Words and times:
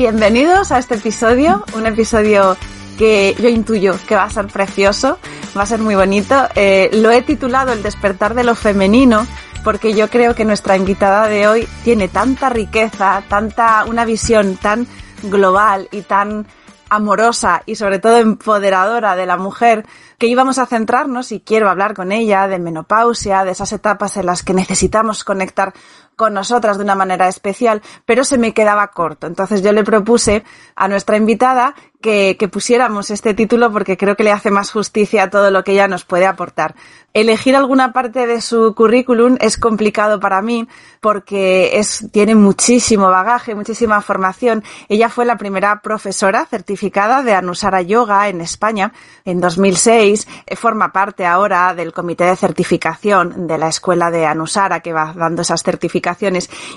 Bienvenidos 0.00 0.72
a 0.72 0.78
este 0.78 0.94
episodio, 0.94 1.62
un 1.74 1.84
episodio 1.84 2.56
que 2.96 3.36
yo 3.38 3.50
intuyo 3.50 3.94
que 4.08 4.14
va 4.14 4.24
a 4.24 4.30
ser 4.30 4.46
precioso, 4.46 5.18
va 5.54 5.64
a 5.64 5.66
ser 5.66 5.80
muy 5.80 5.94
bonito. 5.94 6.34
Eh, 6.54 6.88
lo 6.94 7.10
he 7.10 7.20
titulado 7.20 7.74
El 7.74 7.82
despertar 7.82 8.32
de 8.32 8.42
lo 8.42 8.54
femenino 8.54 9.26
porque 9.62 9.92
yo 9.92 10.08
creo 10.08 10.34
que 10.34 10.46
nuestra 10.46 10.74
invitada 10.74 11.28
de 11.28 11.46
hoy 11.46 11.68
tiene 11.84 12.08
tanta 12.08 12.48
riqueza, 12.48 13.22
tanta 13.28 13.84
una 13.84 14.06
visión 14.06 14.56
tan 14.56 14.86
global 15.24 15.86
y 15.92 16.00
tan 16.00 16.46
amorosa 16.88 17.62
y 17.66 17.76
sobre 17.76 17.98
todo 17.98 18.16
empoderadora 18.16 19.16
de 19.16 19.26
la 19.26 19.36
mujer 19.36 19.84
que 20.16 20.26
íbamos 20.28 20.58
a 20.58 20.66
centrarnos 20.66 21.30
y 21.30 21.40
quiero 21.40 21.68
hablar 21.68 21.94
con 21.94 22.10
ella 22.10 22.48
de 22.48 22.58
menopausia, 22.58 23.44
de 23.44 23.52
esas 23.52 23.72
etapas 23.72 24.16
en 24.16 24.26
las 24.26 24.42
que 24.42 24.54
necesitamos 24.54 25.24
conectar 25.24 25.74
con 26.20 26.34
nosotras 26.34 26.76
de 26.76 26.84
una 26.84 26.94
manera 26.94 27.28
especial, 27.28 27.80
pero 28.04 28.24
se 28.24 28.36
me 28.36 28.52
quedaba 28.52 28.88
corto. 28.88 29.26
Entonces 29.26 29.62
yo 29.62 29.72
le 29.72 29.84
propuse 29.84 30.44
a 30.76 30.86
nuestra 30.86 31.16
invitada 31.16 31.74
que, 32.02 32.36
pusiéramos 32.52 33.10
este 33.10 33.32
título 33.32 33.72
porque 33.72 33.96
creo 33.96 34.16
que 34.16 34.24
le 34.24 34.32
hace 34.32 34.50
más 34.50 34.70
justicia 34.70 35.24
a 35.24 35.30
todo 35.30 35.50
lo 35.50 35.64
que 35.64 35.72
ella 35.72 35.88
nos 35.88 36.04
puede 36.04 36.26
aportar. 36.26 36.74
Elegir 37.12 37.56
alguna 37.56 37.92
parte 37.92 38.26
de 38.26 38.40
su 38.40 38.74
currículum 38.74 39.36
es 39.40 39.56
complicado 39.56 40.20
para 40.20 40.42
mí 40.42 40.68
porque 41.00 41.78
es, 41.78 42.06
tiene 42.12 42.34
muchísimo 42.34 43.10
bagaje, 43.10 43.54
muchísima 43.54 44.00
formación. 44.00 44.62
Ella 44.88 45.08
fue 45.08 45.24
la 45.24 45.36
primera 45.36 45.80
profesora 45.80 46.46
certificada 46.46 47.22
de 47.22 47.34
Anusara 47.34 47.82
Yoga 47.82 48.28
en 48.28 48.40
España 48.40 48.92
en 49.24 49.40
2006. 49.40 50.28
Forma 50.56 50.92
parte 50.92 51.26
ahora 51.26 51.74
del 51.74 51.92
comité 51.92 52.24
de 52.24 52.36
certificación 52.36 53.46
de 53.46 53.58
la 53.58 53.68
escuela 53.68 54.10
de 54.10 54.26
Anusara 54.26 54.80
que 54.80 54.92
va 54.92 55.12
dando 55.14 55.42
esas 55.42 55.62
certificaciones 55.62 56.09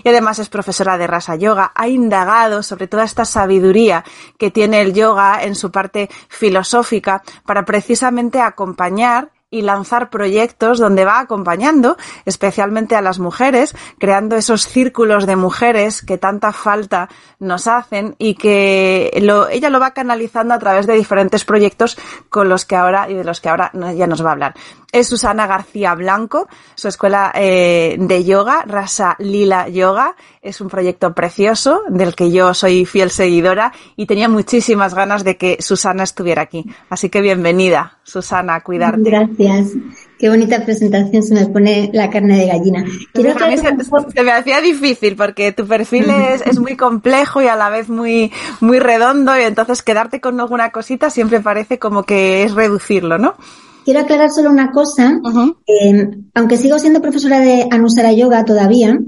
y 0.04 0.10
además 0.10 0.40
es 0.40 0.50
profesora 0.50 0.98
de 0.98 1.08
Rasa 1.08 1.36
Yoga. 1.36 1.72
Ha 1.76 1.88
indagado 1.88 2.64
sobre 2.64 2.88
toda 2.88 3.04
esta 3.04 3.26
sabiduría 3.26 4.04
que 4.38 4.52
tiene 4.52 4.82
el 4.82 4.94
yoga 4.94 5.44
en 5.44 5.56
su 5.56 5.72
parte 5.72 6.10
filosófica 6.30 7.24
para 7.46 7.66
precisamente 7.66 8.40
acompañar 8.40 9.32
y 9.54 9.62
lanzar 9.62 10.10
proyectos 10.10 10.80
donde 10.80 11.06
va 11.06 11.20
acompañando 11.20 11.96
especialmente 12.26 12.96
a 12.96 13.02
las 13.02 13.20
mujeres, 13.20 13.76
creando 14.00 14.36
esos 14.36 14.66
círculos 14.66 15.28
de 15.28 15.36
mujeres 15.36 16.02
que 16.02 16.18
tanta 16.18 16.52
falta 16.52 17.08
nos 17.38 17.68
hacen 17.68 18.16
y 18.18 18.34
que 18.34 19.12
ella 19.14 19.70
lo 19.70 19.80
va 19.80 19.92
canalizando 19.92 20.56
a 20.56 20.60
través 20.60 20.88
de 20.88 20.96
diferentes 20.96 21.46
proyectos 21.46 21.98
con 22.30 22.50
los 22.50 22.66
que 22.66 22.76
ahora 22.76 23.08
y 23.10 23.14
de 23.14 23.24
los 23.24 23.42
que 23.42 23.50
ahora 23.50 23.70
ya 23.96 24.08
nos 24.08 24.26
va 24.26 24.30
a 24.30 24.34
hablar. 24.34 24.56
Es 24.94 25.08
Susana 25.08 25.48
García 25.48 25.96
Blanco, 25.96 26.48
su 26.76 26.88
escuela 26.88 27.32
eh, 27.34 27.96
de 28.00 28.24
yoga, 28.24 28.64
Rasa 28.68 29.16
Lila 29.18 29.68
Yoga, 29.68 30.16
es 30.44 30.62
un 30.62 30.70
proyecto 30.70 31.16
precioso 31.16 31.82
del 31.90 32.14
que 32.14 32.32
yo 32.32 32.54
soy 32.54 32.86
fiel 32.86 33.10
seguidora 33.10 33.74
y 33.96 34.06
tenía 34.06 34.30
muchísimas 34.30 34.94
ganas 34.94 35.24
de 35.24 35.36
que 35.36 35.58
Susana 35.62 36.04
estuviera 36.04 36.44
aquí. 36.44 36.66
Así 36.92 37.10
que 37.10 37.22
bienvenida, 37.22 37.98
Susana, 38.04 38.54
a 38.54 38.62
cuidarte. 38.62 39.02
Gracias. 39.10 39.72
Qué 40.20 40.30
bonita 40.30 40.64
presentación, 40.64 41.24
se 41.24 41.34
me 41.34 41.48
pone 41.48 41.90
la 41.92 42.12
carne 42.12 42.38
de 42.38 42.48
gallina. 42.48 42.86
Quiero 43.14 43.36
que 43.36 43.58
se, 43.58 43.70
se, 44.14 44.24
me 44.24 44.32
hacía 44.32 44.62
difícil 44.62 45.16
porque 45.16 45.54
tu 45.54 45.66
perfil 45.66 46.08
es, 46.10 46.44
es, 46.46 46.60
muy 46.60 46.78
complejo 46.78 47.42
y 47.42 47.48
a 47.48 47.56
la 47.56 47.70
vez 47.70 47.90
muy, 47.90 48.32
muy 48.62 48.80
redondo 48.80 49.36
y 49.38 49.42
entonces 49.42 49.82
quedarte 49.82 50.22
con 50.22 50.40
alguna 50.40 50.70
cosita 50.70 51.10
siempre 51.10 51.40
parece 51.40 51.80
como 51.80 52.04
que 52.04 52.44
es 52.44 52.54
reducirlo, 52.54 53.18
¿no? 53.18 53.36
Quiero 53.84 54.00
aclarar 54.00 54.30
solo 54.32 54.50
una 54.50 54.72
cosa. 54.72 55.20
Uh 55.24 55.30
-huh. 55.30 55.56
eh, 55.68 56.10
aunque 56.34 56.58
sigo 56.58 56.80
siendo 56.80 57.02
profesora 57.02 57.40
de 57.40 57.68
Anusara 57.70 58.12
Yoga 58.14 58.46
todavía, 58.46 59.00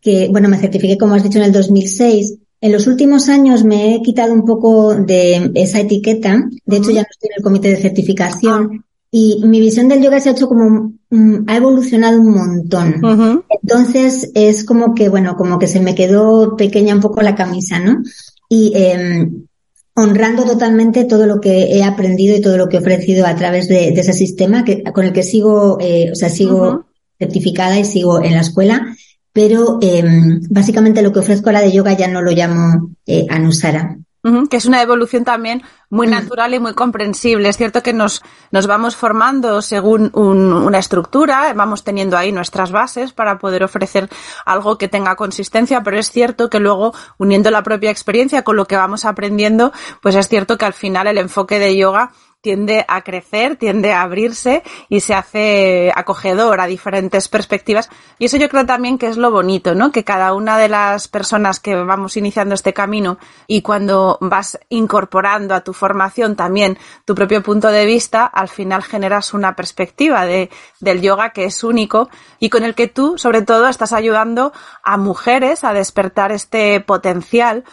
que, 0.00 0.28
bueno, 0.30 0.48
me 0.48 0.58
certifiqué, 0.58 0.96
como 0.98 1.14
has 1.14 1.22
dicho, 1.22 1.38
en 1.38 1.44
el 1.44 1.52
2006, 1.52 2.38
en 2.60 2.72
los 2.72 2.86
últimos 2.86 3.28
años 3.28 3.64
me 3.64 3.94
he 3.94 4.02
quitado 4.02 4.32
un 4.32 4.44
poco 4.44 4.94
de 4.94 5.50
esa 5.54 5.80
etiqueta. 5.80 6.48
De 6.64 6.76
hecho, 6.76 6.90
ya 6.90 7.02
no 7.02 7.08
estoy 7.10 7.28
en 7.30 7.36
el 7.36 7.42
comité 7.42 7.68
de 7.70 7.76
certificación. 7.76 8.84
Y 9.10 9.42
mi 9.44 9.60
visión 9.60 9.88
del 9.88 10.02
yoga 10.02 10.20
se 10.20 10.28
ha 10.28 10.32
hecho 10.32 10.48
como, 10.48 10.92
um, 11.10 11.44
ha 11.46 11.56
evolucionado 11.56 12.20
un 12.20 12.32
montón. 12.32 12.88
Uh 13.02 13.08
-huh. 13.08 13.44
Entonces, 13.62 14.30
es 14.34 14.64
como 14.64 14.94
que, 14.94 15.08
bueno, 15.08 15.36
como 15.36 15.58
que 15.58 15.68
se 15.68 15.80
me 15.80 15.94
quedó 15.94 16.56
pequeña 16.56 16.94
un 16.94 17.00
poco 17.00 17.22
la 17.22 17.34
camisa, 17.34 17.78
¿no? 17.78 18.02
Y, 18.48 18.72
eh, 18.74 19.28
honrando 19.96 20.44
totalmente 20.44 21.04
todo 21.04 21.26
lo 21.26 21.40
que 21.40 21.74
he 21.74 21.82
aprendido 21.82 22.36
y 22.36 22.40
todo 22.40 22.58
lo 22.58 22.68
que 22.68 22.76
he 22.76 22.80
ofrecido 22.80 23.26
a 23.26 23.34
través 23.34 23.66
de, 23.66 23.92
de 23.92 24.00
ese 24.00 24.12
sistema 24.12 24.62
que, 24.62 24.82
con 24.84 25.06
el 25.06 25.12
que 25.12 25.22
sigo, 25.22 25.78
eh, 25.80 26.10
o 26.12 26.14
sea, 26.14 26.28
sigo 26.28 26.60
uh 26.60 26.72
-huh. 26.74 26.84
certificada 27.18 27.78
y 27.78 27.84
sigo 27.84 28.22
en 28.22 28.34
la 28.34 28.40
escuela, 28.40 28.94
pero 29.32 29.78
eh, 29.80 30.04
básicamente 30.50 31.02
lo 31.02 31.12
que 31.12 31.20
ofrezco 31.20 31.48
ahora 31.48 31.62
de 31.62 31.72
yoga 31.72 31.96
ya 31.96 32.08
no 32.08 32.20
lo 32.20 32.30
llamo 32.30 32.90
eh, 33.06 33.26
Anusara. 33.30 33.98
Uh 34.26 34.28
-huh, 34.28 34.48
que 34.48 34.56
es 34.56 34.66
una 34.66 34.82
evolución 34.82 35.24
también 35.24 35.62
muy 35.88 36.08
natural 36.08 36.52
y 36.52 36.58
muy 36.58 36.74
comprensible. 36.74 37.48
Es 37.48 37.56
cierto 37.56 37.80
que 37.80 37.92
nos, 37.92 38.22
nos 38.50 38.66
vamos 38.66 38.96
formando 38.96 39.62
según 39.62 40.10
un, 40.14 40.52
una 40.52 40.78
estructura, 40.78 41.52
vamos 41.54 41.84
teniendo 41.84 42.16
ahí 42.16 42.32
nuestras 42.32 42.72
bases 42.72 43.12
para 43.12 43.38
poder 43.38 43.62
ofrecer 43.62 44.08
algo 44.44 44.78
que 44.78 44.88
tenga 44.88 45.14
consistencia, 45.14 45.84
pero 45.84 45.96
es 45.96 46.10
cierto 46.10 46.50
que 46.50 46.58
luego, 46.58 46.92
uniendo 47.18 47.52
la 47.52 47.62
propia 47.62 47.92
experiencia 47.92 48.42
con 48.42 48.56
lo 48.56 48.66
que 48.66 48.76
vamos 48.76 49.04
aprendiendo, 49.04 49.72
pues 50.02 50.16
es 50.16 50.26
cierto 50.26 50.58
que 50.58 50.64
al 50.64 50.72
final 50.72 51.06
el 51.06 51.18
enfoque 51.18 51.60
de 51.60 51.76
yoga 51.76 52.10
tiende 52.40 52.84
a 52.86 53.02
crecer, 53.02 53.56
tiende 53.56 53.92
a 53.92 54.02
abrirse 54.02 54.62
y 54.88 55.00
se 55.00 55.14
hace 55.14 55.92
acogedor 55.94 56.60
a 56.60 56.66
diferentes 56.66 57.28
perspectivas. 57.28 57.90
Y 58.18 58.26
eso 58.26 58.36
yo 58.36 58.48
creo 58.48 58.64
también 58.64 58.98
que 58.98 59.08
es 59.08 59.16
lo 59.16 59.30
bonito, 59.30 59.74
¿no? 59.74 59.90
Que 59.90 60.04
cada 60.04 60.32
una 60.32 60.56
de 60.58 60.68
las 60.68 61.08
personas 61.08 61.58
que 61.58 61.74
vamos 61.74 62.16
iniciando 62.16 62.54
este 62.54 62.72
camino 62.72 63.18
y 63.46 63.62
cuando 63.62 64.18
vas 64.20 64.58
incorporando 64.68 65.54
a 65.54 65.62
tu 65.62 65.72
formación 65.72 66.36
también 66.36 66.78
tu 67.04 67.14
propio 67.14 67.42
punto 67.42 67.68
de 67.68 67.84
vista, 67.84 68.24
al 68.24 68.48
final 68.48 68.82
generas 68.82 69.34
una 69.34 69.56
perspectiva 69.56 70.24
de, 70.24 70.50
del 70.80 71.02
yoga 71.02 71.30
que 71.30 71.46
es 71.46 71.64
único 71.64 72.08
y 72.38 72.50
con 72.50 72.62
el 72.62 72.74
que 72.74 72.86
tú, 72.86 73.18
sobre 73.18 73.42
todo, 73.42 73.66
estás 73.68 73.92
ayudando 73.92 74.52
a 74.84 74.96
mujeres 74.96 75.64
a 75.64 75.72
despertar 75.72 76.32
este 76.32 76.80
potencial 76.80 77.64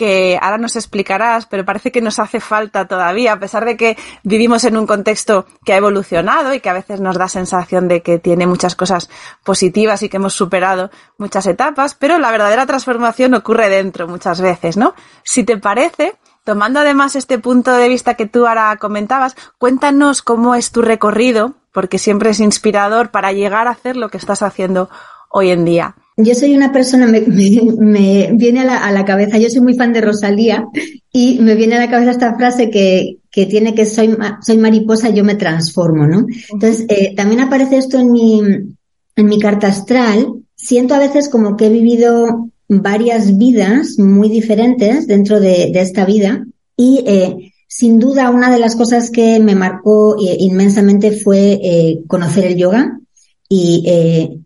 que 0.00 0.38
ahora 0.40 0.56
nos 0.56 0.76
explicarás, 0.76 1.44
pero 1.44 1.66
parece 1.66 1.92
que 1.92 2.00
nos 2.00 2.18
hace 2.18 2.40
falta 2.40 2.88
todavía, 2.88 3.34
a 3.34 3.38
pesar 3.38 3.66
de 3.66 3.76
que 3.76 3.98
vivimos 4.22 4.64
en 4.64 4.78
un 4.78 4.86
contexto 4.86 5.44
que 5.62 5.74
ha 5.74 5.76
evolucionado 5.76 6.54
y 6.54 6.60
que 6.60 6.70
a 6.70 6.72
veces 6.72 7.02
nos 7.02 7.18
da 7.18 7.28
sensación 7.28 7.86
de 7.86 8.00
que 8.00 8.18
tiene 8.18 8.46
muchas 8.46 8.74
cosas 8.76 9.10
positivas 9.44 10.02
y 10.02 10.08
que 10.08 10.16
hemos 10.16 10.32
superado 10.32 10.90
muchas 11.18 11.46
etapas, 11.46 11.94
pero 11.94 12.18
la 12.18 12.30
verdadera 12.30 12.64
transformación 12.64 13.34
ocurre 13.34 13.68
dentro 13.68 14.08
muchas 14.08 14.40
veces, 14.40 14.78
¿no? 14.78 14.94
Si 15.22 15.44
te 15.44 15.58
parece, 15.58 16.16
tomando 16.44 16.80
además 16.80 17.14
este 17.14 17.38
punto 17.38 17.70
de 17.70 17.90
vista 17.90 18.14
que 18.14 18.24
tú 18.24 18.46
ahora 18.46 18.74
comentabas, 18.78 19.36
cuéntanos 19.58 20.22
cómo 20.22 20.54
es 20.54 20.72
tu 20.72 20.80
recorrido, 20.80 21.56
porque 21.74 21.98
siempre 21.98 22.30
es 22.30 22.40
inspirador 22.40 23.10
para 23.10 23.32
llegar 23.32 23.68
a 23.68 23.72
hacer 23.72 23.98
lo 23.98 24.08
que 24.08 24.16
estás 24.16 24.40
haciendo 24.40 24.88
hoy 25.28 25.50
en 25.50 25.66
día. 25.66 25.94
Yo 26.24 26.34
soy 26.34 26.54
una 26.54 26.72
persona, 26.72 27.06
me, 27.06 27.20
viene 28.32 28.60
a 28.60 28.90
la, 28.92 29.04
cabeza, 29.04 29.38
yo 29.38 29.48
soy 29.48 29.60
muy 29.60 29.74
fan 29.74 29.92
de 29.92 30.00
Rosalía 30.00 30.66
y 31.12 31.38
me 31.40 31.54
viene 31.54 31.76
a 31.76 31.80
la 31.80 31.90
cabeza 31.90 32.12
esta 32.12 32.36
frase 32.36 32.70
que, 32.70 33.18
que 33.30 33.46
tiene 33.46 33.74
que 33.74 33.86
soy, 33.86 34.16
soy 34.42 34.58
mariposa, 34.58 35.10
yo 35.10 35.24
me 35.24 35.34
transformo, 35.34 36.06
¿no? 36.06 36.26
Entonces, 36.52 36.86
eh, 36.88 37.14
también 37.16 37.40
aparece 37.40 37.76
esto 37.78 37.98
en 37.98 38.12
mi, 38.12 38.40
en 38.40 39.26
mi 39.26 39.38
carta 39.38 39.68
astral. 39.68 40.34
Siento 40.54 40.94
a 40.94 40.98
veces 40.98 41.28
como 41.28 41.56
que 41.56 41.66
he 41.66 41.70
vivido 41.70 42.50
varias 42.70 43.36
vidas 43.36 43.98
muy 43.98 44.28
diferentes 44.28 45.08
dentro 45.08 45.40
de, 45.40 45.72
esta 45.74 46.04
vida 46.04 46.46
y 46.76 47.02
eh, 47.04 47.52
sin 47.66 47.98
duda 47.98 48.30
una 48.30 48.50
de 48.50 48.60
las 48.60 48.76
cosas 48.76 49.10
que 49.10 49.40
me 49.40 49.56
marcó 49.56 50.16
eh, 50.16 50.36
inmensamente 50.38 51.10
fue 51.10 51.58
eh, 51.62 52.02
conocer 52.06 52.44
el 52.44 52.56
yoga 52.56 53.00
y 53.48 54.39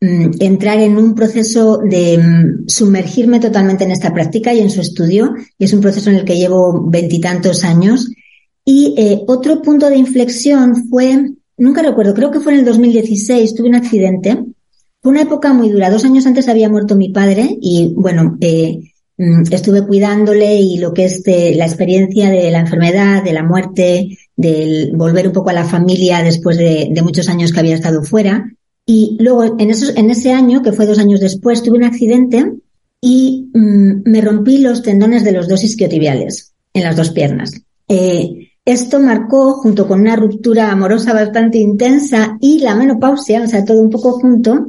entrar 0.00 0.80
en 0.80 0.96
un 0.96 1.14
proceso 1.14 1.78
de 1.78 2.16
mm, 2.18 2.68
sumergirme 2.68 3.38
totalmente 3.38 3.84
en 3.84 3.90
esta 3.90 4.14
práctica 4.14 4.52
y 4.54 4.60
en 4.60 4.70
su 4.70 4.80
estudio, 4.80 5.34
y 5.58 5.64
es 5.64 5.72
un 5.72 5.80
proceso 5.80 6.10
en 6.10 6.16
el 6.16 6.24
que 6.24 6.38
llevo 6.38 6.88
veintitantos 6.88 7.64
años. 7.64 8.10
Y 8.64 8.94
eh, 8.96 9.22
otro 9.26 9.60
punto 9.60 9.90
de 9.90 9.96
inflexión 9.96 10.88
fue, 10.88 11.32
nunca 11.58 11.82
recuerdo, 11.82 12.14
creo 12.14 12.30
que 12.30 12.40
fue 12.40 12.54
en 12.54 12.60
el 12.60 12.64
2016, 12.64 13.54
tuve 13.54 13.68
un 13.68 13.74
accidente. 13.74 14.38
Fue 15.02 15.12
una 15.12 15.22
época 15.22 15.52
muy 15.52 15.70
dura. 15.70 15.90
Dos 15.90 16.04
años 16.04 16.26
antes 16.26 16.48
había 16.48 16.68
muerto 16.68 16.94
mi 16.94 17.10
padre 17.10 17.56
y, 17.60 17.94
bueno, 17.96 18.36
eh, 18.40 18.92
mm, 19.18 19.44
estuve 19.50 19.86
cuidándole 19.86 20.56
y 20.60 20.78
lo 20.78 20.94
que 20.94 21.06
es 21.06 21.22
de 21.24 21.54
la 21.54 21.66
experiencia 21.66 22.30
de 22.30 22.50
la 22.50 22.60
enfermedad, 22.60 23.22
de 23.22 23.32
la 23.32 23.42
muerte, 23.42 24.18
del 24.36 24.92
volver 24.94 25.26
un 25.26 25.34
poco 25.34 25.50
a 25.50 25.54
la 25.54 25.64
familia 25.64 26.22
después 26.22 26.56
de, 26.56 26.88
de 26.90 27.02
muchos 27.02 27.28
años 27.28 27.52
que 27.52 27.60
había 27.60 27.74
estado 27.74 28.02
fuera, 28.02 28.50
y 28.92 29.16
luego, 29.20 29.56
en, 29.56 29.70
esos, 29.70 29.96
en 29.96 30.10
ese 30.10 30.32
año, 30.32 30.62
que 30.62 30.72
fue 30.72 30.84
dos 30.84 30.98
años 30.98 31.20
después, 31.20 31.62
tuve 31.62 31.78
un 31.78 31.84
accidente 31.84 32.54
y 33.00 33.48
mm, 33.54 34.02
me 34.04 34.20
rompí 34.20 34.58
los 34.58 34.82
tendones 34.82 35.22
de 35.22 35.30
los 35.30 35.46
dos 35.46 35.62
isquiotibiales 35.62 36.54
en 36.74 36.82
las 36.82 36.96
dos 36.96 37.10
piernas. 37.10 37.52
Eh, 37.86 38.50
esto 38.64 38.98
marcó, 38.98 39.52
junto 39.52 39.86
con 39.86 40.00
una 40.00 40.16
ruptura 40.16 40.72
amorosa 40.72 41.12
bastante 41.12 41.58
intensa 41.58 42.36
y 42.40 42.58
la 42.58 42.74
menopausia, 42.74 43.44
o 43.44 43.46
sea, 43.46 43.64
todo 43.64 43.80
un 43.80 43.90
poco 43.90 44.14
junto, 44.14 44.66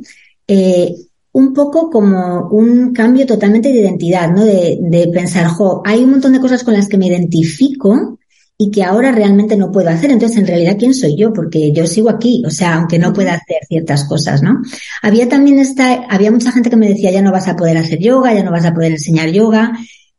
eh, 0.48 0.94
un 1.32 1.52
poco 1.52 1.90
como 1.90 2.48
un 2.50 2.94
cambio 2.94 3.26
totalmente 3.26 3.70
de 3.70 3.80
identidad, 3.80 4.30
¿no? 4.32 4.46
De, 4.46 4.78
de 4.82 5.08
pensar, 5.08 5.48
jo, 5.48 5.82
hay 5.84 6.04
un 6.04 6.12
montón 6.12 6.34
de 6.34 6.40
cosas 6.40 6.64
con 6.64 6.76
las 6.76 6.88
que 6.88 7.00
me 7.00 7.08
identifico, 7.08 8.20
y 8.64 8.70
que 8.70 8.84
ahora 8.84 9.12
realmente 9.12 9.58
no 9.58 9.72
puedo 9.72 9.90
hacer. 9.90 10.12
Entonces, 10.12 10.38
en 10.38 10.46
realidad, 10.46 10.76
¿quién 10.78 10.94
soy 10.94 11.16
yo? 11.18 11.34
Porque 11.34 11.72
yo 11.72 11.88
sigo 11.88 12.12
aquí, 12.12 12.44
o 12.46 12.52
sea, 12.52 12.76
aunque 12.76 13.00
no 13.00 13.12
pueda 13.12 13.34
hacer 13.34 13.58
ciertas 13.68 14.04
cosas, 14.04 14.44
¿no? 14.44 14.62
Había 15.02 15.28
también 15.28 15.58
esta, 15.58 16.06
había 16.08 16.30
mucha 16.30 16.52
gente 16.52 16.70
que 16.70 16.76
me 16.76 16.88
decía, 16.88 17.10
ya 17.10 17.24
no 17.24 17.32
vas 17.32 17.48
a 17.48 17.56
poder 17.56 17.78
hacer 17.78 17.98
yoga, 17.98 18.36
ya 18.36 18.44
no 18.44 18.52
vas 18.52 18.66
a 18.66 18.74
poder 18.76 18.92
enseñar 18.92 19.32
yoga. 19.32 19.72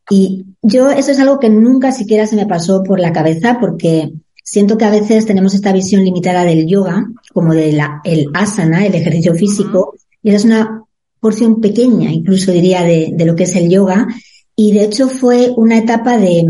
Y 0.09 0.43
yo, 0.61 0.91
eso 0.91 1.11
es 1.11 1.19
algo 1.19 1.39
que 1.39 1.49
nunca 1.49 1.93
siquiera 1.93 2.27
se 2.27 2.35
me 2.35 2.45
pasó 2.45 2.83
por 2.83 2.99
la 2.99 3.13
cabeza 3.13 3.59
porque 3.61 4.11
siento 4.43 4.77
que 4.77 4.83
a 4.83 4.91
veces 4.91 5.25
tenemos 5.25 5.53
esta 5.53 5.71
visión 5.71 6.03
limitada 6.03 6.43
del 6.43 6.67
yoga, 6.67 7.01
como 7.31 7.53
de 7.53 7.71
la, 7.71 8.01
el 8.03 8.27
asana, 8.33 8.85
el 8.85 8.93
ejercicio 8.93 9.35
físico, 9.35 9.95
y 10.21 10.31
esa 10.31 10.37
es 10.39 10.43
una 10.43 10.83
porción 11.21 11.61
pequeña, 11.61 12.11
incluso 12.11 12.51
diría, 12.51 12.83
de, 12.83 13.13
de 13.13 13.25
lo 13.25 13.37
que 13.37 13.43
es 13.43 13.55
el 13.55 13.69
yoga. 13.69 14.05
Y 14.53 14.73
de 14.73 14.83
hecho 14.83 15.07
fue 15.07 15.53
una 15.55 15.77
etapa 15.77 16.17
de, 16.17 16.45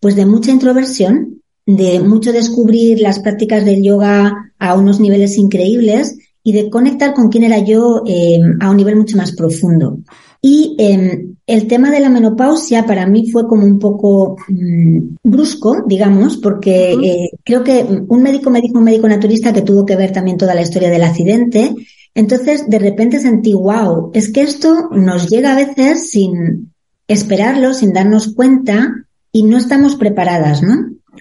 pues 0.00 0.16
de 0.16 0.26
mucha 0.26 0.50
introversión, 0.50 1.42
de 1.66 2.00
mucho 2.00 2.32
descubrir 2.32 3.00
las 3.00 3.18
prácticas 3.18 3.64
del 3.64 3.82
yoga 3.82 4.52
a 4.58 4.74
unos 4.74 5.00
niveles 5.00 5.36
increíbles 5.36 6.16
y 6.42 6.52
de 6.52 6.70
conectar 6.70 7.12
con 7.12 7.28
quién 7.28 7.44
era 7.44 7.58
yo 7.58 8.02
eh, 8.06 8.40
a 8.60 8.70
un 8.70 8.76
nivel 8.76 8.96
mucho 8.96 9.16
más 9.16 9.32
profundo. 9.32 9.98
Y 10.40 10.76
eh, 10.78 11.26
el 11.46 11.66
tema 11.66 11.90
de 11.90 12.00
la 12.00 12.08
menopausia 12.08 12.86
para 12.86 13.06
mí 13.06 13.30
fue 13.30 13.46
como 13.48 13.66
un 13.66 13.78
poco 13.78 14.36
mmm, 14.48 15.16
brusco, 15.22 15.82
digamos, 15.86 16.36
porque 16.36 16.92
eh, 16.92 17.30
creo 17.44 17.64
que 17.64 17.84
un 18.08 18.22
médico 18.22 18.50
me 18.50 18.60
dijo, 18.60 18.78
un 18.78 18.84
médico 18.84 19.08
naturista 19.08 19.52
que 19.52 19.62
tuvo 19.62 19.84
que 19.84 19.96
ver 19.96 20.12
también 20.12 20.36
toda 20.36 20.54
la 20.54 20.62
historia 20.62 20.90
del 20.90 21.02
accidente. 21.02 21.74
Entonces, 22.14 22.68
de 22.68 22.78
repente 22.78 23.18
sentí, 23.18 23.52
wow, 23.52 24.10
es 24.14 24.32
que 24.32 24.42
esto 24.42 24.88
nos 24.92 25.28
llega 25.28 25.52
a 25.52 25.56
veces 25.56 26.10
sin 26.10 26.72
esperarlo, 27.08 27.74
sin 27.74 27.92
darnos 27.92 28.34
cuenta, 28.34 29.07
y 29.38 29.44
no 29.44 29.56
estamos 29.56 29.94
preparadas, 29.94 30.64
¿no? 30.64 30.74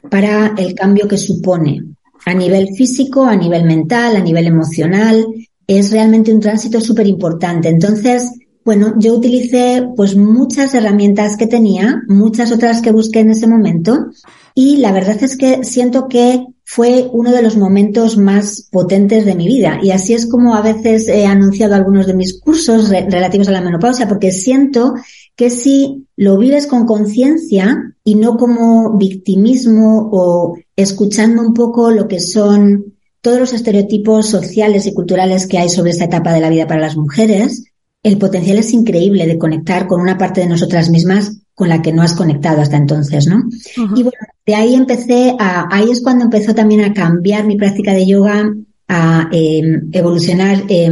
Para 0.10 0.56
el 0.58 0.74
cambio 0.74 1.08
que 1.08 1.20
supone 1.20 1.84
a 2.26 2.34
nivel 2.34 2.70
físico, 2.76 3.26
a 3.26 3.36
nivel 3.36 3.64
mental, 3.64 4.16
a 4.16 4.22
nivel 4.22 4.48
emocional. 4.48 5.24
Es 5.68 5.92
realmente 5.92 6.34
un 6.34 6.40
tránsito 6.40 6.82
súper 6.82 7.06
importante. 7.06 7.70
Entonces, 7.70 8.32
bueno, 8.66 8.96
yo 8.98 9.14
utilicé 9.14 9.88
pues 9.96 10.16
muchas 10.16 10.74
herramientas 10.74 11.38
que 11.38 11.46
tenía, 11.46 12.02
muchas 12.08 12.52
otras 12.52 12.82
que 12.82 12.92
busqué 12.92 13.20
en 13.20 13.30
ese 13.30 13.46
momento 13.46 14.08
y 14.56 14.78
la 14.78 14.92
verdad 14.92 15.22
es 15.22 15.38
que 15.38 15.64
siento 15.64 16.08
que 16.08 16.44
fue 16.66 17.08
uno 17.14 17.32
de 17.32 17.44
los 17.44 17.56
momentos 17.56 18.18
más 18.18 18.68
potentes 18.72 19.26
de 19.26 19.36
mi 19.36 19.48
vida 19.48 19.80
y 19.84 19.92
así 19.92 20.16
es 20.16 20.26
como 20.26 20.56
a 20.56 20.62
veces 20.62 21.08
he 21.08 21.28
anunciado 21.28 21.76
algunos 21.76 22.08
de 22.08 22.16
mis 22.16 22.42
cursos 22.42 22.90
re 22.90 23.08
relativos 23.10 23.48
a 23.48 23.52
la 23.52 23.62
menopausia 23.62 24.08
porque 24.08 24.32
siento 24.32 24.96
que 25.38 25.52
si 25.52 26.08
lo 26.18 26.38
vives 26.38 26.68
con 26.68 26.86
conciencia 26.86 27.96
y 28.04 28.16
no 28.16 28.36
como 28.38 28.98
victimismo 28.98 30.10
o 30.12 30.58
escuchando 30.76 31.42
un 31.44 31.54
poco 31.54 31.92
lo 31.92 32.08
que 32.08 32.20
son 32.20 32.96
todos 33.22 33.40
los 33.40 33.54
estereotipos 33.54 34.28
sociales 34.28 34.88
y 34.88 34.94
culturales 34.94 35.48
que 35.48 35.60
hay 35.60 35.70
sobre 35.70 35.92
esta 35.92 36.06
etapa 36.06 36.34
de 36.34 36.42
la 36.42 36.50
vida 36.50 36.68
para 36.68 36.82
las 36.82 36.98
mujeres, 36.98 37.66
el 38.02 38.18
potencial 38.18 38.58
es 38.58 38.74
increíble 38.74 39.28
de 39.28 39.38
conectar 39.38 39.86
con 39.88 40.02
una 40.02 40.18
parte 40.18 40.42
de 40.42 40.48
nosotras 40.48 40.90
mismas 40.90 41.38
con 41.54 41.70
la 41.70 41.82
que 41.82 41.94
no 41.94 42.02
has 42.02 42.14
conectado 42.14 42.62
hasta 42.62 42.78
entonces, 42.78 43.28
¿no? 43.28 43.38
Uh 43.38 43.82
-huh. 43.82 44.00
Y 44.00 44.04
bueno, 44.04 44.18
de 44.46 44.56
ahí 44.56 44.74
empecé 44.74 45.36
a, 45.40 45.68
ahí 45.72 45.92
es 45.92 46.02
cuando 46.02 46.24
empezó 46.26 46.56
también 46.56 46.82
a 46.82 46.94
cambiar 46.94 47.46
mi 47.46 47.58
práctica 47.58 47.94
de 47.94 48.08
yoga, 48.08 48.56
a 48.88 49.30
eh, 49.32 49.82
evolucionar 49.92 50.64
eh, 50.70 50.90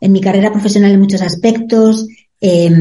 en 0.00 0.12
mi 0.12 0.20
carrera 0.20 0.50
profesional 0.50 0.92
en 0.92 1.00
muchos 1.00 1.22
aspectos, 1.22 2.06
eh, 2.40 2.72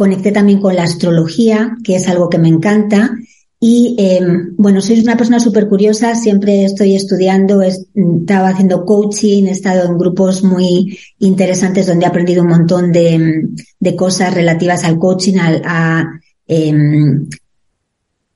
Conecté 0.00 0.32
también 0.32 0.62
con 0.62 0.74
la 0.74 0.84
astrología, 0.84 1.76
que 1.84 1.96
es 1.96 2.08
algo 2.08 2.30
que 2.30 2.38
me 2.38 2.48
encanta. 2.48 3.14
Y 3.60 3.96
eh, 3.98 4.18
bueno, 4.56 4.80
soy 4.80 4.98
una 4.98 5.14
persona 5.14 5.38
súper 5.38 5.68
curiosa, 5.68 6.14
siempre 6.14 6.64
estoy 6.64 6.96
estudiando, 6.96 7.60
he 7.60 7.68
estado 7.68 8.46
haciendo 8.46 8.86
coaching, 8.86 9.44
he 9.44 9.50
estado 9.50 9.84
en 9.84 9.98
grupos 9.98 10.42
muy 10.42 10.98
interesantes 11.18 11.86
donde 11.86 12.06
he 12.06 12.08
aprendido 12.08 12.42
un 12.42 12.48
montón 12.48 12.92
de, 12.92 13.46
de 13.78 13.94
cosas 13.94 14.32
relativas 14.32 14.84
al 14.84 14.98
coaching, 14.98 15.36
al, 15.36 16.06
eh, 16.48 16.72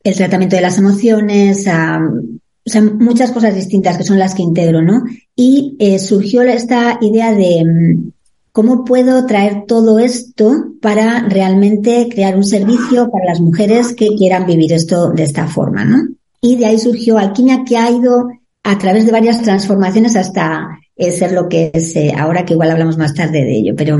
el 0.04 0.16
tratamiento 0.16 0.56
de 0.56 0.62
las 0.62 0.76
emociones, 0.76 1.66
a, 1.66 1.98
o 1.98 2.70
sea, 2.70 2.82
muchas 2.82 3.30
cosas 3.30 3.54
distintas 3.54 3.96
que 3.96 4.04
son 4.04 4.18
las 4.18 4.34
que 4.34 4.42
integro, 4.42 4.82
¿no? 4.82 5.04
Y 5.34 5.76
eh, 5.78 5.98
surgió 5.98 6.42
esta 6.42 6.98
idea 7.00 7.32
de 7.32 8.12
¿Cómo 8.54 8.84
puedo 8.84 9.26
traer 9.26 9.64
todo 9.66 9.98
esto 9.98 10.74
para 10.80 11.28
realmente 11.28 12.08
crear 12.08 12.36
un 12.36 12.44
servicio 12.44 13.10
para 13.10 13.24
las 13.24 13.40
mujeres 13.40 13.92
que 13.96 14.14
quieran 14.14 14.46
vivir 14.46 14.72
esto 14.72 15.10
de 15.10 15.24
esta 15.24 15.48
forma, 15.48 15.84
¿no? 15.84 16.06
Y 16.40 16.54
de 16.54 16.66
ahí 16.66 16.78
surgió 16.78 17.18
Alquimia 17.18 17.64
que 17.66 17.76
ha 17.76 17.90
ido 17.90 18.28
a 18.62 18.78
través 18.78 19.06
de 19.06 19.10
varias 19.10 19.42
transformaciones 19.42 20.14
hasta 20.14 20.68
eh, 20.94 21.10
ser 21.10 21.32
lo 21.32 21.48
que 21.48 21.72
es 21.74 21.96
eh, 21.96 22.14
ahora, 22.16 22.44
que 22.44 22.52
igual 22.52 22.70
hablamos 22.70 22.96
más 22.96 23.12
tarde 23.12 23.42
de 23.42 23.56
ello. 23.56 23.74
Pero 23.76 23.98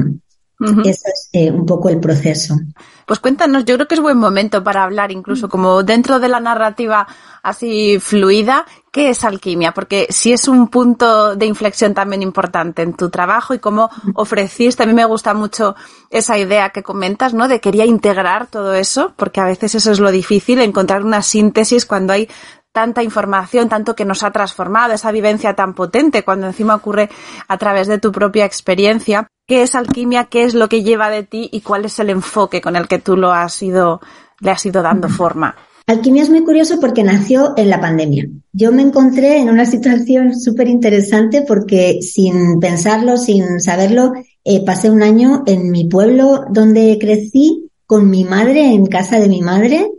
Eso 0.60 1.08
es 1.12 1.28
eh, 1.32 1.50
un 1.50 1.66
poco 1.66 1.88
el 1.88 1.98
proceso. 1.98 2.54
Pues 3.06 3.18
cuéntanos, 3.18 3.64
yo 3.64 3.74
creo 3.74 3.88
que 3.88 3.96
es 3.96 4.00
buen 4.00 4.16
momento 4.16 4.62
para 4.62 4.84
hablar, 4.84 5.10
incluso 5.10 5.48
como 5.48 5.82
dentro 5.82 6.20
de 6.20 6.28
la 6.28 6.40
narrativa 6.40 7.06
así 7.42 7.98
fluida, 8.00 8.64
¿qué 8.92 9.10
es 9.10 9.24
alquimia? 9.24 9.74
Porque 9.74 10.06
si 10.08 10.32
es 10.32 10.48
un 10.48 10.68
punto 10.68 11.36
de 11.36 11.44
inflexión 11.44 11.92
también 11.92 12.22
importante 12.22 12.82
en 12.82 12.94
tu 12.94 13.10
trabajo 13.10 13.52
y 13.52 13.58
cómo 13.58 13.90
ofreciste, 14.14 14.84
a 14.84 14.86
mí 14.86 14.94
me 14.94 15.04
gusta 15.04 15.34
mucho 15.34 15.74
esa 16.08 16.38
idea 16.38 16.70
que 16.70 16.82
comentas, 16.82 17.34
¿no? 17.34 17.48
De 17.48 17.60
quería 17.60 17.84
integrar 17.84 18.46
todo 18.46 18.72
eso, 18.72 19.12
porque 19.16 19.40
a 19.40 19.46
veces 19.46 19.74
eso 19.74 19.90
es 19.90 20.00
lo 20.00 20.10
difícil, 20.10 20.60
encontrar 20.60 21.04
una 21.04 21.20
síntesis 21.20 21.84
cuando 21.84 22.14
hay 22.14 22.28
tanta 22.74 23.04
información, 23.04 23.68
tanto 23.68 23.94
que 23.94 24.04
nos 24.04 24.24
ha 24.24 24.32
transformado, 24.32 24.94
esa 24.94 25.12
vivencia 25.12 25.54
tan 25.54 25.74
potente, 25.74 26.24
cuando 26.24 26.48
encima 26.48 26.74
ocurre 26.74 27.08
a 27.46 27.56
través 27.56 27.86
de 27.86 27.98
tu 27.98 28.10
propia 28.10 28.44
experiencia. 28.44 29.28
¿Qué 29.46 29.62
es 29.62 29.76
alquimia? 29.76 30.24
¿Qué 30.24 30.42
es 30.42 30.54
lo 30.54 30.68
que 30.68 30.82
lleva 30.82 31.08
de 31.08 31.22
ti? 31.22 31.48
¿Y 31.52 31.60
cuál 31.60 31.84
es 31.84 32.00
el 32.00 32.10
enfoque 32.10 32.60
con 32.60 32.74
el 32.74 32.88
que 32.88 32.98
tú 32.98 33.16
lo 33.16 33.32
has 33.32 33.62
ido, 33.62 34.00
le 34.40 34.50
has 34.50 34.66
ido 34.66 34.82
dando 34.82 35.08
forma? 35.08 35.54
Alquimia 35.86 36.24
es 36.24 36.30
muy 36.30 36.42
curioso 36.42 36.80
porque 36.80 37.04
nació 37.04 37.54
en 37.56 37.70
la 37.70 37.80
pandemia. 37.80 38.26
Yo 38.52 38.72
me 38.72 38.82
encontré 38.82 39.38
en 39.38 39.50
una 39.50 39.66
situación 39.74 40.36
súper 40.36 40.66
interesante 40.66 41.44
porque 41.46 42.00
sin 42.02 42.58
pensarlo, 42.58 43.18
sin 43.18 43.60
saberlo, 43.60 44.14
eh, 44.42 44.64
pasé 44.64 44.90
un 44.90 45.04
año 45.04 45.44
en 45.46 45.70
mi 45.70 45.84
pueblo 45.84 46.44
donde 46.50 46.98
crecí 47.00 47.70
con 47.86 48.10
mi 48.10 48.24
madre, 48.24 48.72
en 48.72 48.86
casa 48.86 49.20
de 49.20 49.28
mi 49.28 49.42
madre, 49.42 49.92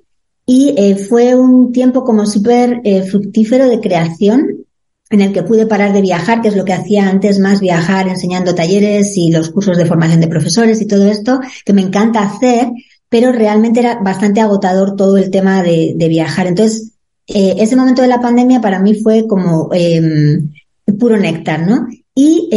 y 0.46 0.76
eh, 0.78 0.96
fue 0.96 1.36
un 1.36 1.72
tiempo 1.72 2.04
como 2.04 2.26
súper 2.26 2.82
eh, 2.84 3.02
fructífero 3.02 3.68
de 3.68 3.80
creación 3.80 4.66
en 5.10 5.22
el 5.22 5.34
que 5.34 5.44
pude 5.44 5.66
parar 5.66 5.94
de 5.94 6.02
viajar, 6.02 6.42
que 6.42 6.50
es 6.50 6.56
lo 6.56 6.66
que 6.66 6.74
hacía 6.74 7.08
antes 7.08 7.40
más 7.40 7.60
viajar 7.60 8.08
enseñando 8.08 8.56
talleres 8.56 9.18
y 9.18 9.32
los 9.32 9.50
cursos 9.50 9.78
de 9.78 9.86
formación 9.86 10.22
de 10.22 10.28
profesores 10.28 10.82
y 10.82 10.88
todo 10.88 11.08
esto, 11.08 11.40
que 11.64 11.74
me 11.74 11.82
encanta 11.82 12.24
hacer, 12.24 12.70
pero 13.10 13.32
realmente 13.32 13.80
era 13.80 14.00
bastante 14.02 14.42
agotador 14.42 14.96
todo 14.96 15.18
el 15.18 15.30
tema 15.30 15.64
de, 15.64 15.96
viajar. 16.10 16.48
Entonces, 16.48 16.94
eh, 17.28 17.56
ese 17.60 17.76
momento 17.76 18.02
de 18.02 18.08
la 18.08 18.20
pandemia 18.20 18.62
para 18.62 18.80
mí 18.80 18.96
fue 18.96 19.28
como 19.28 19.70
em, 19.74 20.52
puro 21.00 21.18
néctar, 21.18 21.68
¿no? 21.68 21.88
Y 22.16 22.50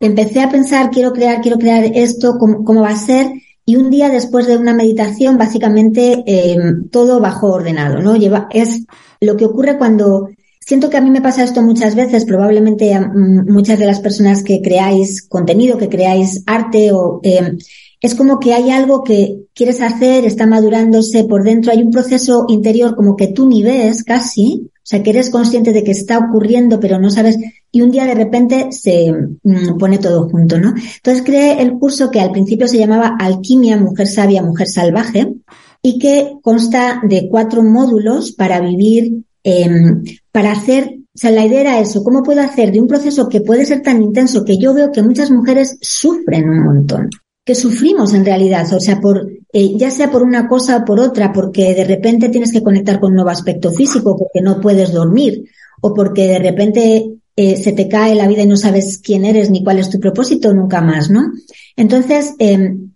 empecé 0.00 0.40
a 0.40 0.50
pensar, 0.50 0.90
quiero 0.90 1.12
crear, 1.12 1.40
quiero 1.40 1.58
crear 1.58 1.84
esto, 1.84 2.36
cómo, 2.38 2.64
cómo 2.64 2.82
va 2.82 2.90
a 2.90 2.96
ser, 2.96 3.30
y 3.66 3.76
un 3.76 3.90
día 3.90 4.10
después 4.10 4.46
de 4.46 4.56
una 4.56 4.74
meditación, 4.74 5.38
básicamente 5.38 6.22
eh, 6.26 6.56
todo 6.90 7.20
bajo 7.20 7.52
ordenado, 7.52 8.00
¿no? 8.00 8.16
Lleva, 8.16 8.46
es 8.50 8.84
lo 9.20 9.36
que 9.36 9.46
ocurre 9.46 9.78
cuando 9.78 10.28
siento 10.60 10.90
que 10.90 10.96
a 10.96 11.00
mí 11.00 11.10
me 11.10 11.22
pasa 11.22 11.44
esto 11.44 11.62
muchas 11.62 11.94
veces, 11.94 12.24
probablemente 12.24 12.94
a 12.94 13.00
muchas 13.00 13.78
de 13.78 13.86
las 13.86 14.00
personas 14.00 14.42
que 14.42 14.62
creáis 14.62 15.26
contenido, 15.26 15.78
que 15.78 15.88
creáis 15.88 16.42
arte 16.46 16.92
o 16.92 17.20
eh, 17.22 17.56
es 18.00 18.14
como 18.14 18.38
que 18.38 18.52
hay 18.52 18.70
algo 18.70 19.02
que 19.02 19.46
quieres 19.54 19.80
hacer, 19.80 20.26
está 20.26 20.46
madurándose 20.46 21.24
por 21.24 21.42
dentro, 21.42 21.72
hay 21.72 21.82
un 21.82 21.90
proceso 21.90 22.44
interior 22.48 22.96
como 22.96 23.16
que 23.16 23.28
tú 23.28 23.46
ni 23.48 23.62
ves 23.62 24.04
casi, 24.04 24.70
o 24.84 24.86
sea, 24.86 25.02
que 25.02 25.10
eres 25.10 25.30
consciente 25.30 25.72
de 25.72 25.82
que 25.82 25.92
está 25.92 26.18
ocurriendo, 26.18 26.78
pero 26.78 26.98
no 26.98 27.08
sabes, 27.08 27.38
y 27.72 27.80
un 27.80 27.90
día 27.90 28.04
de 28.04 28.14
repente 28.14 28.68
se 28.70 29.10
mm, 29.42 29.78
pone 29.78 29.96
todo 29.96 30.28
junto, 30.28 30.58
¿no? 30.58 30.74
Entonces 30.76 31.22
creé 31.24 31.62
el 31.62 31.72
curso 31.78 32.10
que 32.10 32.20
al 32.20 32.32
principio 32.32 32.68
se 32.68 32.76
llamaba 32.76 33.16
Alquimia, 33.18 33.78
Mujer 33.78 34.06
Sabia, 34.06 34.42
Mujer 34.42 34.68
Salvaje, 34.68 35.32
y 35.80 35.98
que 35.98 36.34
consta 36.42 37.00
de 37.02 37.28
cuatro 37.30 37.62
módulos 37.62 38.32
para 38.32 38.60
vivir, 38.60 39.24
em, 39.42 40.04
para 40.30 40.52
hacer, 40.52 40.98
o 41.14 41.18
sea, 41.18 41.30
la 41.30 41.46
idea 41.46 41.62
era 41.62 41.80
eso, 41.80 42.04
¿cómo 42.04 42.22
puedo 42.22 42.42
hacer 42.42 42.70
de 42.70 42.80
un 42.82 42.86
proceso 42.86 43.26
que 43.30 43.40
puede 43.40 43.64
ser 43.64 43.80
tan 43.80 44.02
intenso 44.02 44.44
que 44.44 44.58
yo 44.58 44.74
veo 44.74 44.92
que 44.92 45.02
muchas 45.02 45.30
mujeres 45.30 45.78
sufren 45.80 46.46
un 46.46 46.62
montón? 46.62 47.08
Que 47.44 47.54
sufrimos 47.54 48.14
en 48.14 48.24
realidad, 48.24 48.72
o 48.72 48.80
sea, 48.80 49.00
por, 49.00 49.30
eh, 49.52 49.76
ya 49.76 49.90
sea 49.90 50.10
por 50.10 50.22
una 50.22 50.48
cosa 50.48 50.78
o 50.78 50.84
por 50.84 50.98
otra, 50.98 51.32
porque 51.32 51.74
de 51.74 51.84
repente 51.84 52.30
tienes 52.30 52.52
que 52.52 52.62
conectar 52.62 52.98
con 52.98 53.10
un 53.10 53.16
nuevo 53.16 53.30
aspecto 53.30 53.70
físico, 53.70 54.16
porque 54.16 54.40
no 54.40 54.60
puedes 54.60 54.92
dormir, 54.92 55.44
o 55.82 55.92
porque 55.92 56.26
de 56.26 56.38
repente 56.38 57.10
eh, 57.36 57.56
se 57.56 57.72
te 57.72 57.86
cae 57.86 58.14
la 58.14 58.28
vida 58.28 58.42
y 58.42 58.46
no 58.46 58.56
sabes 58.56 58.98
quién 58.98 59.26
eres 59.26 59.50
ni 59.50 59.62
cuál 59.62 59.78
es 59.78 59.90
tu 59.90 60.00
propósito 60.00 60.54
nunca 60.54 60.80
más, 60.80 61.10
¿no? 61.10 61.32
Entonces, 61.76 62.34
em, 62.38 62.92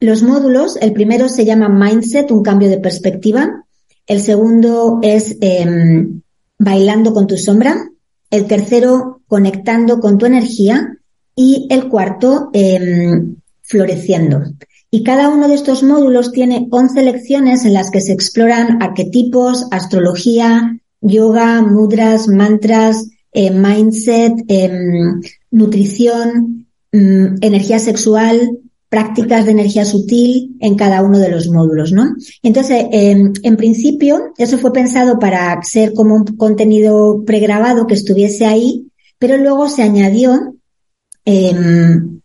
los 0.00 0.22
módulos, 0.22 0.76
el 0.80 0.92
primero 0.92 1.28
se 1.28 1.44
llama 1.44 1.68
Mindset, 1.68 2.30
un 2.30 2.42
cambio 2.42 2.70
de 2.70 2.78
perspectiva, 2.78 3.64
el 4.06 4.20
segundo 4.20 5.00
es 5.02 5.36
em, 5.40 6.22
Bailando 6.56 7.12
con 7.12 7.26
tu 7.26 7.36
sombra, 7.36 7.90
el 8.30 8.46
tercero, 8.46 9.20
Conectando 9.26 9.98
con 10.00 10.18
tu 10.18 10.26
energía, 10.26 10.98
y 11.34 11.66
el 11.70 11.88
cuarto, 11.88 12.50
em, 12.52 13.36
floreciendo. 13.64 14.42
Y 14.90 15.02
cada 15.02 15.28
uno 15.28 15.48
de 15.48 15.54
estos 15.54 15.82
módulos 15.82 16.30
tiene 16.30 16.68
11 16.70 17.02
lecciones 17.02 17.64
en 17.64 17.72
las 17.72 17.90
que 17.90 18.00
se 18.00 18.12
exploran 18.12 18.80
arquetipos, 18.80 19.66
astrología, 19.72 20.78
yoga, 21.00 21.62
mudras, 21.62 22.28
mantras, 22.28 23.08
eh, 23.32 23.50
mindset, 23.50 24.44
em, 24.46 25.20
nutrición, 25.50 26.68
mm, 26.92 27.38
energía 27.40 27.80
sexual, 27.80 28.58
prácticas 28.88 29.44
de 29.44 29.50
energía 29.50 29.84
sutil 29.84 30.56
en 30.60 30.76
cada 30.76 31.02
uno 31.02 31.18
de 31.18 31.28
los 31.28 31.48
módulos, 31.48 31.90
¿no? 31.90 32.14
Entonces, 32.44 32.86
em, 32.92 33.32
en 33.42 33.56
principio, 33.56 34.32
eso 34.38 34.56
fue 34.58 34.72
pensado 34.72 35.18
para 35.18 35.60
ser 35.64 35.92
como 35.94 36.14
un 36.14 36.24
contenido 36.36 37.24
pregrabado 37.26 37.88
que 37.88 37.94
estuviese 37.94 38.46
ahí, 38.46 38.86
pero 39.18 39.36
luego 39.36 39.68
se 39.68 39.82
añadió 39.82 40.54
em, 41.24 42.20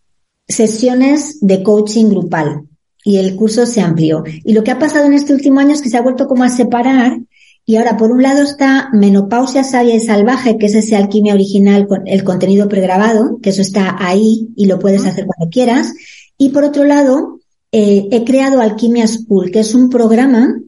sesiones 0.50 1.40
de 1.40 1.64
coaching 1.64 2.10
grupal 2.10 2.64
y 3.06 3.18
el 3.18 3.36
curso 3.36 3.66
se 3.66 3.82
amplió. 3.82 4.24
Y 4.44 4.54
lo 4.54 4.64
que 4.64 4.72
ha 4.72 4.80
pasado 4.80 5.06
en 5.06 5.14
este 5.14 5.34
último 5.34 5.60
año 5.60 5.74
es 5.74 5.82
que 5.82 5.90
se 5.90 5.98
ha 5.98 6.02
vuelto 6.02 6.28
como 6.28 6.44
a 6.44 6.50
separar 6.50 7.20
y 7.66 7.76
ahora 7.76 7.98
por 7.98 8.12
un 8.12 8.24
lado 8.24 8.42
está 8.42 8.90
menopausia 8.94 9.64
sabia 9.64 9.96
y 9.96 10.00
salvaje, 10.00 10.58
que 10.58 10.66
es 10.66 10.76
ese 10.76 10.96
alquimia 10.96 11.36
original 11.36 11.88
con 11.88 12.08
el 12.08 12.24
contenido 12.24 12.68
pregrabado, 12.68 13.40
que 13.42 13.52
eso 13.52 13.62
está 13.62 13.96
ahí 14.00 14.50
y 14.56 14.66
lo 14.66 14.80
puedes 14.80 15.06
hacer 15.06 15.28
cuando 15.28 15.52
quieras. 15.52 15.94
Y 16.38 16.50
por 16.50 16.64
otro 16.64 16.84
lado, 16.84 17.40
eh, 17.72 18.08
he 18.12 18.24
creado 18.24 18.60
Alquimia 18.60 19.06
School, 19.06 19.52
que 19.52 19.60
es 19.60 19.76
un 19.76 19.92
programa 19.92 20.60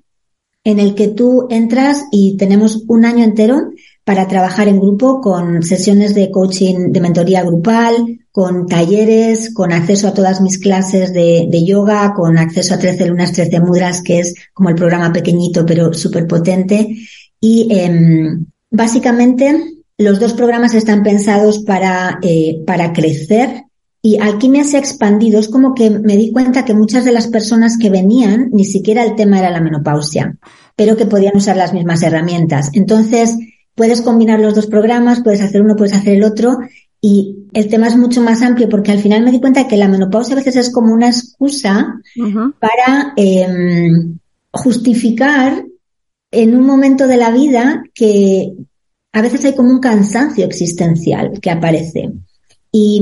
en 0.64 0.80
el 0.80 0.94
que 0.94 1.08
tú 1.08 1.48
entras 1.50 2.04
y 2.12 2.38
tenemos 2.38 2.84
un 2.88 3.04
año 3.04 3.24
entero 3.24 3.72
para 4.04 4.28
trabajar 4.28 4.68
en 4.68 4.80
grupo 4.80 5.22
con 5.22 5.64
sesiones 5.64 6.14
de 6.14 6.30
coaching 6.30 6.92
de 6.92 7.02
mentoría 7.02 7.44
grupal, 7.44 8.20
con 8.32 8.68
talleres, 8.68 9.54
con 9.54 9.74
acceso 9.74 10.08
a 10.08 10.14
todas 10.14 10.40
mis 10.40 10.58
clases 10.58 11.14
de, 11.14 11.66
yoga, 11.66 12.14
con 12.14 12.38
acceso 12.38 12.74
a 12.74 12.80
13 12.80 13.08
lunas, 13.08 13.34
13 13.34 13.60
mudras, 13.60 14.02
que 14.02 14.20
es 14.20 14.34
como 14.54 14.70
el 14.70 14.76
programa 14.76 15.12
pequeñito 15.12 15.66
pero 15.66 15.94
súper 15.94 16.28
potente. 16.28 16.96
Y 17.40 17.68
em, 17.72 18.46
básicamente 18.70 19.62
los 19.98 20.20
dos 20.20 20.34
programas 20.34 20.74
están 20.74 21.04
pensados 21.04 21.60
para, 21.60 22.20
eh, 22.22 22.64
para 22.66 22.94
crecer 22.94 23.66
y 24.02 24.18
Alquimia 24.18 24.64
se 24.64 24.78
ha 24.78 24.80
expandido. 24.80 25.40
Es 25.40 25.50
como 25.50 25.76
que 25.76 25.90
me 25.90 26.18
di 26.18 26.32
cuenta 26.32 26.66
que 26.66 26.74
muchas 26.74 27.06
de 27.06 27.12
las 27.12 27.28
personas 27.28 27.78
que 27.78 27.90
venían, 27.90 28.50
ni 28.52 28.66
siquiera 28.66 29.04
el 29.04 29.16
tema 29.16 29.40
era 29.40 29.52
la 29.52 29.62
menopausia, 29.62 30.38
pero 30.76 30.96
que 30.96 31.06
podían 31.06 31.36
usar 31.36 31.58
las 31.58 31.74
mismas 31.74 32.02
herramientas. 32.02 32.72
Entonces, 32.74 33.38
puedes 33.76 34.02
combinar 34.02 34.40
los 34.40 34.56
dos 34.56 34.68
programas, 34.68 35.22
puedes 35.22 35.42
hacer 35.42 35.62
uno, 35.62 35.76
puedes 35.76 35.94
hacer 35.94 36.16
el 36.16 36.24
otro 36.24 36.58
y 37.02 37.48
el 37.54 37.68
tema 37.68 37.88
es 37.88 37.98
mucho 37.98 38.22
más 38.22 38.44
amplio 38.44 38.70
porque 38.70 38.92
al 38.92 39.00
final 39.00 39.24
me 39.24 39.32
di 39.32 39.42
cuenta 39.42 39.68
que 39.68 39.76
la 39.76 39.88
menopausia 39.88 40.34
a 40.36 40.38
veces 40.38 40.56
es 40.56 40.72
como 40.72 40.94
una 40.94 41.08
excusa 41.08 42.00
para 42.60 43.14
em, 43.16 44.20
justificar 44.52 45.66
en 46.30 46.56
un 46.56 46.66
momento 46.66 47.08
de 47.08 47.18
la 47.18 47.32
vida 47.32 47.84
que 47.96 48.54
a 49.14 49.22
veces 49.22 49.44
hay 49.46 49.56
como 49.56 49.72
un 49.72 49.80
cansancio 49.80 50.46
existencial 50.46 51.40
que 51.42 51.50
aparece. 51.50 52.12
Y 52.72 53.02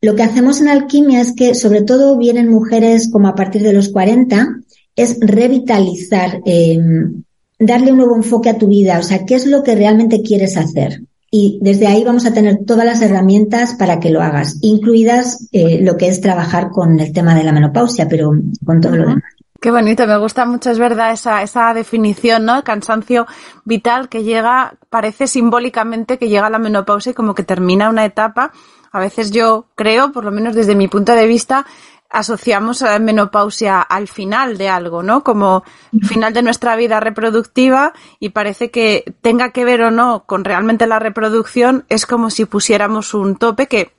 lo 0.00 0.14
que 0.14 0.22
hacemos 0.22 0.60
en 0.60 0.68
alquimia 0.68 1.20
es 1.20 1.34
que 1.34 1.56
sobre 1.56 1.82
todo 1.82 2.16
vienen 2.16 2.48
mujeres 2.48 3.10
como 3.10 3.26
a 3.26 3.34
partir 3.34 3.62
de 3.62 3.72
los 3.72 3.88
40, 3.88 4.60
es 4.94 5.18
revitalizar, 5.20 6.40
em, 6.46 7.24
darle 7.58 7.90
un 7.90 7.98
nuevo 7.98 8.16
enfoque 8.16 8.50
a 8.50 8.56
tu 8.56 8.68
vida, 8.68 8.98
o 8.98 9.02
sea, 9.02 9.26
¿qué 9.26 9.34
es 9.34 9.46
lo 9.46 9.62
que 9.62 9.74
realmente 9.74 10.22
quieres 10.22 10.56
hacer? 10.56 11.02
Y 11.30 11.58
desde 11.60 11.86
ahí 11.86 12.04
vamos 12.04 12.24
a 12.26 12.32
tener 12.32 12.58
todas 12.66 12.84
las 12.84 13.02
herramientas 13.02 13.74
para 13.74 13.98
que 14.00 14.10
lo 14.10 14.22
hagas, 14.22 14.58
incluidas 14.62 15.48
eh, 15.52 15.80
lo 15.82 15.96
que 15.96 16.08
es 16.08 16.20
trabajar 16.20 16.70
con 16.70 16.98
el 17.00 17.12
tema 17.12 17.34
de 17.34 17.44
la 17.44 17.52
menopausia, 17.52 18.08
pero 18.08 18.32
con 18.64 18.80
todo 18.80 18.96
lo 18.96 19.08
demás. 19.08 19.36
Qué 19.60 19.70
bonito, 19.70 20.06
me 20.06 20.18
gusta 20.18 20.44
mucho, 20.44 20.70
es 20.70 20.78
verdad, 20.78 21.12
esa, 21.12 21.42
esa 21.42 21.72
definición, 21.72 22.44
¿no? 22.44 22.62
Cansancio 22.62 23.26
vital 23.64 24.08
que 24.08 24.22
llega, 24.22 24.74
parece 24.90 25.26
simbólicamente 25.26 26.18
que 26.18 26.28
llega 26.28 26.50
la 26.50 26.58
menopausia 26.58 27.10
y 27.10 27.14
como 27.14 27.34
que 27.34 27.42
termina 27.42 27.88
una 27.88 28.04
etapa. 28.04 28.52
A 28.92 29.00
veces 29.00 29.30
yo 29.30 29.66
creo, 29.74 30.12
por 30.12 30.24
lo 30.24 30.30
menos 30.30 30.54
desde 30.54 30.74
mi 30.74 30.88
punto 30.88 31.12
de 31.12 31.26
vista, 31.26 31.66
asociamos 32.10 32.82
a 32.82 32.92
la 32.92 32.98
menopausia 32.98 33.80
al 33.80 34.08
final 34.08 34.58
de 34.58 34.68
algo, 34.68 35.02
¿no? 35.02 35.24
Como 35.24 35.64
final 36.02 36.32
de 36.32 36.42
nuestra 36.42 36.76
vida 36.76 37.00
reproductiva 37.00 37.92
y 38.20 38.30
parece 38.30 38.70
que 38.70 39.14
tenga 39.20 39.50
que 39.50 39.64
ver 39.64 39.82
o 39.82 39.90
no 39.90 40.24
con 40.26 40.44
realmente 40.44 40.86
la 40.86 40.98
reproducción, 40.98 41.84
es 41.88 42.06
como 42.06 42.30
si 42.30 42.44
pusiéramos 42.44 43.14
un 43.14 43.36
tope 43.36 43.66
que 43.66 43.92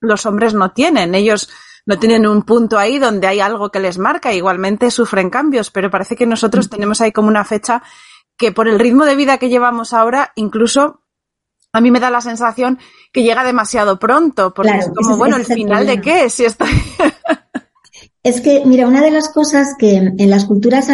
los 0.00 0.26
hombres 0.26 0.54
no 0.54 0.72
tienen. 0.72 1.14
Ellos 1.14 1.50
no 1.86 1.98
tienen 1.98 2.26
un 2.26 2.42
punto 2.42 2.78
ahí 2.78 2.98
donde 2.98 3.26
hay 3.26 3.40
algo 3.40 3.70
que 3.70 3.80
les 3.80 3.98
marca, 3.98 4.32
igualmente 4.32 4.90
sufren 4.90 5.30
cambios, 5.30 5.70
pero 5.70 5.90
parece 5.90 6.16
que 6.16 6.26
nosotros 6.26 6.70
tenemos 6.70 7.00
ahí 7.00 7.12
como 7.12 7.28
una 7.28 7.44
fecha 7.44 7.82
que 8.36 8.52
por 8.52 8.68
el 8.68 8.78
ritmo 8.78 9.04
de 9.04 9.16
vida 9.16 9.38
que 9.38 9.48
llevamos 9.48 9.92
ahora, 9.92 10.32
incluso 10.34 11.03
a 11.74 11.80
mí 11.80 11.90
me 11.90 12.00
da 12.00 12.08
la 12.08 12.20
sensación 12.20 12.78
que 13.12 13.24
llega 13.24 13.44
demasiado 13.44 13.98
pronto, 13.98 14.54
porque 14.54 14.78
es 14.78 14.88
como, 14.94 15.16
bueno, 15.16 15.36
¿el 15.36 15.44
final 15.44 15.86
de 15.86 16.00
qué? 16.00 16.30
Si 16.30 16.44
estoy... 16.44 16.68
Es 18.22 18.40
que, 18.40 18.62
mira, 18.64 18.88
una 18.88 19.02
de 19.02 19.10
las 19.10 19.28
cosas 19.28 19.74
que 19.78 19.96
en 19.96 20.30
las 20.30 20.46
culturas, 20.46 20.88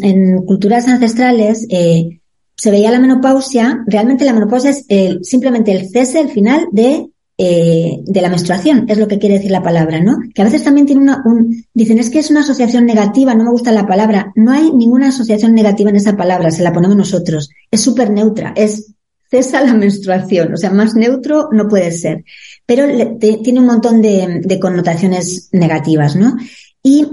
en 0.00 0.46
culturas 0.46 0.86
ancestrales, 0.86 1.66
eh, 1.70 2.20
se 2.54 2.70
veía 2.70 2.92
la 2.92 3.00
menopausia, 3.00 3.82
realmente 3.88 4.24
la 4.24 4.32
menopausia 4.32 4.70
es 4.70 4.84
el, 4.86 5.24
simplemente 5.24 5.72
el 5.72 5.90
cese, 5.90 6.20
el 6.20 6.28
final 6.28 6.68
de, 6.70 7.08
eh, 7.36 7.98
de 8.04 8.20
la 8.20 8.28
menstruación, 8.28 8.84
es 8.88 8.96
lo 8.96 9.08
que 9.08 9.18
quiere 9.18 9.34
decir 9.38 9.50
la 9.50 9.64
palabra, 9.64 10.00
¿no? 10.00 10.18
Que 10.32 10.42
a 10.42 10.44
veces 10.44 10.62
también 10.62 10.86
tiene 10.86 11.02
una, 11.02 11.20
un, 11.24 11.64
dicen 11.74 11.98
es 11.98 12.10
que 12.10 12.20
es 12.20 12.30
una 12.30 12.42
asociación 12.42 12.86
negativa, 12.86 13.34
no 13.34 13.42
me 13.42 13.50
gusta 13.50 13.72
la 13.72 13.88
palabra. 13.88 14.32
No 14.36 14.52
hay 14.52 14.70
ninguna 14.70 15.08
asociación 15.08 15.54
negativa 15.54 15.90
en 15.90 15.96
esa 15.96 16.16
palabra, 16.16 16.52
se 16.52 16.62
la 16.62 16.72
ponemos 16.72 16.96
nosotros. 16.96 17.50
Es 17.72 17.80
súper 17.80 18.12
neutra, 18.12 18.52
es 18.54 18.94
cesa 19.32 19.64
la 19.64 19.72
menstruación, 19.72 20.52
o 20.52 20.56
sea, 20.58 20.70
más 20.70 20.94
neutro 20.94 21.48
no 21.52 21.66
puede 21.66 21.90
ser. 21.90 22.22
Pero 22.66 22.84
tiene 23.18 23.60
un 23.60 23.66
montón 23.66 24.02
de, 24.02 24.58
connotaciones 24.60 25.48
negativas, 25.52 26.16
¿no? 26.16 26.36
Y 26.82 27.06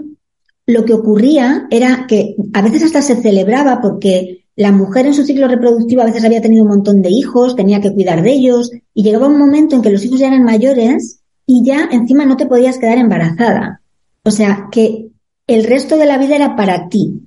lo 0.67 0.83
que 0.83 0.93
ocurría 0.93 1.65
era 1.71 2.05
que 2.07 2.35
a 2.53 2.61
veces 2.61 2.83
hasta 2.83 3.01
se 3.01 3.21
celebraba 3.21 3.79
porque 3.81 4.45
la 4.57 4.73
mujer 4.73 5.05
en 5.05 5.13
su 5.13 5.23
ciclo 5.23 5.47
reproductivo 5.47 6.01
a 6.01 6.05
veces 6.05 6.25
había 6.25 6.41
tenido 6.41 6.63
un 6.63 6.69
montón 6.69 7.01
de 7.01 7.09
hijos, 7.09 7.55
tenía 7.55 7.79
que 7.79 7.93
cuidar 7.93 8.21
de 8.21 8.33
ellos 8.33 8.69
y 8.93 9.03
llegaba 9.03 9.29
un 9.29 9.39
momento 9.39 9.77
en 9.77 9.81
que 9.81 9.89
los 9.89 10.03
hijos 10.03 10.19
ya 10.19 10.27
eran 10.27 10.43
mayores 10.43 11.21
y 11.45 11.63
ya 11.63 11.87
encima 11.89 12.25
no 12.25 12.35
te 12.35 12.47
podías 12.47 12.77
quedar 12.77 12.97
embarazada. 12.97 13.81
O 14.23 14.31
sea, 14.31 14.67
que 14.69 15.07
el 15.47 15.63
resto 15.63 15.95
de 15.95 16.05
la 16.05 16.17
vida 16.17 16.35
era 16.35 16.57
para 16.57 16.89
ti. 16.89 17.21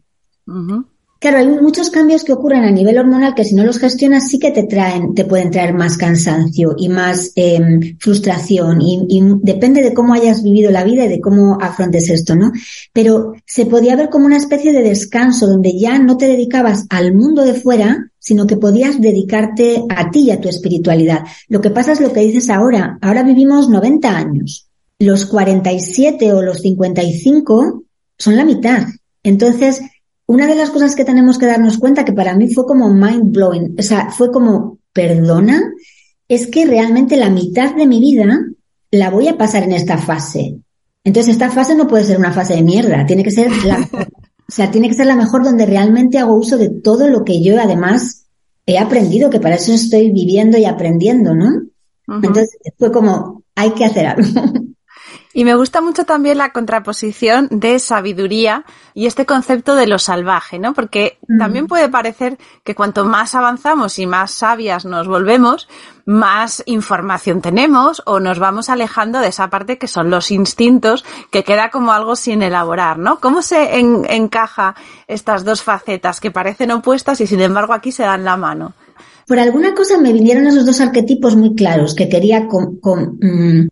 Claro, 1.22 1.38
hay 1.38 1.46
muchos 1.46 1.88
cambios 1.88 2.24
que 2.24 2.32
ocurren 2.32 2.64
a 2.64 2.72
nivel 2.72 2.98
hormonal 2.98 3.36
que 3.36 3.44
si 3.44 3.54
no 3.54 3.62
los 3.62 3.78
gestionas 3.78 4.28
sí 4.28 4.40
que 4.40 4.50
te 4.50 4.64
traen, 4.64 5.14
te 5.14 5.24
pueden 5.24 5.52
traer 5.52 5.72
más 5.72 5.96
cansancio 5.96 6.74
y 6.76 6.88
más 6.88 7.30
em, 7.36 7.96
frustración 8.00 8.82
y, 8.82 9.22
depende 9.40 9.82
de 9.82 9.94
cómo 9.94 10.14
hayas 10.14 10.42
vivido 10.42 10.72
la 10.72 10.82
vida 10.82 11.04
y 11.04 11.08
de 11.08 11.20
cómo 11.20 11.58
afrontes 11.60 12.10
esto, 12.10 12.34
¿no? 12.34 12.50
Pero 12.92 13.34
se 13.46 13.66
podía 13.66 13.94
ver 13.94 14.10
como 14.10 14.26
una 14.26 14.36
especie 14.36 14.72
de 14.72 14.82
descanso 14.82 15.46
donde 15.46 15.78
ya 15.78 15.96
no 16.00 16.16
te 16.16 16.26
dedicabas 16.26 16.86
al 16.90 17.14
mundo 17.14 17.44
de 17.44 17.54
fuera, 17.54 18.10
sino 18.18 18.48
que 18.48 18.56
podías 18.56 19.00
dedicarte 19.00 19.84
a 19.90 20.10
ti 20.10 20.22
y 20.22 20.30
a 20.32 20.40
tu 20.40 20.48
espiritualidad. 20.48 21.20
Lo 21.46 21.60
que 21.60 21.70
pasa 21.70 21.92
es 21.92 22.00
lo 22.00 22.12
que 22.12 22.22
dices 22.22 22.50
ahora. 22.50 22.98
Ahora 23.00 23.22
vivimos 23.22 23.68
90 23.68 24.10
años. 24.10 24.66
Los 24.98 25.26
47 25.26 26.32
o 26.32 26.42
los 26.42 26.62
55 26.62 27.84
son 28.18 28.36
la 28.36 28.44
mitad. 28.44 28.88
Entonces, 29.22 29.82
una 30.32 30.46
de 30.46 30.54
las 30.54 30.70
cosas 30.70 30.96
que 30.96 31.04
tenemos 31.04 31.36
que 31.36 31.44
darnos 31.44 31.76
cuenta, 31.76 32.06
que 32.06 32.14
para 32.14 32.34
mí 32.34 32.48
fue 32.48 32.64
como 32.64 32.88
mind 32.88 33.32
blowing, 33.32 33.76
o 33.78 33.82
sea, 33.82 34.10
fue 34.10 34.32
como, 34.32 34.78
perdona, 34.94 35.74
es 36.26 36.46
que 36.46 36.64
realmente 36.64 37.18
la 37.18 37.28
mitad 37.28 37.74
de 37.74 37.86
mi 37.86 38.00
vida 38.00 38.40
la 38.90 39.10
voy 39.10 39.28
a 39.28 39.36
pasar 39.36 39.64
en 39.64 39.72
esta 39.72 39.98
fase. 39.98 40.56
Entonces, 41.04 41.34
esta 41.34 41.50
fase 41.50 41.74
no 41.74 41.86
puede 41.86 42.04
ser 42.04 42.16
una 42.16 42.32
fase 42.32 42.54
de 42.54 42.62
mierda, 42.62 43.04
tiene 43.04 43.22
que 43.22 43.30
ser 43.30 43.50
la, 43.66 43.86
o 43.92 44.50
sea, 44.50 44.70
tiene 44.70 44.88
que 44.88 44.94
ser 44.94 45.06
la 45.06 45.16
mejor 45.16 45.44
donde 45.44 45.66
realmente 45.66 46.18
hago 46.18 46.34
uso 46.34 46.56
de 46.56 46.70
todo 46.70 47.08
lo 47.08 47.24
que 47.24 47.42
yo 47.42 47.60
además 47.60 48.24
he 48.64 48.78
aprendido, 48.78 49.28
que 49.28 49.40
para 49.40 49.56
eso 49.56 49.74
estoy 49.74 50.10
viviendo 50.12 50.56
y 50.56 50.64
aprendiendo, 50.64 51.34
¿no? 51.34 51.50
Entonces, 52.08 52.56
fue 52.78 52.90
como, 52.90 53.42
hay 53.54 53.72
que 53.72 53.84
hacer 53.84 54.06
algo. 54.06 54.28
Y 55.34 55.44
me 55.44 55.54
gusta 55.54 55.80
mucho 55.80 56.04
también 56.04 56.38
la 56.38 56.52
contraposición 56.52 57.48
de 57.50 57.78
sabiduría 57.78 58.64
y 58.94 59.06
este 59.06 59.24
concepto 59.24 59.74
de 59.74 59.86
lo 59.86 59.98
salvaje, 59.98 60.58
¿no? 60.58 60.74
Porque 60.74 61.18
mm. 61.26 61.38
también 61.38 61.66
puede 61.66 61.88
parecer 61.88 62.38
que 62.64 62.74
cuanto 62.74 63.04
más 63.04 63.34
avanzamos 63.34 63.98
y 63.98 64.06
más 64.06 64.30
sabias 64.32 64.84
nos 64.84 65.08
volvemos, 65.08 65.68
más 66.04 66.62
información 66.66 67.40
tenemos 67.40 68.02
o 68.04 68.20
nos 68.20 68.38
vamos 68.38 68.68
alejando 68.68 69.20
de 69.20 69.28
esa 69.28 69.48
parte 69.48 69.78
que 69.78 69.88
son 69.88 70.10
los 70.10 70.30
instintos, 70.30 71.04
que 71.30 71.44
queda 71.44 71.70
como 71.70 71.92
algo 71.92 72.14
sin 72.16 72.42
elaborar, 72.42 72.98
¿no? 72.98 73.18
¿Cómo 73.20 73.40
se 73.40 73.78
encaja 73.78 74.74
estas 75.06 75.44
dos 75.44 75.62
facetas 75.62 76.20
que 76.20 76.30
parecen 76.30 76.72
opuestas 76.72 77.20
y 77.20 77.26
sin 77.26 77.40
embargo 77.40 77.72
aquí 77.72 77.92
se 77.92 78.02
dan 78.02 78.24
la 78.24 78.36
mano? 78.36 78.74
Por 79.26 79.38
alguna 79.38 79.72
cosa 79.74 79.96
me 79.98 80.12
vinieron 80.12 80.46
esos 80.46 80.66
dos 80.66 80.80
arquetipos 80.80 81.36
muy 81.36 81.54
claros 81.54 81.94
que 81.94 82.08
quería 82.08 82.46
con, 82.48 82.78
mm, 83.20 83.68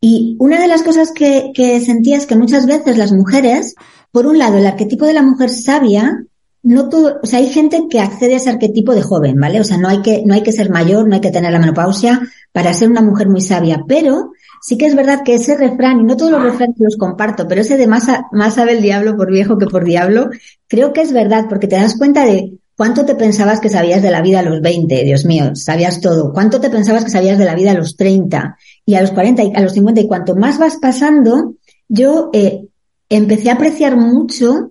y 0.00 0.36
una 0.38 0.60
de 0.60 0.68
las 0.68 0.82
cosas 0.82 1.12
que, 1.12 1.52
que 1.54 1.80
sentía 1.80 2.16
es 2.16 2.26
que 2.26 2.36
muchas 2.36 2.66
veces 2.66 2.96
las 2.96 3.12
mujeres, 3.12 3.74
por 4.10 4.26
un 4.26 4.38
lado, 4.38 4.58
el 4.58 4.66
arquetipo 4.66 5.04
de 5.04 5.12
la 5.12 5.22
mujer 5.22 5.50
sabia, 5.50 6.24
no 6.62 6.88
todo, 6.88 7.20
o 7.22 7.26
sea, 7.26 7.38
hay 7.38 7.48
gente 7.48 7.86
que 7.88 8.00
accede 8.00 8.34
a 8.34 8.36
ese 8.36 8.50
arquetipo 8.50 8.94
de 8.94 9.02
joven, 9.02 9.38
¿vale? 9.38 9.60
O 9.60 9.64
sea, 9.64 9.78
no 9.78 9.88
hay 9.88 10.02
que, 10.02 10.22
no 10.26 10.34
hay 10.34 10.42
que 10.42 10.52
ser 10.52 10.70
mayor, 10.70 11.08
no 11.08 11.14
hay 11.14 11.20
que 11.20 11.30
tener 11.30 11.52
la 11.52 11.58
menopausia 11.58 12.20
para 12.52 12.74
ser 12.74 12.90
una 12.90 13.02
mujer 13.02 13.28
muy 13.28 13.40
sabia, 13.40 13.82
pero 13.86 14.32
sí 14.60 14.76
que 14.76 14.86
es 14.86 14.94
verdad 14.94 15.22
que 15.24 15.34
ese 15.34 15.56
refrán, 15.56 16.00
y 16.00 16.04
no 16.04 16.16
todos 16.16 16.32
los 16.32 16.42
refranes 16.42 16.76
los 16.78 16.96
comparto, 16.96 17.48
pero 17.48 17.62
ese 17.62 17.76
de 17.76 17.86
más, 17.86 18.06
más 18.32 18.54
sabe 18.54 18.72
el 18.72 18.82
diablo 18.82 19.16
por 19.16 19.30
viejo 19.30 19.56
que 19.56 19.66
por 19.66 19.84
diablo, 19.84 20.30
creo 20.66 20.92
que 20.92 21.00
es 21.00 21.12
verdad, 21.12 21.46
porque 21.48 21.66
te 21.66 21.76
das 21.76 21.96
cuenta 21.96 22.26
de 22.26 22.58
cuánto 22.80 23.04
te 23.04 23.14
pensabas 23.14 23.60
que 23.60 23.68
sabías 23.68 24.00
de 24.00 24.10
la 24.10 24.22
vida 24.22 24.40
a 24.40 24.42
los 24.42 24.62
20, 24.62 25.04
Dios 25.04 25.26
mío, 25.26 25.54
sabías 25.54 26.00
todo, 26.00 26.32
cuánto 26.32 26.62
te 26.62 26.70
pensabas 26.70 27.04
que 27.04 27.10
sabías 27.10 27.36
de 27.36 27.44
la 27.44 27.54
vida 27.54 27.72
a 27.72 27.74
los 27.74 27.94
30, 27.94 28.56
y 28.86 28.94
a 28.94 29.02
los 29.02 29.10
40 29.10 29.42
y 29.42 29.52
a 29.54 29.60
los 29.60 29.74
50 29.74 30.00
y 30.00 30.08
cuanto 30.08 30.34
más 30.34 30.58
vas 30.58 30.78
pasando, 30.78 31.56
yo 31.88 32.30
eh, 32.32 32.68
empecé 33.10 33.50
a 33.50 33.56
apreciar 33.56 33.98
mucho 33.98 34.70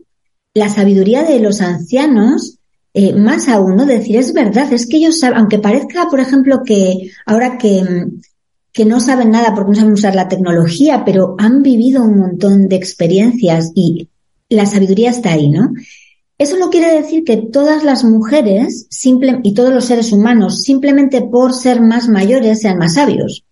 la 0.55 0.69
sabiduría 0.69 1.21
de 1.21 1.39
los 1.39 1.61
ancianos, 1.61 2.57
eh, 2.95 3.13
más 3.13 3.47
aún, 3.47 3.75
¿no? 3.75 3.85
decir, 3.85 4.17
es 4.17 4.33
verdad, 4.33 4.73
es 4.73 4.87
que 4.87 4.97
ellos 4.97 5.19
saben, 5.19 5.37
aunque 5.37 5.59
parezca, 5.59 6.07
por 6.09 6.19
ejemplo, 6.19 6.63
que 6.65 7.11
ahora 7.27 7.59
que, 7.59 8.07
que 8.73 8.85
no 8.85 8.99
saben 9.01 9.29
nada 9.29 9.53
porque 9.53 9.69
no 9.69 9.75
saben 9.75 9.93
usar 9.93 10.15
la 10.15 10.27
tecnología, 10.27 11.05
pero 11.05 11.35
han 11.37 11.61
vivido 11.61 12.01
un 12.01 12.17
montón 12.17 12.69
de 12.69 12.75
experiencias 12.75 13.71
y 13.75 14.09
la 14.49 14.65
sabiduría 14.65 15.11
está 15.11 15.33
ahí, 15.33 15.47
¿no? 15.49 15.73
Eso 16.39 16.57
no 16.57 16.69
quiere 16.69 16.95
decir 16.95 17.25
que 17.25 17.37
todas 17.37 17.83
las 17.83 18.03
mujeres 18.03 18.87
y 19.43 19.53
todos 19.53 19.73
los 19.73 19.85
seres 19.85 20.13
humanos, 20.13 20.63
simplemente 20.63 21.21
por 21.21 21.53
ser 21.53 21.81
más 21.81 22.07
mayores, 22.07 22.61
sean 22.61 22.77
más 22.77 22.93
sabios. 22.93 23.43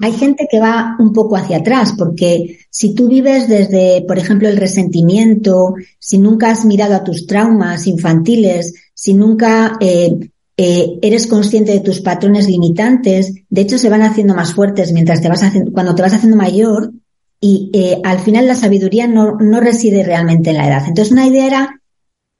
Hay 0.00 0.12
gente 0.12 0.48
que 0.50 0.58
va 0.58 0.96
un 0.98 1.12
poco 1.12 1.36
hacia 1.36 1.58
atrás, 1.58 1.94
porque 1.96 2.58
si 2.70 2.94
tú 2.94 3.06
vives 3.06 3.48
desde, 3.48 4.02
por 4.08 4.18
ejemplo, 4.18 4.48
el 4.48 4.56
resentimiento, 4.56 5.74
si 5.98 6.16
nunca 6.16 6.50
has 6.50 6.64
mirado 6.64 6.94
a 6.94 7.04
tus 7.04 7.26
traumas 7.26 7.86
infantiles, 7.86 8.74
si 8.94 9.12
nunca 9.12 9.76
eh, 9.78 10.30
eh, 10.56 10.98
eres 11.02 11.26
consciente 11.26 11.72
de 11.72 11.80
tus 11.80 12.00
patrones 12.00 12.48
limitantes, 12.48 13.34
de 13.50 13.60
hecho 13.60 13.76
se 13.76 13.90
van 13.90 14.02
haciendo 14.02 14.34
más 14.34 14.54
fuertes 14.54 14.92
mientras 14.92 15.20
te 15.20 15.28
vas 15.28 15.42
haciendo, 15.42 15.70
cuando 15.70 15.94
te 15.94 16.00
vas 16.00 16.14
haciendo 16.14 16.38
mayor, 16.38 16.92
y 17.40 17.70
eh, 17.74 18.00
al 18.04 18.20
final 18.20 18.46
la 18.46 18.54
sabiduría 18.54 19.06
no, 19.06 19.36
no 19.36 19.60
reside 19.60 20.02
realmente 20.02 20.50
en 20.50 20.56
la 20.56 20.68
edad. 20.68 20.84
Entonces 20.86 21.12
una 21.12 21.26
idea 21.26 21.46
era, 21.46 21.81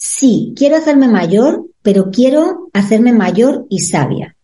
sí, 0.02 0.52
quiero 0.56 0.76
hacerme 0.76 1.06
mayor, 1.06 1.66
pero 1.80 2.10
quiero 2.10 2.70
hacerme 2.72 3.12
mayor 3.12 3.66
y 3.70 3.78
sabia. 3.78 4.36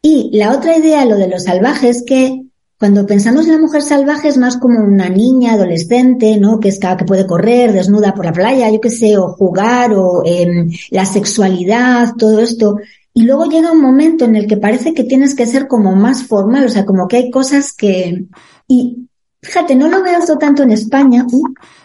Y 0.00 0.30
la 0.32 0.56
otra 0.56 0.76
idea, 0.76 1.04
lo 1.04 1.16
de 1.16 1.28
los 1.28 1.44
salvajes, 1.44 2.02
que 2.06 2.44
cuando 2.78 3.06
pensamos 3.06 3.46
en 3.46 3.52
la 3.52 3.60
mujer 3.60 3.82
salvaje 3.82 4.28
es 4.28 4.38
más 4.38 4.56
como 4.56 4.80
una 4.80 5.10
niña, 5.10 5.52
adolescente, 5.52 6.38
¿no? 6.38 6.58
Que 6.58 6.68
es 6.68 6.80
que 6.80 7.04
puede 7.04 7.26
correr 7.26 7.72
desnuda 7.72 8.14
por 8.14 8.24
la 8.24 8.32
playa, 8.32 8.70
yo 8.70 8.80
qué 8.80 8.88
sé, 8.88 9.18
o 9.18 9.28
jugar, 9.28 9.92
o 9.92 10.22
eh, 10.24 10.66
la 10.90 11.04
sexualidad, 11.04 12.14
todo 12.16 12.40
esto. 12.40 12.78
Y 13.12 13.24
luego 13.24 13.44
llega 13.44 13.70
un 13.70 13.82
momento 13.82 14.24
en 14.24 14.34
el 14.34 14.46
que 14.46 14.56
parece 14.56 14.94
que 14.94 15.04
tienes 15.04 15.34
que 15.34 15.44
ser 15.44 15.68
como 15.68 15.94
más 15.94 16.24
formal, 16.24 16.64
o 16.64 16.70
sea, 16.70 16.86
como 16.86 17.06
que 17.06 17.18
hay 17.18 17.30
cosas 17.30 17.74
que... 17.74 18.24
Y 18.66 19.08
fíjate, 19.42 19.74
no 19.74 19.88
lo 19.88 20.02
veo 20.02 20.18
esto 20.18 20.38
tanto 20.38 20.62
en 20.62 20.70
España, 20.70 21.26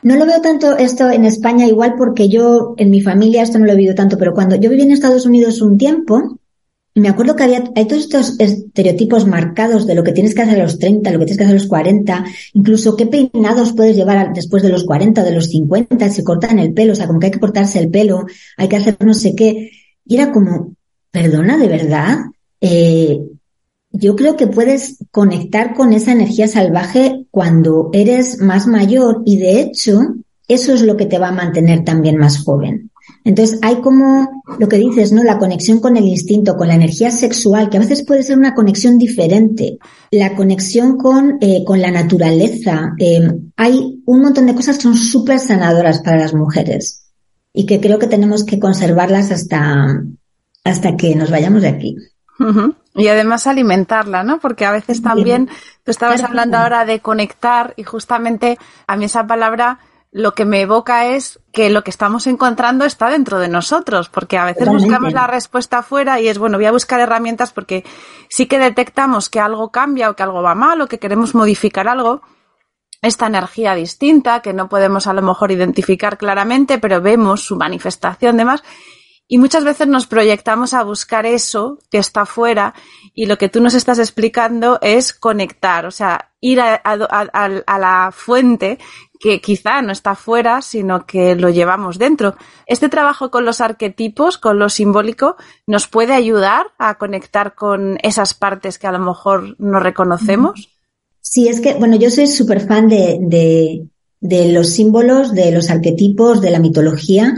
no 0.04 0.15
lo 0.15 0.26
veo 0.26 0.41
tanto 0.41 0.78
esto 0.78 1.10
en 1.10 1.26
España 1.26 1.65
igual 1.65 1.96
porque 1.98 2.30
yo 2.30 2.76
en 2.78 2.91
mi 2.91 3.02
familia 3.02 3.41
esto 3.41 3.60
no 3.60 3.65
lo 3.65 3.74
he 3.74 3.76
vivido 3.76 3.96
tanto, 3.96 4.17
pero 4.17 4.34
cuando 4.34 4.56
yo 4.56 4.70
viví 4.70 4.84
en 4.84 4.91
Estados 4.91 5.26
Unidos 5.26 5.62
un 5.62 5.78
tiempo, 5.78 6.39
me 6.93 7.10
acuerdo 7.10 7.36
que 7.36 7.43
había, 7.43 7.63
hay 7.76 7.86
todos 7.86 8.04
estos 8.04 8.39
estereotipos 8.39 9.28
marcados 9.28 9.86
de 9.86 9.96
lo 9.96 10.04
que 10.04 10.12
tienes 10.12 10.34
que 10.34 10.41
hacer 10.41 10.60
a 10.60 10.63
los 10.63 10.80
30, 10.80 11.12
lo 11.12 11.20
que 11.20 11.26
tienes 11.26 11.38
que 11.38 11.43
hacer 11.43 11.56
a 11.56 11.60
los 11.60 11.67
40, 11.67 12.26
incluso 12.54 12.96
qué 12.96 13.06
peinados 13.06 13.74
puedes 13.74 13.96
llevar 13.96 14.34
después 14.34 14.63
de 14.63 14.70
los 14.70 14.84
40, 14.84 15.24
de 15.24 15.32
los 15.32 15.48
50, 15.48 16.10
se 16.10 16.24
cortan 16.24 16.60
el 16.60 16.74
pelo, 16.74 16.93
o 16.93 16.96
sea, 16.96 17.08
como 17.08 17.20
que 17.20 17.28
hay 17.28 17.32
que 17.32 17.39
cortarse 17.39 17.80
el 17.80 17.89
pelo, 17.89 18.26
hay 18.58 18.67
que 18.67 18.78
hacer 18.78 18.98
no 19.02 19.13
sé 19.13 19.36
qué. 19.36 19.72
Y 20.06 20.15
era 20.15 20.32
como, 20.32 20.74
perdona, 21.12 21.58
de 21.58 21.67
verdad, 21.67 22.17
eh, 22.62 23.20
yo 23.98 24.16
creo 24.16 24.36
que 24.36 24.48
puedes 24.48 24.98
conectar 25.12 25.74
con 25.74 25.94
esa 25.94 26.12
energía 26.12 26.48
salvaje 26.48 27.26
cuando 27.32 27.90
eres 27.94 28.40
más 28.40 28.68
mayor 28.68 29.22
y 29.26 29.38
de 29.38 29.60
hecho 29.60 30.00
eso 30.48 30.74
es 30.74 30.82
lo 30.82 30.96
que 30.96 31.06
te 31.06 31.20
va 31.20 31.30
a 31.30 31.34
mantener 31.34 31.84
también 31.84 32.18
más 32.18 32.44
joven. 32.44 32.92
Entonces 33.24 33.60
hay 33.62 33.82
como 33.82 34.44
lo 34.58 34.68
que 34.68 34.78
dices, 34.78 35.12
¿no? 35.12 35.24
La 35.24 35.38
conexión 35.38 35.80
con 35.80 35.98
el 35.98 36.06
instinto, 36.06 36.56
con 36.56 36.70
la 36.70 36.76
energía 36.76 37.12
sexual, 37.12 37.70
que 37.70 37.78
a 37.78 37.82
veces 37.82 38.06
puede 38.06 38.24
ser 38.24 38.38
una 38.38 38.54
conexión 38.54 38.98
diferente. 38.98 39.78
La 40.12 40.36
conexión 40.36 40.98
con, 40.98 41.38
eh, 41.42 41.64
con 41.66 41.82
la 41.82 41.92
naturaleza. 41.92 42.94
Eh, 42.98 43.30
hay 43.58 44.02
un 44.06 44.22
montón 44.22 44.46
de 44.46 44.56
cosas 44.56 44.78
que 44.78 44.84
son 44.84 44.96
súper 44.96 45.40
sanadoras 45.40 46.02
para 46.02 46.18
las 46.18 46.34
mujeres 46.34 47.08
y 47.54 47.66
que 47.66 47.82
creo 47.82 48.00
que 48.00 48.08
tenemos 48.08 48.46
que 48.46 48.60
conservarlas 48.60 49.32
hasta, 49.32 50.04
hasta 50.64 50.96
que 50.96 51.16
nos 51.16 51.30
vayamos 51.32 51.64
de 51.64 51.68
aquí. 51.68 51.96
Y 52.98 53.08
además 53.08 53.48
alimentarla, 53.48 54.24
¿no? 54.24 54.40
Porque 54.40 54.66
a 54.66 54.72
veces 54.72 55.02
también, 55.02 55.50
tú 55.84 55.92
estabas 55.92 56.24
hablando 56.24 56.58
ahora 56.58 56.84
de 56.84 57.00
conectar 57.00 57.74
y 57.78 57.84
justamente 57.84 58.58
a 58.88 58.98
mí 58.98 59.06
esa 59.06 59.28
palabra 59.28 59.80
lo 60.12 60.34
que 60.34 60.46
me 60.46 60.62
evoca 60.62 61.08
es 61.08 61.40
que 61.52 61.70
lo 61.70 61.84
que 61.84 61.92
estamos 61.92 62.28
encontrando 62.28 62.86
está 62.86 63.10
dentro 63.10 63.40
de 63.40 63.50
nosotros, 63.50 64.10
porque 64.10 64.38
a 64.38 64.46
veces 64.46 64.68
buscamos 64.68 65.14
la 65.14 65.28
respuesta 65.28 65.80
afuera 65.80 66.20
y 66.20 66.28
es, 66.28 66.40
bueno, 66.40 66.58
voy 66.58 66.66
a 66.66 66.72
buscar 66.72 67.00
herramientas 67.00 67.52
porque 67.52 67.84
sí 68.30 68.48
que 68.48 68.58
detectamos 68.58 69.30
que 69.30 69.40
algo 69.40 69.72
cambia 69.72 70.10
o 70.10 70.16
que 70.16 70.24
algo 70.24 70.42
va 70.42 70.56
mal 70.56 70.82
o 70.82 70.88
que 70.88 70.98
queremos 70.98 71.36
modificar 71.36 71.88
algo, 71.88 72.22
esta 73.02 73.28
energía 73.28 73.76
distinta 73.76 74.42
que 74.42 74.54
no 74.54 74.70
podemos 74.70 75.08
a 75.08 75.14
lo 75.14 75.22
mejor 75.22 75.52
identificar 75.52 76.18
claramente, 76.18 76.80
pero 76.80 77.02
vemos 77.02 77.44
su 77.44 77.56
manifestación 77.56 78.38
de 78.38 78.46
más. 78.46 78.64
Y 79.28 79.40
muchas 79.40 79.66
veces 79.66 79.88
nos 79.88 80.08
proyectamos 80.08 80.74
a 80.74 80.84
buscar 80.84 81.26
eso 81.26 81.80
que 81.92 81.98
está 81.98 82.22
afuera 82.22 82.74
y 83.13 83.26
lo 83.26 83.38
que 83.38 83.50
tú 83.50 83.62
nos 83.62 83.74
estás 83.74 84.00
explicando 84.00 84.80
es 84.82 85.12
conectar, 85.13 85.86
o 85.86 85.92
sea, 85.92 86.32
ir 86.40 86.62
a, 86.62 86.76
a 86.76 87.80
la 87.80 88.12
fuente 88.13 88.78
que 89.20 89.42
quizá 89.42 89.82
no 89.82 89.92
está 89.92 90.16
fuera, 90.16 90.62
sino 90.62 91.06
que 91.06 91.36
lo 91.36 91.50
llevamos 91.50 91.98
dentro. 91.98 92.36
Este 92.66 92.90
trabajo 92.90 93.32
con 93.32 93.46
los 93.46 93.62
arquetipos, 93.62 94.38
con 94.38 94.60
lo 94.60 94.70
simbólico, 94.70 95.36
nos 95.66 95.88
puede 95.88 96.13
ayudar 96.13 96.68
a 96.78 96.98
conectar 96.98 97.56
con 97.56 97.98
esas 98.04 98.34
partes 98.34 98.78
que 98.78 98.88
a 98.88 98.92
lo 98.92 99.00
mejor 99.00 99.56
no 99.60 99.80
reconocemos. 99.80 100.70
Sí, 101.22 101.48
es 101.48 101.60
que, 101.60 101.74
bueno, 101.74 101.98
yo 101.98 102.10
soy 102.10 102.28
súper 102.28 102.66
fan 102.66 102.88
de, 102.88 103.88
de, 104.20 104.52
los 104.52 104.70
símbolos, 104.70 105.34
de 105.34 105.52
los 105.52 105.70
arquetipos, 105.70 106.42
de 106.42 106.52
la 106.52 106.60
mitología, 106.60 107.34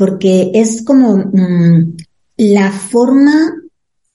porque 0.00 0.50
es 0.54 0.82
como 0.82 1.18
mm, 1.18 1.94
la 2.38 2.72
forma 2.72 3.52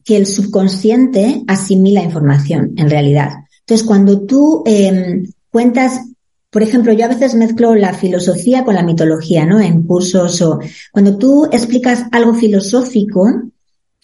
que 0.03 0.17
el 0.17 0.25
subconsciente 0.25 1.43
asimila 1.45 2.01
información, 2.01 2.73
en 2.75 2.89
realidad. 2.89 3.29
Entonces, 3.59 3.85
cuando 3.85 4.21
tú 4.21 4.63
em, 4.65 5.27
cuentas 5.51 6.01
por 6.49 6.63
ejemplo, 6.63 6.93
yo 6.93 7.05
a 7.05 7.09
veces 7.09 7.35
mezclo 7.35 7.75
la 7.75 7.93
filosofía 7.93 8.63
con 8.63 8.75
la 8.75 8.81
mitología, 8.81 9.45
¿no? 9.45 9.59
En 9.59 9.83
cursos 9.83 10.41
o 10.41 10.57
cuando 10.91 11.17
tú 11.17 11.49
explicas 11.51 12.05
algo 12.13 12.33
filosófico, 12.33 13.51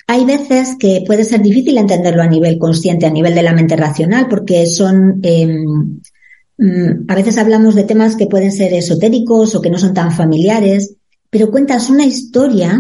hay 0.06 0.26
veces 0.26 0.76
que 0.78 1.02
puede 1.08 1.24
ser 1.24 1.42
difícil 1.42 1.78
entenderlo 1.78 2.22
a 2.22 2.28
nivel 2.28 2.60
consciente, 2.60 3.06
a 3.06 3.10
nivel 3.10 3.34
de 3.34 3.44
la 3.44 3.54
mente 3.54 3.78
racional, 3.78 4.28
porque 4.30 4.68
son, 4.68 5.22
mm, 5.22 7.06
a 7.08 7.16
veces 7.16 7.38
hablamos 7.38 7.74
de 7.74 7.86
temas 7.86 8.18
que 8.18 8.28
pueden 8.28 8.52
ser 8.52 8.74
esotéricos 8.74 9.56
o 9.56 9.62
que 9.62 9.70
no 9.72 9.80
son 9.80 9.94
tan 9.94 10.12
familiares, 10.12 10.98
pero 11.32 11.50
cuentas 11.50 11.90
una 11.90 12.06
historia 12.06 12.80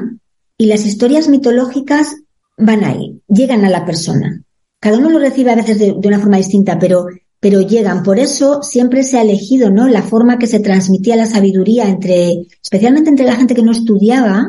y 0.55 0.67
las 0.67 0.85
historias 0.85 1.27
mitológicas 1.27 2.17
van 2.57 2.83
ahí, 2.83 3.19
llegan 3.27 3.65
a 3.65 3.69
la 3.71 3.83
persona. 3.83 4.43
Cada 4.79 4.99
uno 4.99 5.09
lo 5.09 5.17
recibe 5.17 5.49
a 5.49 5.55
veces 5.55 5.79
de 5.79 5.91
una 6.03 6.19
forma 6.19 6.37
distinta, 6.37 6.77
pero 6.77 7.07
pero 7.41 7.59
llegan. 7.59 8.03
Por 8.03 8.19
eso 8.19 8.61
siempre 8.61 9.03
se 9.03 9.17
ha 9.17 9.23
elegido, 9.23 9.71
¿no? 9.71 9.89
La 9.89 10.03
forma 10.03 10.37
que 10.37 10.47
se 10.47 10.59
transmitía 10.59 11.15
la 11.15 11.25
sabiduría 11.25 11.89
entre, 11.89 12.45
especialmente 12.61 13.09
entre 13.09 13.25
la 13.25 13.35
gente 13.35 13.55
que 13.55 13.63
no 13.63 13.71
estudiaba, 13.71 14.47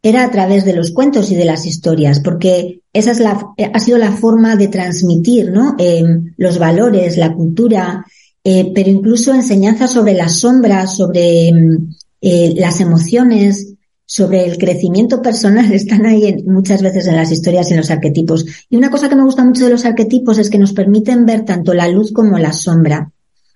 era 0.00 0.22
a 0.22 0.30
través 0.30 0.64
de 0.64 0.72
los 0.72 0.92
cuentos 0.92 1.32
y 1.32 1.34
de 1.34 1.44
las 1.44 1.66
historias, 1.66 2.20
porque 2.20 2.82
esa 2.92 3.10
es 3.10 3.18
la, 3.18 3.44
ha 3.74 3.80
sido 3.80 3.98
la 3.98 4.12
forma 4.12 4.54
de 4.54 4.68
transmitir, 4.68 5.50
¿no? 5.50 5.74
Eh, 5.76 6.04
los 6.36 6.60
valores, 6.60 7.16
la 7.16 7.34
cultura, 7.34 8.06
eh, 8.44 8.70
pero 8.72 8.88
incluso 8.88 9.34
enseñanza 9.34 9.88
sobre 9.88 10.14
las 10.14 10.38
sombras, 10.38 10.96
sobre 10.96 11.50
eh, 12.20 12.54
las 12.56 12.80
emociones, 12.80 13.74
sobre 14.10 14.46
el 14.46 14.56
crecimiento 14.56 15.20
personal 15.20 15.70
están 15.72 16.06
ahí 16.06 16.42
muchas 16.46 16.82
veces 16.82 17.06
en 17.06 17.16
las 17.16 17.30
historias 17.30 17.68
y 17.68 17.74
en 17.74 17.80
los 17.80 17.90
arquetipos. 17.90 18.46
Y 18.70 18.76
una 18.76 18.90
cosa 18.90 19.08
que 19.08 19.14
me 19.14 19.22
gusta 19.22 19.44
mucho 19.44 19.64
de 19.64 19.70
los 19.70 19.84
arquetipos 19.84 20.38
es 20.38 20.48
que 20.48 20.58
nos 20.58 20.72
permiten 20.72 21.26
ver 21.26 21.44
tanto 21.44 21.74
la 21.74 21.88
luz 21.88 22.10
como 22.10 22.38
la 22.38 22.52
sombra. 22.54 23.12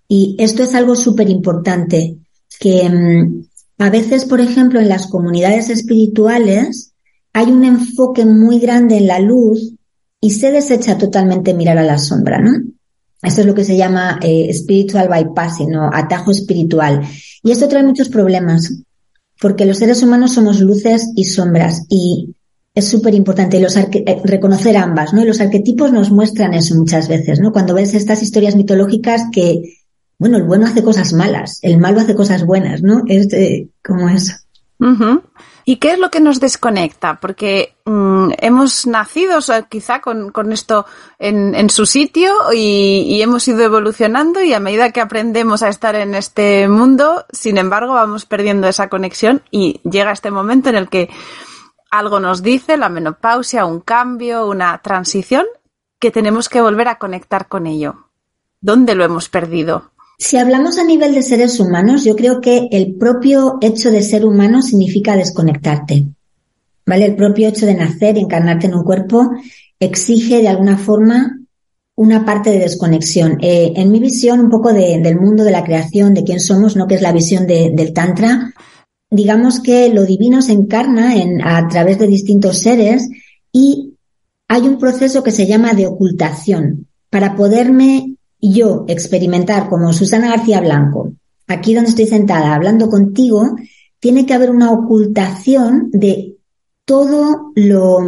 Y 0.07 0.37
esto 0.39 0.63
es 0.63 0.75
algo 0.75 0.95
súper 0.95 1.31
importante, 1.31 2.19
que 2.61 2.87
mm, 2.89 3.45
a 3.79 3.89
veces, 3.89 4.27
por 4.27 4.43
ejemplo, 4.43 4.79
en 4.79 4.91
las 4.91 5.07
comunidades 5.07 5.71
espirituales 5.71 6.93
hay 7.33 7.51
un 7.51 7.65
enfoque 7.65 8.27
muy 8.27 8.59
grande 8.59 8.99
en 8.99 9.07
la 9.07 9.21
luz 9.21 9.73
y 10.21 10.31
se 10.31 10.53
desecha 10.53 10.99
totalmente 10.99 11.55
mirar 11.55 11.79
a 11.79 11.83
la 11.83 11.97
sombra, 11.97 12.39
¿no? 12.41 12.53
Esto 13.23 13.43
es 13.43 13.47
lo 13.47 13.55
que 13.55 13.65
se 13.65 13.77
llama 13.77 14.19
eh, 14.21 14.53
spiritual 14.53 15.09
bypassing 15.09 15.75
atajo 15.93 16.33
espiritual. 16.33 17.03
Y 17.43 17.53
esto 17.53 17.69
trae 17.69 17.85
muchos 17.85 18.09
problemas 18.09 18.83
porque 19.41 19.65
los 19.65 19.79
seres 19.79 20.03
humanos 20.03 20.33
somos 20.35 20.61
luces 20.61 21.11
y 21.15 21.25
sombras 21.25 21.87
y 21.89 22.35
es 22.75 22.89
súper 22.89 23.15
importante 23.15 23.59
eh, 23.59 24.23
reconocer 24.25 24.77
ambas, 24.77 25.13
¿no? 25.13 25.23
Y 25.23 25.27
los 25.27 25.41
arquetipos 25.41 25.93
nos 25.93 26.11
muestran 26.11 26.55
eso 26.55 26.75
muchas 26.75 27.09
veces, 27.09 27.39
¿no? 27.39 27.53
Cuando 27.53 27.75
ves 27.75 27.95
estas 27.95 28.23
historias 28.23 28.57
mitológicas 28.57 29.25
que, 29.31 29.79
bueno, 30.19 30.39
el 30.39 30.45
bueno 30.45 30.67
hace 30.67 30.83
cosas 30.83 31.13
malas, 31.13 31.59
el 31.63 31.79
malo 31.79 32.01
hace 32.01 32.15
cosas 32.15 32.45
buenas, 32.45 32.83
¿no? 32.83 33.03
Es 33.07 33.29
como 33.85 34.09
eso. 34.09 34.33
¿Y 35.65 35.77
qué 35.77 35.93
es 35.93 35.99
lo 35.99 36.11
que 36.11 36.21
nos 36.21 36.41
desconecta? 36.41 37.21
Porque 37.21 37.77
mm, 37.85 38.31
hemos 38.39 38.87
nacido 38.87 39.39
quizá 39.69 40.01
con, 40.01 40.33
esto 40.53 40.87
en, 41.19 41.71
su 41.71 41.87
sitio 41.87 42.33
y, 42.53 43.21
hemos 43.23 43.47
ido 43.47 43.63
evolucionando 43.63 44.43
y 44.43 44.53
a 44.55 44.61
medida 44.61 44.91
que 44.91 45.01
aprendemos 45.01 45.63
a 45.63 45.69
estar 45.69 45.95
en 45.95 46.15
este 46.15 46.69
mundo, 46.69 47.25
sin 47.31 47.59
embargo, 47.59 47.95
vamos 47.95 48.27
perdiendo 48.27 48.67
esa 48.67 48.89
conexión 48.89 49.43
y 49.51 49.81
llega 49.89 50.13
este 50.13 50.31
momento 50.31 50.69
en 50.69 50.77
el 50.77 50.89
que 50.89 51.11
algo 51.91 52.19
nos 52.21 52.43
dice, 52.43 52.77
la 52.77 52.89
menopausia, 52.89 53.67
un 53.67 53.81
cambio, 53.81 54.47
una 54.47 54.79
transición, 54.79 55.47
que 56.01 56.11
tenemos 56.11 56.49
que 56.49 56.61
volver 56.61 56.89
a 56.89 56.99
conectar 56.99 57.47
con 57.47 57.67
ello. 57.67 58.09
¿Dónde 58.61 58.95
lo 58.95 59.05
hemos 59.05 59.29
perdido? 59.29 59.92
Si 60.23 60.37
hablamos 60.37 60.79
a 60.79 60.85
nivel 60.85 61.17
de 61.17 61.23
seres 61.23 61.59
humanos, 61.59 62.05
yo 62.05 62.15
creo 62.15 62.41
que 62.41 62.69
el 62.71 62.95
propio 62.95 63.59
hecho 63.61 63.91
de 63.91 64.03
ser 64.03 64.25
humano 64.25 64.63
significa 64.63 65.17
desconectarte. 65.17 66.07
¿Vale? 66.87 67.07
El 67.07 67.17
propio 67.17 67.49
hecho 67.49 67.67
de 67.67 67.75
nacer 67.75 68.17
encarnarte 68.17 68.69
en 68.69 68.77
un 68.77 68.85
cuerpo 68.85 69.33
exige 69.81 70.41
de 70.41 70.47
alguna 70.47 70.79
forma 70.79 71.41
una 71.97 72.25
parte 72.25 72.51
de 72.51 72.61
desconexión. 72.61 73.39
Eh, 73.43 73.73
en 73.75 73.91
mi 73.91 73.99
visión, 73.99 74.39
un 74.39 74.49
poco 74.49 74.73
del 74.73 75.19
mundo 75.19 75.43
de 75.43 75.51
la 75.51 75.65
creación, 75.65 76.15
de 76.15 76.23
quién 76.23 76.39
somos, 76.39 76.77
¿no? 76.77 76.87
Que 76.87 76.95
es 76.95 77.03
la 77.03 77.11
visión 77.11 77.49
del 77.49 77.93
Tantra, 77.93 78.55
digamos 79.11 79.59
que 79.59 79.89
lo 79.89 80.05
divino 80.05 80.41
se 80.41 80.53
encarna 80.53 81.17
en, 81.17 81.43
a 81.45 81.67
través 81.67 81.99
de 81.99 82.07
distintos 82.07 82.59
seres 82.59 83.09
y 83.51 83.95
hay 84.47 84.69
un 84.69 84.79
proceso 84.79 85.25
que 85.25 85.33
se 85.33 85.49
llama 85.49 85.75
de 85.75 85.89
ocultación 85.89 86.87
para 87.11 87.35
poderme 87.35 88.19
yo 88.43 88.85
experimentar 88.89 89.69
como 89.69 89.93
Susana 89.93 90.29
García 90.29 90.61
Blanco, 90.61 91.13
aquí 91.47 91.75
donde 91.75 91.91
estoy 91.91 92.07
sentada 92.07 92.55
hablando 92.55 92.89
contigo, 92.89 93.57
tiene 94.01 94.27
que 94.27 94.35
haber 94.35 94.51
una 94.51 94.73
ocultación 94.73 95.91
de 95.93 96.37
todo 96.85 97.53
lo, 97.55 98.01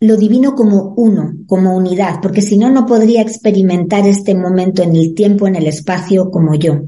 lo 0.00 0.16
divino 0.16 0.54
como 0.54 0.92
uno, 0.96 1.32
como 1.46 1.74
unidad, 1.74 2.20
porque 2.20 2.42
si 2.42 2.58
no, 2.58 2.70
no 2.70 2.84
podría 2.84 3.22
experimentar 3.22 4.06
este 4.06 4.34
momento 4.34 4.82
en 4.82 4.94
el 4.94 5.14
tiempo, 5.14 5.48
en 5.48 5.56
el 5.56 5.66
espacio 5.66 6.30
como 6.30 6.54
yo. 6.54 6.82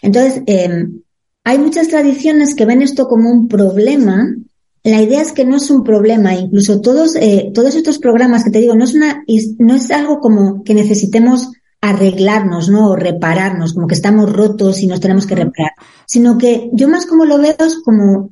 Entonces, 0.00 0.42
em, 0.46 1.00
hay 1.42 1.58
muchas 1.58 1.88
tradiciones 1.88 2.54
que 2.54 2.64
ven 2.64 2.82
esto 2.82 3.08
como 3.08 3.30
un 3.30 3.48
problema. 3.48 4.32
La 4.84 5.02
idea 5.02 5.20
es 5.20 5.32
que 5.32 5.44
no 5.44 5.56
es 5.56 5.70
un 5.70 5.82
problema, 5.82 6.34
incluso 6.34 6.80
todos, 6.80 7.16
eh, 7.16 7.50
todos 7.52 7.74
estos 7.74 7.98
programas 7.98 8.44
que 8.44 8.50
te 8.50 8.60
digo, 8.60 8.76
no 8.76 8.84
es 8.84 8.94
una, 8.94 9.24
no 9.58 9.74
es 9.74 9.90
algo 9.90 10.20
como 10.20 10.62
que 10.62 10.74
necesitemos 10.74 11.50
arreglarnos, 11.82 12.70
¿no? 12.70 12.90
O 12.90 12.96
repararnos, 12.96 13.74
como 13.74 13.86
que 13.86 13.94
estamos 13.94 14.32
rotos 14.32 14.80
y 14.82 14.86
nos 14.86 15.00
tenemos 15.00 15.26
que 15.26 15.34
reparar, 15.34 15.72
sino 16.06 16.38
que 16.38 16.70
yo 16.72 16.88
más 16.88 17.04
como 17.06 17.26
lo 17.26 17.38
veo 17.38 17.56
es 17.58 17.80
como 17.84 18.30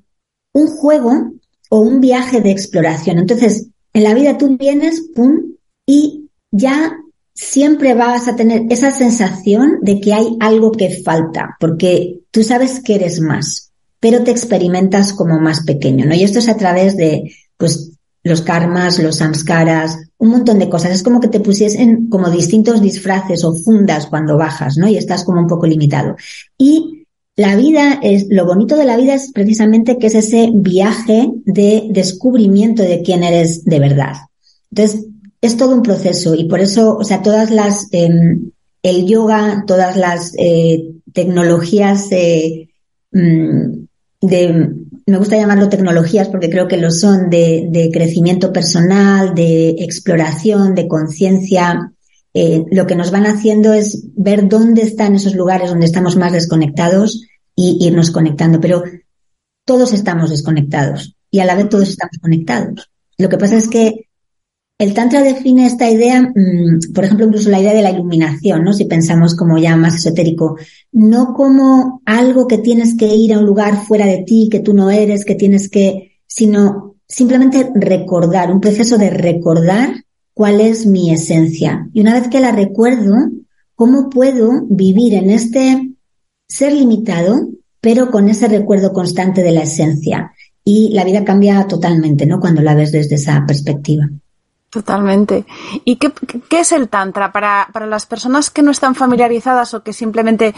un 0.54 0.66
juego 0.68 1.32
o 1.68 1.80
un 1.80 2.00
viaje 2.00 2.40
de 2.40 2.52
exploración. 2.52 3.18
Entonces, 3.18 3.68
en 3.92 4.04
la 4.04 4.14
vida 4.14 4.38
tú 4.38 4.56
vienes, 4.56 5.02
pum, 5.14 5.56
y 5.84 6.30
ya 6.52 6.96
siempre 7.34 7.94
vas 7.94 8.28
a 8.28 8.36
tener 8.36 8.62
esa 8.70 8.92
sensación 8.92 9.78
de 9.82 10.00
que 10.00 10.14
hay 10.14 10.36
algo 10.40 10.70
que 10.70 11.02
falta, 11.02 11.56
porque 11.58 12.20
tú 12.30 12.44
sabes 12.44 12.80
que 12.80 12.94
eres 12.94 13.20
más, 13.20 13.72
pero 13.98 14.22
te 14.22 14.30
experimentas 14.30 15.12
como 15.12 15.40
más 15.40 15.64
pequeño, 15.64 16.06
¿no? 16.06 16.14
Y 16.14 16.22
esto 16.22 16.38
es 16.38 16.48
a 16.48 16.56
través 16.56 16.96
de, 16.96 17.34
pues, 17.56 17.98
los 18.22 18.42
karmas, 18.42 18.98
los 18.98 19.16
samskaras, 19.16 19.98
un 20.18 20.28
montón 20.28 20.58
de 20.58 20.68
cosas. 20.68 20.92
Es 20.92 21.02
como 21.02 21.20
que 21.20 21.28
te 21.28 21.40
pusiesen 21.40 22.08
como 22.08 22.30
distintos 22.30 22.80
disfraces 22.80 23.44
o 23.44 23.54
fundas 23.54 24.06
cuando 24.06 24.36
bajas, 24.36 24.76
¿no? 24.76 24.88
Y 24.88 24.96
estás 24.96 25.24
como 25.24 25.40
un 25.40 25.46
poco 25.46 25.66
limitado. 25.66 26.16
Y 26.58 27.06
la 27.36 27.56
vida 27.56 27.98
es, 28.02 28.26
lo 28.28 28.44
bonito 28.44 28.76
de 28.76 28.84
la 28.84 28.96
vida 28.96 29.14
es 29.14 29.32
precisamente 29.32 29.98
que 29.98 30.08
es 30.08 30.14
ese 30.14 30.50
viaje 30.52 31.30
de 31.44 31.88
descubrimiento 31.90 32.82
de 32.82 33.02
quién 33.02 33.22
eres 33.22 33.64
de 33.64 33.78
verdad. 33.78 34.14
Entonces, 34.70 35.06
es 35.40 35.56
todo 35.56 35.74
un 35.74 35.82
proceso 35.82 36.34
y 36.34 36.44
por 36.44 36.60
eso, 36.60 36.98
o 36.98 37.04
sea, 37.04 37.22
todas 37.22 37.50
las, 37.50 37.88
em, 37.92 38.50
el 38.82 39.06
yoga, 39.06 39.64
todas 39.66 39.96
las 39.96 40.34
eh, 40.36 40.92
tecnologías 41.12 42.08
eh, 42.10 42.68
mm, 43.12 43.86
de, 44.20 44.70
me 45.10 45.18
gusta 45.18 45.36
llamarlo 45.36 45.68
tecnologías 45.68 46.28
porque 46.28 46.48
creo 46.48 46.68
que 46.68 46.76
lo 46.76 46.90
son, 46.90 47.28
de, 47.28 47.66
de 47.70 47.90
crecimiento 47.92 48.52
personal, 48.52 49.34
de 49.34 49.70
exploración, 49.70 50.74
de 50.74 50.88
conciencia, 50.88 51.92
eh, 52.32 52.64
lo 52.70 52.86
que 52.86 52.94
nos 52.94 53.10
van 53.10 53.26
haciendo 53.26 53.72
es 53.72 54.06
ver 54.14 54.48
dónde 54.48 54.82
están 54.82 55.16
esos 55.16 55.34
lugares 55.34 55.70
donde 55.70 55.86
estamos 55.86 56.16
más 56.16 56.32
desconectados 56.32 57.26
y 57.56 57.78
irnos 57.84 58.10
conectando. 58.10 58.60
Pero 58.60 58.84
todos 59.64 59.92
estamos 59.92 60.30
desconectados 60.30 61.16
y 61.30 61.40
a 61.40 61.44
la 61.44 61.56
vez 61.56 61.68
todos 61.68 61.88
estamos 61.88 62.18
conectados. 62.20 62.90
Lo 63.18 63.28
que 63.28 63.38
pasa 63.38 63.56
es 63.56 63.68
que 63.68 64.09
el 64.80 64.94
Tantra 64.94 65.22
define 65.22 65.66
esta 65.66 65.90
idea, 65.90 66.22
mm, 66.22 66.94
por 66.94 67.04
ejemplo, 67.04 67.26
incluso 67.26 67.50
la 67.50 67.60
idea 67.60 67.74
de 67.74 67.82
la 67.82 67.90
iluminación, 67.90 68.64
¿no? 68.64 68.72
Si 68.72 68.86
pensamos 68.86 69.36
como 69.36 69.58
ya 69.58 69.76
más 69.76 69.94
esotérico, 69.94 70.56
no 70.90 71.34
como 71.34 72.00
algo 72.06 72.48
que 72.48 72.56
tienes 72.56 72.96
que 72.96 73.14
ir 73.14 73.34
a 73.34 73.38
un 73.38 73.44
lugar 73.44 73.84
fuera 73.84 74.06
de 74.06 74.24
ti, 74.26 74.48
que 74.50 74.60
tú 74.60 74.72
no 74.72 74.90
eres, 74.90 75.26
que 75.26 75.34
tienes 75.34 75.68
que, 75.68 76.22
sino 76.26 76.94
simplemente 77.06 77.70
recordar, 77.74 78.50
un 78.50 78.62
proceso 78.62 78.96
de 78.96 79.10
recordar 79.10 80.02
cuál 80.32 80.62
es 80.62 80.86
mi 80.86 81.12
esencia. 81.12 81.86
Y 81.92 82.00
una 82.00 82.14
vez 82.14 82.28
que 82.28 82.40
la 82.40 82.50
recuerdo, 82.50 83.16
¿cómo 83.74 84.08
puedo 84.08 84.64
vivir 84.70 85.12
en 85.12 85.28
este 85.28 85.90
ser 86.48 86.72
limitado, 86.72 87.50
pero 87.82 88.10
con 88.10 88.30
ese 88.30 88.48
recuerdo 88.48 88.94
constante 88.94 89.42
de 89.42 89.52
la 89.52 89.64
esencia? 89.64 90.32
Y 90.64 90.94
la 90.94 91.04
vida 91.04 91.22
cambia 91.22 91.66
totalmente, 91.66 92.24
¿no? 92.24 92.40
Cuando 92.40 92.62
la 92.62 92.74
ves 92.74 92.92
desde 92.92 93.16
esa 93.16 93.44
perspectiva. 93.46 94.08
Totalmente. 94.70 95.46
¿Y 95.84 95.96
qué, 95.96 96.12
qué 96.48 96.60
es 96.60 96.70
el 96.70 96.88
Tantra 96.88 97.32
para, 97.32 97.68
para, 97.72 97.86
las 97.86 98.06
personas 98.06 98.50
que 98.50 98.62
no 98.62 98.70
están 98.70 98.94
familiarizadas 98.94 99.74
o 99.74 99.82
que 99.82 99.92
simplemente 99.92 100.54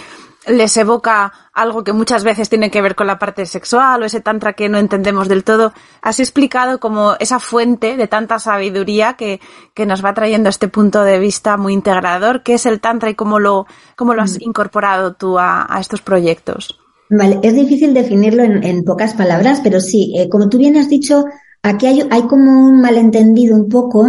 les 0.47 0.77
evoca 0.77 1.33
algo 1.55 1.83
que 1.83 1.95
muchas 1.95 2.23
veces 2.23 2.51
tiene 2.51 2.71
que 2.71 2.83
ver 2.83 2.95
con 2.95 3.07
la 3.07 3.19
parte 3.19 3.47
sexual 3.47 4.03
o 4.03 4.05
ese 4.05 4.21
Tantra 4.21 4.53
que 4.53 4.69
no 4.69 4.77
entendemos 4.77 5.29
del 5.29 5.45
todo? 5.45 5.73
Has 6.03 6.21
explicado 6.21 6.79
como 6.79 7.15
esa 7.21 7.41
fuente 7.41 7.97
de 7.97 8.07
tanta 8.07 8.39
sabiduría 8.39 9.15
que, 9.15 9.41
que 9.73 9.87
nos 9.87 10.05
va 10.05 10.13
trayendo 10.13 10.51
este 10.51 10.69
punto 10.69 11.05
de 11.05 11.19
vista 11.19 11.57
muy 11.57 11.73
integrador. 11.73 12.43
¿Qué 12.43 12.55
es 12.55 12.67
el 12.67 12.81
Tantra 12.81 13.09
y 13.09 13.15
cómo 13.15 13.39
lo, 13.39 13.67
cómo 13.97 14.13
lo 14.13 14.21
has 14.21 14.35
mm. 14.35 14.43
incorporado 14.43 15.15
tú 15.15 15.39
a, 15.39 15.67
a 15.75 15.81
estos 15.81 16.03
proyectos? 16.03 16.79
Vale, 17.09 17.41
es 17.43 17.55
difícil 17.55 17.95
definirlo 17.95 18.43
en, 18.43 18.63
en 18.63 18.85
pocas 18.85 19.15
palabras, 19.15 19.61
pero 19.65 19.81
sí, 19.81 20.15
eh, 20.19 20.29
como 20.29 20.51
tú 20.51 20.59
bien 20.59 20.77
has 20.77 20.91
dicho, 20.91 21.25
Aquí 21.63 21.87
hay, 21.87 22.23
como 22.23 22.67
un 22.67 22.81
malentendido 22.81 23.55
un 23.55 23.69
poco, 23.69 24.09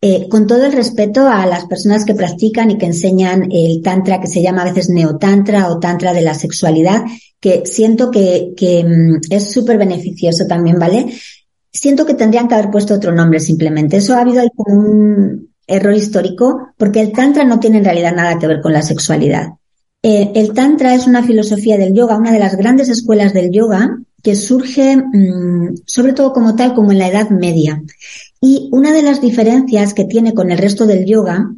eh, 0.00 0.28
con 0.28 0.46
todo 0.46 0.64
el 0.64 0.72
respeto 0.72 1.26
a 1.26 1.44
las 1.46 1.66
personas 1.66 2.04
que 2.04 2.14
practican 2.14 2.70
y 2.70 2.78
que 2.78 2.86
enseñan 2.86 3.48
el 3.50 3.82
tantra 3.82 4.20
que 4.20 4.28
se 4.28 4.42
llama 4.42 4.62
a 4.62 4.66
veces 4.66 4.90
neotantra 4.90 5.68
o 5.68 5.80
tantra 5.80 6.12
de 6.12 6.22
la 6.22 6.34
sexualidad, 6.34 7.02
que 7.40 7.66
siento 7.66 8.10
que, 8.10 8.52
que 8.56 8.84
mm, 8.84 9.20
es 9.30 9.50
súper 9.50 9.76
beneficioso 9.76 10.46
también, 10.46 10.78
¿vale? 10.78 11.12
Siento 11.72 12.06
que 12.06 12.14
tendrían 12.14 12.46
que 12.46 12.54
haber 12.54 12.70
puesto 12.70 12.94
otro 12.94 13.12
nombre 13.12 13.40
simplemente. 13.40 13.96
Eso 13.96 14.14
ha 14.14 14.20
habido 14.20 14.40
ahí 14.40 14.50
como 14.54 14.78
un 14.78 15.48
error 15.66 15.94
histórico, 15.94 16.68
porque 16.76 17.00
el 17.00 17.12
tantra 17.12 17.44
no 17.44 17.58
tiene 17.58 17.78
en 17.78 17.84
realidad 17.84 18.14
nada 18.14 18.38
que 18.38 18.46
ver 18.46 18.60
con 18.60 18.72
la 18.72 18.82
sexualidad. 18.82 19.48
Eh, 20.02 20.32
el 20.34 20.52
tantra 20.52 20.94
es 20.94 21.06
una 21.06 21.22
filosofía 21.22 21.78
del 21.78 21.94
yoga, 21.94 22.18
una 22.18 22.30
de 22.30 22.38
las 22.38 22.56
grandes 22.56 22.88
escuelas 22.88 23.32
del 23.32 23.50
yoga, 23.50 23.98
que 24.24 24.34
surge 24.34 24.96
mmm, 24.96 25.74
sobre 25.86 26.14
todo 26.14 26.32
como 26.32 26.56
tal 26.56 26.74
como 26.74 26.90
en 26.90 26.98
la 26.98 27.08
Edad 27.08 27.28
Media. 27.28 27.82
Y 28.40 28.70
una 28.72 28.92
de 28.92 29.02
las 29.02 29.20
diferencias 29.20 29.92
que 29.92 30.04
tiene 30.04 30.32
con 30.32 30.50
el 30.50 30.58
resto 30.58 30.86
del 30.86 31.04
yoga, 31.04 31.52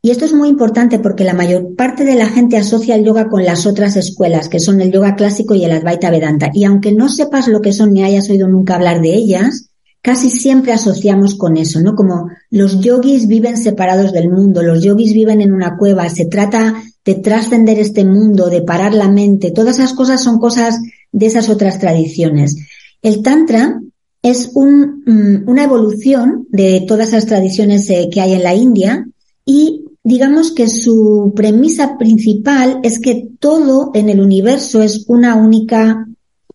y 0.00 0.10
esto 0.10 0.24
es 0.24 0.32
muy 0.32 0.48
importante 0.48 0.98
porque 1.00 1.24
la 1.24 1.34
mayor 1.34 1.74
parte 1.76 2.04
de 2.04 2.14
la 2.14 2.28
gente 2.28 2.56
asocia 2.56 2.94
el 2.94 3.04
yoga 3.04 3.28
con 3.28 3.44
las 3.44 3.66
otras 3.66 3.96
escuelas, 3.96 4.48
que 4.48 4.60
son 4.60 4.80
el 4.80 4.92
yoga 4.92 5.16
clásico 5.16 5.54
y 5.54 5.64
el 5.64 5.72
Advaita 5.72 6.10
Vedanta. 6.10 6.50
Y 6.54 6.64
aunque 6.64 6.92
no 6.92 7.08
sepas 7.08 7.48
lo 7.48 7.60
que 7.60 7.72
son 7.72 7.92
ni 7.92 8.04
hayas 8.04 8.30
oído 8.30 8.46
nunca 8.46 8.76
hablar 8.76 9.00
de 9.00 9.14
ellas, 9.14 9.70
casi 10.04 10.30
siempre 10.30 10.74
asociamos 10.74 11.34
con 11.34 11.56
eso, 11.56 11.80
¿no? 11.80 11.96
Como 11.96 12.28
los 12.50 12.78
yogis 12.80 13.26
viven 13.26 13.56
separados 13.56 14.12
del 14.12 14.28
mundo, 14.28 14.62
los 14.62 14.82
yogis 14.82 15.14
viven 15.14 15.40
en 15.40 15.50
una 15.50 15.78
cueva, 15.78 16.10
se 16.10 16.26
trata 16.26 16.74
de 17.06 17.14
trascender 17.14 17.78
este 17.78 18.04
mundo, 18.04 18.50
de 18.50 18.60
parar 18.60 18.92
la 18.92 19.08
mente, 19.08 19.50
todas 19.50 19.78
esas 19.78 19.94
cosas 19.94 20.22
son 20.22 20.38
cosas 20.38 20.78
de 21.10 21.24
esas 21.24 21.48
otras 21.48 21.78
tradiciones. 21.78 22.54
El 23.00 23.22
Tantra 23.22 23.80
es 24.20 24.52
mm, 24.54 25.48
una 25.48 25.64
evolución 25.64 26.48
de 26.50 26.84
todas 26.86 27.08
esas 27.08 27.24
tradiciones 27.24 27.88
eh, 27.88 28.10
que 28.12 28.20
hay 28.20 28.34
en 28.34 28.42
la 28.42 28.54
India 28.54 29.08
y 29.46 29.86
digamos 30.02 30.52
que 30.52 30.68
su 30.68 31.32
premisa 31.34 31.96
principal 31.96 32.78
es 32.82 32.98
que 32.98 33.26
todo 33.40 33.90
en 33.94 34.10
el 34.10 34.20
universo 34.20 34.82
es 34.82 35.06
una 35.08 35.34
única 35.36 36.06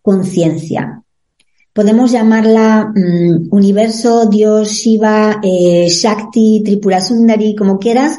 conciencia. 0.04 1.02
Podemos 1.80 2.12
llamarla 2.12 2.92
mm, 2.94 3.56
universo, 3.56 4.26
Dios, 4.26 4.68
Shiva, 4.68 5.40
eh, 5.42 5.88
Shakti, 5.88 6.62
Tripura 6.62 7.00
Sundari, 7.00 7.56
como 7.56 7.80
quieras. 7.80 8.18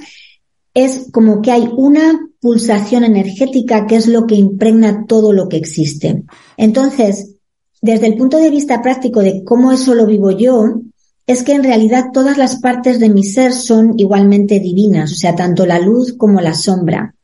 Es 0.73 1.09
como 1.13 1.43
que 1.43 1.51
hay 1.53 1.69
una 1.77 2.27
pulsación 2.41 3.05
energética 3.05 3.87
que 3.87 3.97
es 3.97 4.09
lo 4.09 4.27
que 4.27 4.37
impregna 4.37 5.05
todo 5.05 5.35
lo 5.35 5.51
que 5.51 5.59
existe. 5.59 6.23
Entonces, 6.57 7.37
desde 7.83 8.07
el 8.07 8.17
punto 8.17 8.39
de 8.39 8.49
vista 8.49 8.81
práctico 8.81 9.21
de 9.21 9.45
cómo 9.45 9.73
eso 9.73 9.95
lo 9.95 10.07
vivo 10.07 10.31
yo, 10.31 10.81
es 11.27 11.43
que 11.43 11.53
en 11.53 11.63
realidad 11.63 12.07
todas 12.15 12.39
las 12.39 12.61
partes 12.61 12.99
de 12.99 13.11
mi 13.11 13.25
ser 13.25 13.53
son 13.53 13.93
igualmente 13.99 14.59
divinas, 14.59 15.13
o 15.13 15.17
sea, 15.17 15.37
tanto 15.37 15.67
la 15.67 15.79
luz 15.79 16.15
como 16.15 16.41
la 16.41 16.55
sombra, 16.55 17.15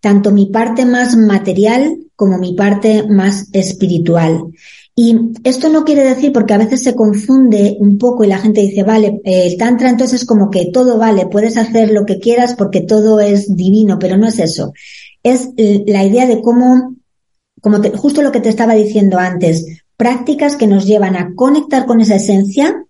tanto 0.00 0.30
mi 0.30 0.46
parte 0.46 0.86
más 0.86 1.18
material 1.18 1.98
como 2.16 2.38
mi 2.38 2.54
parte 2.54 3.06
más 3.06 3.50
espiritual. 3.52 4.46
Y 5.04 5.32
esto 5.42 5.68
no 5.68 5.84
quiere 5.84 6.04
decir, 6.04 6.32
porque 6.32 6.54
a 6.54 6.58
veces 6.58 6.84
se 6.84 6.94
confunde 6.94 7.76
un 7.80 7.98
poco 7.98 8.22
y 8.22 8.28
la 8.28 8.38
gente 8.38 8.60
dice, 8.60 8.84
vale, 8.84 9.20
el 9.24 9.56
tantra 9.56 9.90
entonces 9.90 10.24
como 10.24 10.48
que 10.48 10.66
todo 10.66 10.96
vale, 10.96 11.26
puedes 11.26 11.56
hacer 11.56 11.90
lo 11.90 12.06
que 12.06 12.20
quieras 12.20 12.54
porque 12.54 12.82
todo 12.82 13.18
es 13.18 13.52
divino, 13.56 13.98
pero 13.98 14.16
no 14.16 14.28
es 14.28 14.38
eso. 14.38 14.72
Es 15.24 15.48
la 15.56 16.04
idea 16.04 16.28
de 16.28 16.40
cómo, 16.40 16.94
como 17.60 17.80
te, 17.80 17.90
justo 17.90 18.22
lo 18.22 18.30
que 18.30 18.38
te 18.38 18.48
estaba 18.48 18.74
diciendo 18.74 19.18
antes, 19.18 19.82
prácticas 19.96 20.54
que 20.54 20.68
nos 20.68 20.86
llevan 20.86 21.16
a 21.16 21.34
conectar 21.34 21.84
con 21.84 22.00
esa 22.00 22.14
esencia 22.14 22.84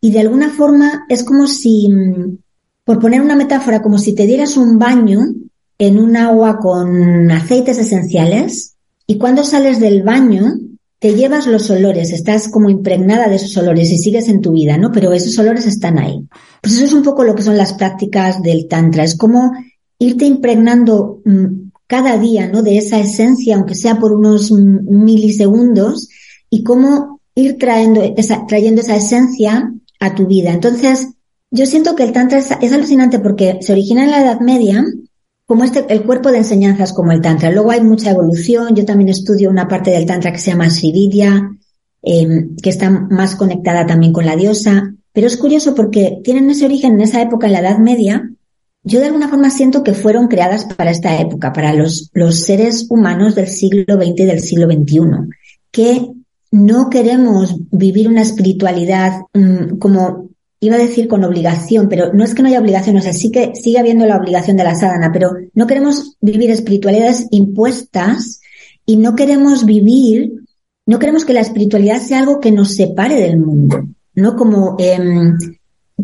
y 0.00 0.12
de 0.12 0.20
alguna 0.20 0.48
forma 0.48 1.04
es 1.10 1.24
como 1.24 1.46
si, 1.46 1.90
por 2.86 3.00
poner 3.00 3.20
una 3.20 3.36
metáfora, 3.36 3.82
como 3.82 3.98
si 3.98 4.14
te 4.14 4.26
dieras 4.26 4.56
un 4.56 4.78
baño 4.78 5.26
en 5.76 5.98
un 5.98 6.16
agua 6.16 6.58
con 6.58 7.30
aceites 7.30 7.76
esenciales 7.76 8.76
y 9.06 9.18
cuando 9.18 9.44
sales 9.44 9.78
del 9.78 10.02
baño 10.02 10.54
te 11.00 11.14
llevas 11.14 11.46
los 11.46 11.70
olores, 11.70 12.12
estás 12.12 12.48
como 12.48 12.68
impregnada 12.68 13.28
de 13.28 13.36
esos 13.36 13.56
olores 13.56 13.90
y 13.90 13.98
sigues 13.98 14.28
en 14.28 14.42
tu 14.42 14.52
vida, 14.52 14.76
¿no? 14.76 14.92
Pero 14.92 15.12
esos 15.12 15.36
olores 15.38 15.66
están 15.66 15.98
ahí. 15.98 16.28
Pues 16.60 16.74
eso 16.74 16.84
es 16.84 16.92
un 16.92 17.02
poco 17.02 17.24
lo 17.24 17.34
que 17.34 17.42
son 17.42 17.56
las 17.56 17.72
prácticas 17.72 18.42
del 18.42 18.68
Tantra, 18.68 19.02
es 19.02 19.16
como 19.16 19.50
irte 19.98 20.26
impregnando 20.26 21.22
mm, 21.24 21.70
cada 21.86 22.18
día, 22.18 22.48
¿no? 22.48 22.62
De 22.62 22.76
esa 22.76 23.00
esencia, 23.00 23.56
aunque 23.56 23.74
sea 23.74 23.98
por 23.98 24.12
unos 24.12 24.52
milisegundos, 24.52 26.08
y 26.50 26.62
cómo 26.64 27.20
ir 27.34 27.56
trayendo 27.58 28.02
esa, 28.16 28.46
trayendo 28.46 28.82
esa 28.82 28.96
esencia 28.96 29.72
a 30.00 30.14
tu 30.14 30.26
vida. 30.26 30.52
Entonces, 30.52 31.08
yo 31.50 31.64
siento 31.64 31.96
que 31.96 32.02
el 32.02 32.12
Tantra 32.12 32.38
es, 32.38 32.50
es 32.60 32.72
alucinante 32.72 33.20
porque 33.20 33.58
se 33.62 33.72
origina 33.72 34.04
en 34.04 34.10
la 34.10 34.20
Edad 34.20 34.40
Media, 34.40 34.84
como 35.50 35.64
este, 35.64 35.84
el 35.92 36.04
cuerpo 36.04 36.30
de 36.30 36.38
enseñanzas 36.38 36.92
como 36.92 37.10
el 37.10 37.20
Tantra. 37.20 37.50
Luego 37.50 37.72
hay 37.72 37.80
mucha 37.80 38.12
evolución. 38.12 38.72
Yo 38.76 38.84
también 38.84 39.08
estudio 39.08 39.50
una 39.50 39.66
parte 39.66 39.90
del 39.90 40.06
Tantra 40.06 40.30
que 40.30 40.38
se 40.38 40.52
llama 40.52 40.70
Srividya, 40.70 41.50
eh, 42.04 42.46
que 42.62 42.70
está 42.70 42.88
más 42.88 43.34
conectada 43.34 43.84
también 43.84 44.12
con 44.12 44.24
la 44.24 44.36
diosa. 44.36 44.94
Pero 45.12 45.26
es 45.26 45.36
curioso 45.36 45.74
porque 45.74 46.20
tienen 46.22 46.48
ese 46.50 46.66
origen 46.66 46.92
en 46.92 47.00
esa 47.00 47.20
época, 47.20 47.48
en 47.48 47.54
la 47.54 47.58
Edad 47.62 47.78
Media. 47.78 48.30
Yo 48.84 49.00
de 49.00 49.06
alguna 49.06 49.26
forma 49.26 49.50
siento 49.50 49.82
que 49.82 49.92
fueron 49.92 50.28
creadas 50.28 50.66
para 50.66 50.92
esta 50.92 51.20
época, 51.20 51.52
para 51.52 51.74
los, 51.74 52.10
los 52.12 52.38
seres 52.38 52.86
humanos 52.88 53.34
del 53.34 53.48
siglo 53.48 53.96
XX 53.96 54.20
y 54.20 54.24
del 54.26 54.40
siglo 54.42 54.68
XXI, 54.70 55.00
que 55.72 56.12
no 56.52 56.90
queremos 56.90 57.56
vivir 57.72 58.06
una 58.06 58.22
espiritualidad 58.22 59.14
mmm, 59.34 59.78
como 59.78 60.29
iba 60.60 60.76
a 60.76 60.78
decir 60.78 61.08
con 61.08 61.24
obligación, 61.24 61.88
pero 61.88 62.12
no 62.12 62.22
es 62.22 62.34
que 62.34 62.42
no 62.42 62.48
haya 62.48 62.60
obligación, 62.60 62.96
o 62.96 63.00
sea, 63.00 63.14
sí 63.14 63.30
que 63.30 63.52
sigue 63.54 63.78
habiendo 63.78 64.06
la 64.06 64.18
obligación 64.18 64.58
de 64.58 64.64
la 64.64 64.74
sadhana, 64.74 65.10
pero 65.12 65.32
no 65.54 65.66
queremos 65.66 66.16
vivir 66.20 66.50
espiritualidades 66.50 67.26
impuestas 67.30 68.40
y 68.84 68.96
no 68.96 69.16
queremos 69.16 69.64
vivir, 69.64 70.32
no 70.86 70.98
queremos 70.98 71.24
que 71.24 71.32
la 71.32 71.40
espiritualidad 71.40 72.00
sea 72.02 72.18
algo 72.18 72.40
que 72.40 72.52
nos 72.52 72.74
separe 72.74 73.14
del 73.14 73.38
mundo, 73.38 73.88
¿no? 74.14 74.36
Como, 74.36 74.76
eh, 74.78 74.98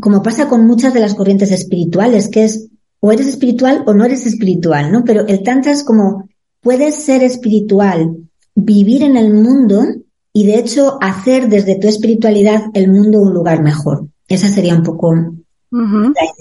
como 0.00 0.22
pasa 0.22 0.48
con 0.48 0.66
muchas 0.66 0.94
de 0.94 1.00
las 1.00 1.14
corrientes 1.14 1.52
espirituales, 1.52 2.28
que 2.28 2.44
es 2.44 2.68
o 3.00 3.12
eres 3.12 3.26
espiritual 3.26 3.84
o 3.86 3.92
no 3.92 4.04
eres 4.04 4.26
espiritual, 4.26 4.90
¿no? 4.90 5.04
Pero 5.04 5.26
el 5.26 5.42
tantra 5.42 5.72
es 5.72 5.84
como 5.84 6.28
puedes 6.60 6.94
ser 6.96 7.22
espiritual, 7.22 8.16
vivir 8.54 9.02
en 9.02 9.16
el 9.16 9.32
mundo 9.34 9.84
y 10.32 10.46
de 10.46 10.58
hecho 10.58 10.98
hacer 11.00 11.48
desde 11.48 11.78
tu 11.78 11.88
espiritualidad 11.88 12.64
el 12.74 12.90
mundo 12.90 13.20
un 13.20 13.34
lugar 13.34 13.62
mejor. 13.62 14.08
Esa 14.28 14.48
sería 14.48 14.74
un 14.74 14.82
poco. 14.82 15.14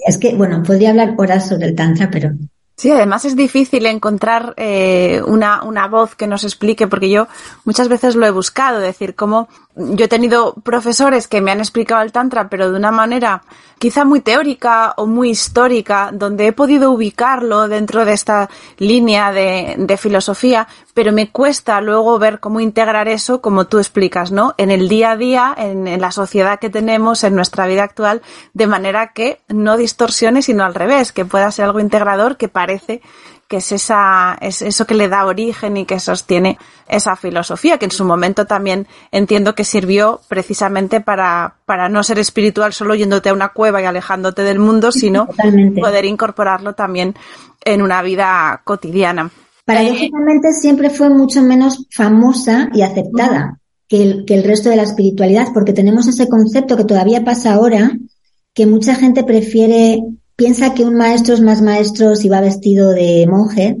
Es 0.06 0.18
que, 0.18 0.34
bueno, 0.34 0.62
podría 0.62 0.90
hablar 0.90 1.14
horas 1.18 1.48
sobre 1.48 1.66
el 1.66 1.74
Tantra, 1.74 2.10
pero 2.10 2.30
Sí, 2.78 2.90
además 2.90 3.24
es 3.24 3.36
difícil 3.36 3.86
encontrar 3.86 4.52
eh, 4.58 5.22
una, 5.26 5.62
una 5.62 5.88
voz 5.88 6.14
que 6.14 6.26
nos 6.26 6.44
explique, 6.44 6.86
porque 6.86 7.08
yo 7.08 7.26
muchas 7.64 7.88
veces 7.88 8.16
lo 8.16 8.26
he 8.26 8.30
buscado, 8.30 8.80
decir, 8.80 9.14
como 9.14 9.48
yo 9.74 10.04
he 10.04 10.08
tenido 10.08 10.52
profesores 10.52 11.26
que 11.26 11.40
me 11.40 11.50
han 11.50 11.60
explicado 11.60 12.02
el 12.02 12.12
Tantra, 12.12 12.50
pero 12.50 12.70
de 12.70 12.76
una 12.76 12.90
manera 12.90 13.42
quizá 13.78 14.04
muy 14.04 14.20
teórica 14.20 14.92
o 14.98 15.06
muy 15.06 15.30
histórica, 15.30 16.10
donde 16.12 16.48
he 16.48 16.52
podido 16.52 16.90
ubicarlo 16.90 17.66
dentro 17.66 18.04
de 18.04 18.12
esta 18.12 18.50
línea 18.76 19.32
de, 19.32 19.76
de 19.78 19.96
filosofía, 19.96 20.68
pero 20.96 21.12
me 21.12 21.28
cuesta 21.28 21.78
luego 21.82 22.18
ver 22.18 22.40
cómo 22.40 22.58
integrar 22.58 23.06
eso, 23.06 23.42
como 23.42 23.66
tú 23.66 23.76
explicas, 23.76 24.32
¿no? 24.32 24.54
En 24.56 24.70
el 24.70 24.88
día 24.88 25.10
a 25.10 25.16
día, 25.18 25.54
en, 25.54 25.86
en 25.86 26.00
la 26.00 26.10
sociedad 26.10 26.58
que 26.58 26.70
tenemos, 26.70 27.22
en 27.22 27.34
nuestra 27.34 27.66
vida 27.66 27.82
actual, 27.82 28.22
de 28.54 28.66
manera 28.66 29.12
que 29.12 29.40
no 29.48 29.76
distorsione, 29.76 30.40
sino 30.40 30.64
al 30.64 30.74
revés, 30.74 31.12
que 31.12 31.26
pueda 31.26 31.50
ser 31.50 31.66
algo 31.66 31.80
integrador 31.80 32.38
que 32.38 32.48
parece 32.48 33.02
que 33.46 33.58
es 33.58 33.72
esa, 33.72 34.38
es 34.40 34.62
eso 34.62 34.86
que 34.86 34.94
le 34.94 35.08
da 35.08 35.26
origen 35.26 35.76
y 35.76 35.84
que 35.84 36.00
sostiene 36.00 36.58
esa 36.88 37.14
filosofía, 37.14 37.76
que 37.76 37.84
en 37.84 37.90
su 37.90 38.06
momento 38.06 38.46
también 38.46 38.88
entiendo 39.12 39.54
que 39.54 39.64
sirvió 39.64 40.22
precisamente 40.28 41.02
para, 41.02 41.56
para 41.66 41.90
no 41.90 42.02
ser 42.04 42.18
espiritual 42.18 42.72
solo 42.72 42.94
yéndote 42.94 43.28
a 43.28 43.34
una 43.34 43.50
cueva 43.50 43.82
y 43.82 43.84
alejándote 43.84 44.44
del 44.44 44.60
mundo, 44.60 44.92
sino 44.92 45.28
poder 45.78 46.06
incorporarlo 46.06 46.72
también 46.72 47.14
en 47.66 47.82
una 47.82 48.00
vida 48.00 48.62
cotidiana. 48.64 49.30
Paradójicamente 49.66 50.52
siempre 50.52 50.88
fue 50.88 51.10
mucho 51.10 51.42
menos 51.42 51.86
famosa 51.90 52.70
y 52.72 52.80
aceptada 52.80 53.60
que 53.88 54.02
el, 54.02 54.24
que 54.24 54.34
el 54.34 54.44
resto 54.44 54.70
de 54.70 54.76
la 54.76 54.84
espiritualidad, 54.84 55.48
porque 55.52 55.74
tenemos 55.74 56.06
ese 56.06 56.28
concepto 56.28 56.76
que 56.76 56.84
todavía 56.84 57.24
pasa 57.24 57.52
ahora, 57.52 57.98
que 58.54 58.64
mucha 58.64 58.94
gente 58.94 59.22
prefiere 59.24 60.00
piensa 60.36 60.74
que 60.74 60.84
un 60.84 60.94
maestro 60.94 61.34
es 61.34 61.40
más 61.40 61.62
maestro 61.62 62.14
si 62.14 62.28
va 62.28 62.40
vestido 62.40 62.90
de 62.92 63.26
monje 63.26 63.78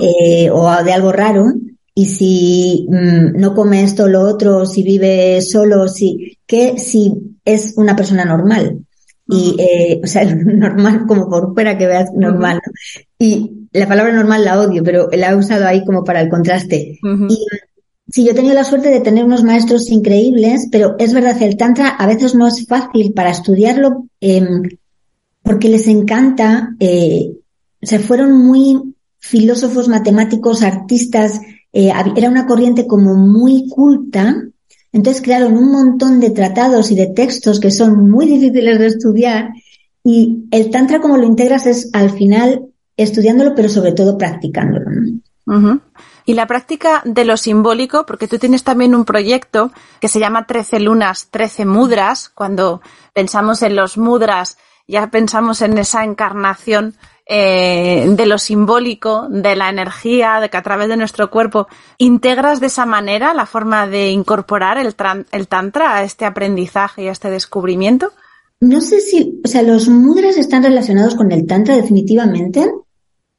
eh, 0.00 0.50
o 0.50 0.70
de 0.84 0.92
algo 0.92 1.12
raro 1.12 1.46
y 1.94 2.06
si 2.06 2.86
mm, 2.88 3.38
no 3.40 3.54
come 3.54 3.82
esto 3.82 4.04
o 4.04 4.08
lo 4.08 4.20
otro, 4.20 4.66
si 4.66 4.82
vive 4.82 5.40
solo, 5.42 5.88
si 5.88 6.38
que 6.46 6.78
si 6.78 7.36
es 7.44 7.74
una 7.76 7.96
persona 7.96 8.24
normal. 8.24 8.84
Y, 9.32 9.56
eh, 9.58 10.00
o 10.02 10.06
sea, 10.06 10.24
normal 10.34 11.06
como 11.06 11.28
por 11.28 11.54
fuera 11.54 11.78
que 11.78 11.86
veas 11.86 12.10
normal. 12.14 12.60
Y 13.18 13.68
la 13.72 13.88
palabra 13.88 14.12
normal 14.12 14.44
la 14.44 14.60
odio, 14.60 14.82
pero 14.84 15.08
la 15.12 15.30
he 15.30 15.36
usado 15.36 15.66
ahí 15.66 15.84
como 15.84 16.04
para 16.04 16.20
el 16.20 16.28
contraste. 16.28 16.98
Y 17.02 17.46
sí, 18.08 18.24
yo 18.24 18.32
he 18.32 18.34
tenido 18.34 18.54
la 18.54 18.64
suerte 18.64 18.90
de 18.90 19.00
tener 19.00 19.24
unos 19.24 19.44
maestros 19.44 19.90
increíbles, 19.90 20.68
pero 20.70 20.96
es 20.98 21.14
verdad, 21.14 21.40
el 21.42 21.56
Tantra 21.56 21.88
a 21.88 22.06
veces 22.06 22.34
no 22.34 22.46
es 22.46 22.66
fácil 22.66 23.12
para 23.12 23.30
estudiarlo. 23.30 24.06
Eh, 24.20 24.46
porque 25.42 25.68
les 25.68 25.88
encanta, 25.88 26.74
eh, 26.78 27.32
se 27.80 27.98
fueron 27.98 28.32
muy 28.32 28.94
filósofos, 29.18 29.88
matemáticos, 29.88 30.62
artistas, 30.62 31.40
eh, 31.72 31.92
era 32.16 32.28
una 32.28 32.46
corriente 32.46 32.86
como 32.86 33.14
muy 33.14 33.68
culta, 33.68 34.36
entonces 34.92 35.22
crearon 35.22 35.56
un 35.56 35.72
montón 35.72 36.20
de 36.20 36.30
tratados 36.30 36.90
y 36.90 36.94
de 36.94 37.08
textos 37.08 37.60
que 37.60 37.70
son 37.70 38.10
muy 38.10 38.26
difíciles 38.26 38.78
de 38.78 38.86
estudiar 38.86 39.50
y 40.04 40.44
el 40.50 40.70
tantra 40.70 41.00
como 41.00 41.16
lo 41.16 41.24
integras 41.24 41.66
es 41.66 41.90
al 41.92 42.10
final 42.10 42.66
estudiándolo, 42.96 43.54
pero 43.54 43.68
sobre 43.68 43.92
todo 43.92 44.18
practicándolo. 44.18 44.86
Y 46.24 46.34
la 46.34 46.46
práctica 46.46 47.02
de 47.04 47.24
lo 47.24 47.36
simbólico, 47.36 48.06
porque 48.06 48.28
tú 48.28 48.38
tienes 48.38 48.62
también 48.62 48.94
un 48.94 49.04
proyecto 49.04 49.72
que 50.00 50.08
se 50.08 50.20
llama 50.20 50.46
Trece 50.46 50.78
lunas, 50.78 51.28
Trece 51.30 51.64
mudras, 51.64 52.28
cuando 52.28 52.80
pensamos 53.12 53.62
en 53.62 53.76
los 53.76 53.98
mudras 53.98 54.56
ya 54.86 55.10
pensamos 55.10 55.62
en 55.62 55.78
esa 55.78 56.04
encarnación 56.04 56.94
eh, 57.34 58.04
de 58.14 58.26
lo 58.26 58.36
simbólico, 58.36 59.26
de 59.30 59.56
la 59.56 59.70
energía, 59.70 60.38
de 60.38 60.50
que 60.50 60.58
a 60.58 60.62
través 60.62 60.88
de 60.88 60.98
nuestro 60.98 61.30
cuerpo 61.30 61.66
integras 61.96 62.60
de 62.60 62.66
esa 62.66 62.84
manera 62.84 63.32
la 63.32 63.46
forma 63.46 63.86
de 63.86 64.10
incorporar 64.10 64.76
el, 64.76 64.94
tantra 65.48 65.96
a 65.96 66.02
este 66.02 66.26
aprendizaje 66.26 67.04
y 67.04 67.08
a 67.08 67.12
este 67.12 67.30
descubrimiento? 67.30 68.12
No 68.60 68.82
sé 68.82 69.00
si, 69.00 69.40
o 69.42 69.48
sea, 69.48 69.62
los 69.62 69.88
mudras 69.88 70.36
están 70.36 70.62
relacionados 70.62 71.14
con 71.14 71.32
el 71.32 71.46
tantra 71.46 71.74
definitivamente. 71.74 72.70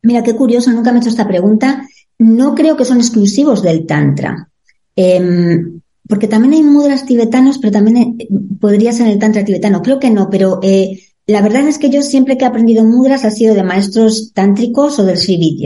Mira, 0.02 0.24
qué 0.24 0.36
curioso, 0.36 0.72
nunca 0.72 0.92
me 0.92 0.98
he 0.98 1.02
hecho 1.02 1.10
esta 1.10 1.28
pregunta. 1.28 1.88
No 2.18 2.56
creo 2.56 2.76
que 2.76 2.86
son 2.86 2.98
exclusivos 2.98 3.62
del 3.62 3.86
tantra. 3.86 4.50
Em, 4.96 5.82
porque 6.10 6.28
también 6.28 6.56
hay 6.56 6.64
mudras 6.64 7.06
tibetanos, 7.06 7.60
pero 7.60 7.74
también 7.74 8.16
eh, 8.18 8.28
podría 8.60 8.92
ser 8.92 9.08
el 9.08 9.20
tantra 9.20 9.46
tibetano. 9.46 9.84
Creo 9.84 10.00
que 10.00 10.10
no, 10.10 10.32
pero 10.32 10.60
eh, 10.64 11.00
la 11.26 11.42
verdad 11.42 11.68
es 11.68 11.78
que 11.78 11.90
yo 11.90 12.02
siempre 12.02 12.38
que 12.38 12.44
he 12.44 12.48
aprendido 12.48 12.84
mudras 12.84 13.24
ha 13.24 13.32
sido 13.32 13.56
de 13.56 13.64
maestros 13.64 14.34
tántricos 14.34 15.00
o 15.00 15.06
del 15.06 15.18
Sri 15.18 15.66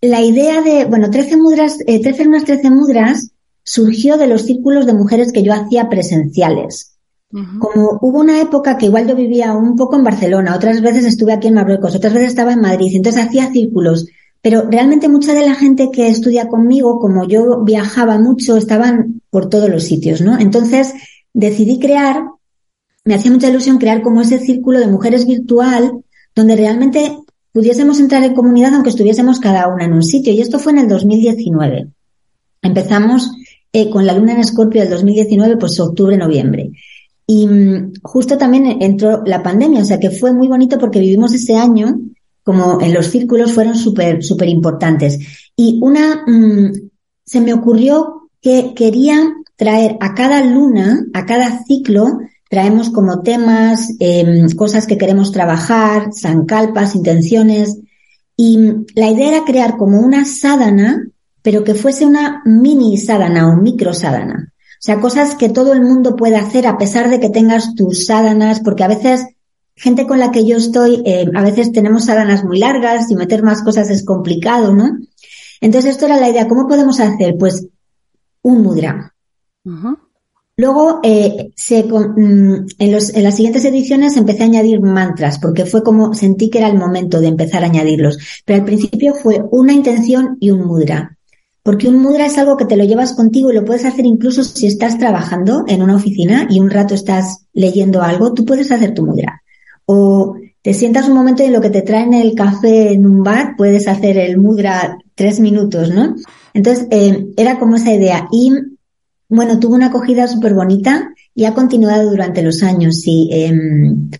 La 0.00 0.20
idea 0.20 0.62
de, 0.62 0.84
bueno, 0.84 1.10
13 1.10 1.36
mudras, 1.36 1.78
eh, 1.86 2.00
13 2.00 2.28
unas 2.28 2.44
13 2.44 2.70
mudras 2.70 3.30
surgió 3.62 4.16
de 4.16 4.26
los 4.26 4.42
círculos 4.42 4.86
de 4.86 4.94
mujeres 4.94 5.32
que 5.32 5.42
yo 5.42 5.52
hacía 5.52 5.88
presenciales. 5.88 6.92
Como 7.58 7.98
hubo 8.00 8.20
una 8.20 8.40
época 8.40 8.78
que 8.78 8.86
igual 8.86 9.06
yo 9.08 9.14
vivía 9.14 9.52
un 9.52 9.76
poco 9.76 9.96
en 9.96 10.04
Barcelona, 10.04 10.54
otras 10.54 10.80
veces 10.80 11.04
estuve 11.04 11.32
aquí 11.32 11.48
en 11.48 11.54
Marruecos, 11.54 11.94
otras 11.94 12.14
veces 12.14 12.28
estaba 12.28 12.52
en 12.52 12.60
Madrid, 12.60 12.92
entonces 12.94 13.22
hacía 13.22 13.50
círculos. 13.50 14.06
Pero 14.40 14.62
realmente 14.70 15.08
mucha 15.08 15.34
de 15.34 15.44
la 15.44 15.54
gente 15.54 15.90
que 15.90 16.08
estudia 16.08 16.48
conmigo, 16.48 16.98
como 17.00 17.26
yo 17.26 17.62
viajaba 17.64 18.18
mucho, 18.18 18.56
estaban 18.56 19.20
por 19.28 19.50
todos 19.50 19.68
los 19.68 19.82
sitios, 19.82 20.20
¿no? 20.20 20.38
Entonces 20.38 20.94
decidí 21.34 21.78
crear 21.78 22.22
me 23.06 23.14
hacía 23.14 23.30
mucha 23.30 23.48
ilusión 23.48 23.78
crear 23.78 24.02
como 24.02 24.20
ese 24.20 24.38
círculo 24.38 24.80
de 24.80 24.88
mujeres 24.88 25.26
virtual 25.26 26.02
donde 26.34 26.56
realmente 26.56 27.16
pudiésemos 27.52 28.00
entrar 28.00 28.22
en 28.24 28.34
comunidad 28.34 28.74
aunque 28.74 28.90
estuviésemos 28.90 29.40
cada 29.40 29.68
una 29.68 29.84
en 29.84 29.94
un 29.94 30.02
sitio. 30.02 30.32
Y 30.32 30.40
esto 30.40 30.58
fue 30.58 30.72
en 30.72 30.78
el 30.78 30.88
2019. 30.88 31.88
Empezamos 32.62 33.30
eh, 33.72 33.88
con 33.88 34.04
la 34.06 34.12
luna 34.12 34.32
en 34.32 34.40
Escorpio 34.40 34.82
del 34.82 34.90
2019, 34.90 35.56
pues 35.56 35.78
octubre, 35.78 36.16
noviembre. 36.16 36.72
Y 37.26 37.46
mm, 37.46 37.92
justo 38.02 38.36
también 38.36 38.82
entró 38.82 39.22
la 39.24 39.42
pandemia, 39.42 39.82
o 39.82 39.84
sea 39.84 40.00
que 40.00 40.10
fue 40.10 40.32
muy 40.32 40.48
bonito 40.48 40.76
porque 40.76 41.00
vivimos 41.00 41.32
ese 41.32 41.56
año 41.56 42.00
como 42.42 42.80
en 42.80 42.92
los 42.92 43.06
círculos 43.06 43.52
fueron 43.52 43.76
súper, 43.76 44.22
súper 44.22 44.48
importantes. 44.48 45.18
Y 45.56 45.78
una, 45.80 46.24
mm, 46.26 46.72
se 47.24 47.40
me 47.40 47.52
ocurrió 47.52 48.30
que 48.40 48.72
quería 48.74 49.32
traer 49.56 49.96
a 50.00 50.14
cada 50.14 50.44
luna, 50.44 51.06
a 51.14 51.24
cada 51.24 51.64
ciclo, 51.64 52.18
traemos 52.48 52.90
como 52.90 53.22
temas, 53.22 53.94
em, 53.98 54.48
cosas 54.50 54.86
que 54.86 54.98
queremos 54.98 55.32
trabajar, 55.32 56.10
zancalpas, 56.14 56.94
intenciones. 56.94 57.78
Y 58.36 58.58
la 58.94 59.10
idea 59.10 59.28
era 59.28 59.44
crear 59.44 59.76
como 59.76 60.00
una 60.00 60.24
sádana, 60.24 61.06
pero 61.42 61.64
que 61.64 61.74
fuese 61.74 62.06
una 62.06 62.42
mini 62.44 62.96
sádana 62.98 63.48
o 63.48 63.56
micro 63.56 63.94
sádana. 63.94 64.52
O 64.52 64.82
sea, 64.86 65.00
cosas 65.00 65.34
que 65.34 65.48
todo 65.48 65.72
el 65.72 65.80
mundo 65.80 66.14
puede 66.14 66.36
hacer 66.36 66.66
a 66.66 66.78
pesar 66.78 67.08
de 67.08 67.18
que 67.18 67.30
tengas 67.30 67.74
tus 67.74 68.06
sádanas, 68.06 68.60
porque 68.60 68.84
a 68.84 68.88
veces 68.88 69.26
gente 69.74 70.06
con 70.06 70.18
la 70.18 70.30
que 70.30 70.46
yo 70.46 70.56
estoy, 70.56 71.02
eh, 71.04 71.26
a 71.34 71.42
veces 71.42 71.72
tenemos 71.72 72.06
sádanas 72.06 72.44
muy 72.44 72.58
largas 72.58 73.10
y 73.10 73.16
meter 73.16 73.42
más 73.42 73.62
cosas 73.62 73.90
es 73.90 74.04
complicado, 74.04 74.74
¿no? 74.74 74.98
Entonces 75.60 75.92
esto 75.92 76.06
era 76.06 76.18
la 76.18 76.28
idea. 76.28 76.48
¿Cómo 76.48 76.66
podemos 76.66 77.00
hacer? 77.00 77.36
Pues 77.38 77.66
un 78.42 78.62
mudra. 78.62 79.14
Luego, 80.58 81.00
eh, 81.02 81.50
se, 81.54 81.84
mm, 81.84 82.66
en, 82.78 82.92
los, 82.92 83.14
en, 83.14 83.22
las 83.24 83.36
siguientes 83.36 83.64
ediciones 83.66 84.16
empecé 84.16 84.42
a 84.42 84.46
añadir 84.46 84.80
mantras, 84.80 85.38
porque 85.38 85.66
fue 85.66 85.82
como 85.82 86.14
sentí 86.14 86.48
que 86.48 86.58
era 86.58 86.68
el 86.68 86.78
momento 86.78 87.20
de 87.20 87.28
empezar 87.28 87.62
a 87.62 87.66
añadirlos. 87.66 88.18
Pero 88.44 88.60
al 88.60 88.64
principio 88.64 89.14
fue 89.14 89.42
una 89.50 89.74
intención 89.74 90.38
y 90.40 90.50
un 90.50 90.66
mudra. 90.66 91.18
Porque 91.62 91.88
un 91.88 92.00
mudra 92.00 92.26
es 92.26 92.38
algo 92.38 92.56
que 92.56 92.64
te 92.64 92.76
lo 92.76 92.84
llevas 92.84 93.12
contigo 93.12 93.50
y 93.50 93.54
lo 93.54 93.64
puedes 93.64 93.84
hacer 93.84 94.06
incluso 94.06 94.44
si 94.44 94.66
estás 94.66 94.98
trabajando 94.98 95.64
en 95.66 95.82
una 95.82 95.96
oficina 95.96 96.46
y 96.48 96.60
un 96.60 96.70
rato 96.70 96.94
estás 96.94 97.46
leyendo 97.52 98.02
algo, 98.02 98.32
tú 98.32 98.44
puedes 98.44 98.70
hacer 98.70 98.94
tu 98.94 99.04
mudra. 99.04 99.42
O 99.84 100.36
te 100.62 100.72
sientas 100.72 101.08
un 101.08 101.14
momento 101.14 101.42
en 101.42 101.52
lo 101.52 101.60
que 101.60 101.70
te 101.70 101.82
traen 101.82 102.14
el 102.14 102.34
café 102.34 102.92
en 102.92 103.04
un 103.04 103.22
bar, 103.22 103.56
puedes 103.58 103.88
hacer 103.88 104.16
el 104.16 104.38
mudra 104.38 104.96
tres 105.14 105.38
minutos, 105.38 105.90
¿no? 105.90 106.14
Entonces, 106.54 106.86
eh, 106.90 107.26
era 107.36 107.58
como 107.58 107.76
esa 107.76 107.92
idea. 107.92 108.26
Y 108.32 108.52
bueno, 109.28 109.58
tuvo 109.58 109.74
una 109.74 109.86
acogida 109.86 110.28
súper 110.28 110.54
bonita 110.54 111.12
y 111.34 111.44
ha 111.44 111.54
continuado 111.54 112.10
durante 112.10 112.42
los 112.42 112.62
años 112.62 113.02
y 113.06 113.28
em, 113.32 114.10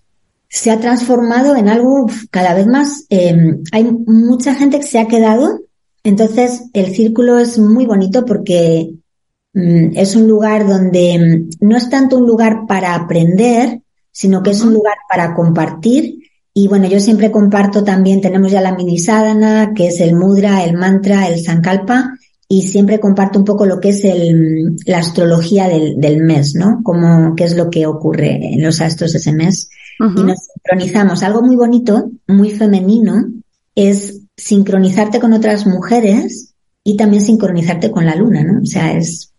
se 0.49 0.71
ha 0.71 0.79
transformado 0.79 1.55
en 1.55 1.69
algo 1.69 2.07
cada 2.29 2.53
vez 2.53 2.67
más. 2.67 3.05
Em, 3.09 3.63
hay 3.71 3.83
mucha 3.85 4.55
gente 4.55 4.79
que 4.79 4.85
se 4.85 4.99
ha 4.99 5.07
quedado, 5.07 5.61
entonces 6.03 6.63
el 6.73 6.93
círculo 6.93 7.39
es 7.39 7.57
muy 7.57 7.85
bonito 7.85 8.25
porque 8.25 8.93
mm, 9.53 9.95
es 9.95 10.15
un 10.15 10.27
lugar 10.27 10.67
donde 10.67 11.47
mm, 11.61 11.67
no 11.67 11.77
es 11.77 11.89
tanto 11.89 12.17
un 12.17 12.27
lugar 12.27 12.65
para 12.67 12.95
aprender, 12.95 13.81
sino 14.11 14.41
que 14.43 14.51
es 14.51 14.61
un 14.61 14.73
lugar 14.73 14.97
para 15.09 15.35
compartir 15.35 16.15
Y 16.53 16.67
bueno, 16.67 16.87
yo 16.87 16.99
siempre 16.99 17.29
comparto 17.31 17.83
también, 17.83 18.19
tenemos 18.19 18.51
ya 18.51 18.61
la 18.61 18.75
mini 18.75 18.97
sadhana, 18.97 19.73
que 19.75 19.87
es 19.87 19.99
el 20.01 20.15
mudra, 20.15 20.63
el 20.63 20.75
mantra, 20.75 21.27
el 21.27 21.39
sankalpa, 21.39 22.17
y 22.49 22.61
siempre 22.63 22.99
comparto 22.99 23.39
un 23.39 23.45
poco 23.45 23.65
lo 23.65 23.79
que 23.79 23.89
es 23.89 24.03
el, 24.05 24.77
la 24.85 24.99
astrología 24.99 25.67
del, 25.67 25.99
del 25.99 26.23
mes, 26.23 26.55
¿no? 26.55 26.81
Como 26.83 27.35
qué 27.35 27.43
es 27.43 27.55
lo 27.55 27.69
que 27.69 27.85
ocurre 27.85 28.53
en 28.53 28.63
los 28.63 28.79
astros 28.79 29.13
ese 29.15 29.33
mes. 29.33 29.69
Y 29.99 30.23
nos 30.23 30.37
sincronizamos. 30.53 31.23
Algo 31.23 31.41
muy 31.41 31.55
bonito, 31.55 32.11
muy 32.27 32.51
femenino, 32.51 33.25
es 33.73 34.21
sincronizarte 34.37 35.19
con 35.19 35.33
otras 35.33 35.65
mujeres 35.65 36.53
y 36.83 36.95
también 36.95 37.23
sincronizarte 37.23 37.91
con 37.91 38.05
la 38.05 38.15
luna, 38.15 38.43
¿no? 38.43 38.61
O 38.61 38.65
sea, 38.65 38.93
es... 38.93 39.33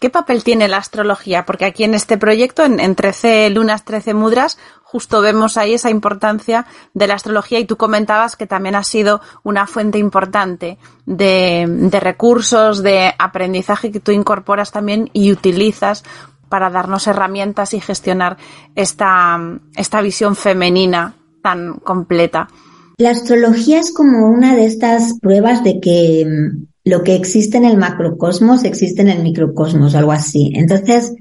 ¿Qué 0.00 0.10
papel 0.10 0.44
tiene 0.44 0.68
la 0.68 0.76
astrología? 0.76 1.46
Porque 1.46 1.64
aquí 1.64 1.84
en 1.84 1.94
este 1.94 2.18
proyecto, 2.18 2.64
en, 2.64 2.78
en 2.78 2.94
13 2.94 3.50
lunas, 3.50 3.84
13 3.84 4.14
mudras, 4.14 4.58
justo 4.90 5.20
vemos 5.20 5.58
ahí 5.58 5.74
esa 5.74 5.90
importancia 5.90 6.64
de 6.94 7.06
la 7.06 7.14
astrología 7.14 7.58
y 7.58 7.66
tú 7.66 7.76
comentabas 7.76 8.36
que 8.36 8.46
también 8.46 8.74
ha 8.74 8.82
sido 8.82 9.20
una 9.44 9.66
fuente 9.66 9.98
importante 9.98 10.78
de, 11.04 11.66
de 11.68 12.00
recursos, 12.00 12.82
de 12.82 13.12
aprendizaje 13.18 13.92
que 13.92 14.00
tú 14.00 14.12
incorporas 14.12 14.72
también 14.72 15.10
y 15.12 15.30
utilizas 15.30 16.04
para 16.48 16.70
darnos 16.70 17.06
herramientas 17.06 17.74
y 17.74 17.80
gestionar 17.80 18.38
esta, 18.74 19.38
esta 19.76 20.00
visión 20.00 20.34
femenina 20.34 21.14
tan 21.42 21.74
completa. 21.74 22.48
La 22.96 23.10
astrología 23.10 23.80
es 23.80 23.92
como 23.92 24.26
una 24.26 24.56
de 24.56 24.64
estas 24.64 25.18
pruebas 25.20 25.62
de 25.64 25.80
que 25.80 26.26
mm, 26.26 26.66
lo 26.84 27.02
que 27.02 27.14
existe 27.14 27.58
en 27.58 27.66
el 27.66 27.76
macrocosmos 27.76 28.64
existe 28.64 29.02
en 29.02 29.08
el 29.08 29.22
microcosmos, 29.22 29.94
algo 29.94 30.12
así. 30.12 30.50
Entonces, 30.54 31.12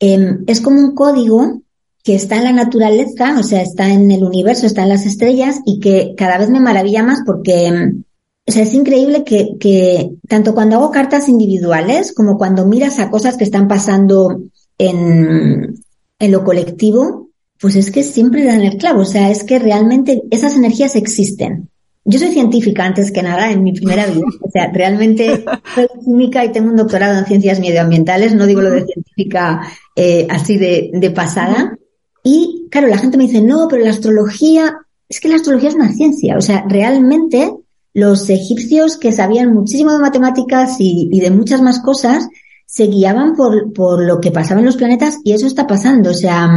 em, 0.00 0.42
es 0.48 0.60
como 0.60 0.80
un 0.80 0.96
código 0.96 1.61
que 2.02 2.14
está 2.14 2.36
en 2.36 2.44
la 2.44 2.52
naturaleza, 2.52 3.38
o 3.38 3.42
sea, 3.42 3.62
está 3.62 3.92
en 3.92 4.10
el 4.10 4.24
universo, 4.24 4.66
está 4.66 4.82
en 4.82 4.88
las 4.88 5.06
estrellas 5.06 5.60
y 5.64 5.78
que 5.78 6.14
cada 6.16 6.38
vez 6.38 6.50
me 6.50 6.60
maravilla 6.60 7.02
más 7.02 7.20
porque, 7.24 7.66
em, 7.66 8.02
o 8.46 8.50
sea, 8.50 8.64
es 8.64 8.74
increíble 8.74 9.22
que, 9.22 9.56
que 9.60 10.10
tanto 10.28 10.52
cuando 10.52 10.76
hago 10.76 10.90
cartas 10.90 11.28
individuales 11.28 12.12
como 12.12 12.36
cuando 12.36 12.66
miras 12.66 12.98
a 12.98 13.10
cosas 13.10 13.36
que 13.36 13.44
están 13.44 13.68
pasando 13.68 14.42
en, 14.78 15.76
en 16.18 16.32
lo 16.32 16.44
colectivo, 16.44 17.28
pues 17.60 17.76
es 17.76 17.92
que 17.92 18.02
siempre 18.02 18.44
dan 18.44 18.62
el 18.62 18.76
clavo. 18.78 19.02
O 19.02 19.04
sea, 19.04 19.30
es 19.30 19.44
que 19.44 19.60
realmente 19.60 20.22
esas 20.32 20.56
energías 20.56 20.96
existen. 20.96 21.68
Yo 22.04 22.18
soy 22.18 22.32
científica 22.32 22.84
antes 22.84 23.12
que 23.12 23.22
nada 23.22 23.52
en 23.52 23.62
mi 23.62 23.72
primera 23.72 24.06
vida. 24.06 24.24
O 24.40 24.50
sea, 24.50 24.72
realmente 24.72 25.44
soy 25.74 25.86
química 26.04 26.44
y 26.44 26.50
tengo 26.50 26.70
un 26.70 26.76
doctorado 26.76 27.16
en 27.16 27.26
ciencias 27.26 27.60
medioambientales. 27.60 28.34
No 28.34 28.46
digo 28.46 28.60
lo 28.60 28.70
de 28.70 28.84
científica 28.86 29.60
eh, 29.94 30.26
así 30.28 30.58
de, 30.58 30.90
de 30.92 31.10
pasada. 31.12 31.78
Y 32.22 32.68
claro, 32.70 32.88
la 32.88 32.98
gente 32.98 33.16
me 33.16 33.24
dice, 33.24 33.40
no, 33.40 33.66
pero 33.68 33.84
la 33.84 33.90
astrología, 33.90 34.78
es 35.08 35.20
que 35.20 35.28
la 35.28 35.36
astrología 35.36 35.70
es 35.70 35.74
una 35.74 35.92
ciencia. 35.92 36.36
O 36.36 36.40
sea, 36.40 36.64
realmente 36.68 37.52
los 37.94 38.30
egipcios 38.30 38.96
que 38.96 39.12
sabían 39.12 39.52
muchísimo 39.52 39.92
de 39.92 39.98
matemáticas 39.98 40.76
y, 40.78 41.20
de 41.20 41.30
muchas 41.30 41.60
más 41.60 41.80
cosas 41.80 42.28
se 42.66 42.86
guiaban 42.86 43.36
por, 43.36 43.72
por 43.72 44.02
lo 44.02 44.20
que 44.20 44.30
pasaba 44.30 44.60
en 44.60 44.66
los 44.66 44.76
planetas 44.76 45.18
y 45.24 45.32
eso 45.32 45.46
está 45.46 45.66
pasando. 45.66 46.10
O 46.10 46.14
sea, 46.14 46.48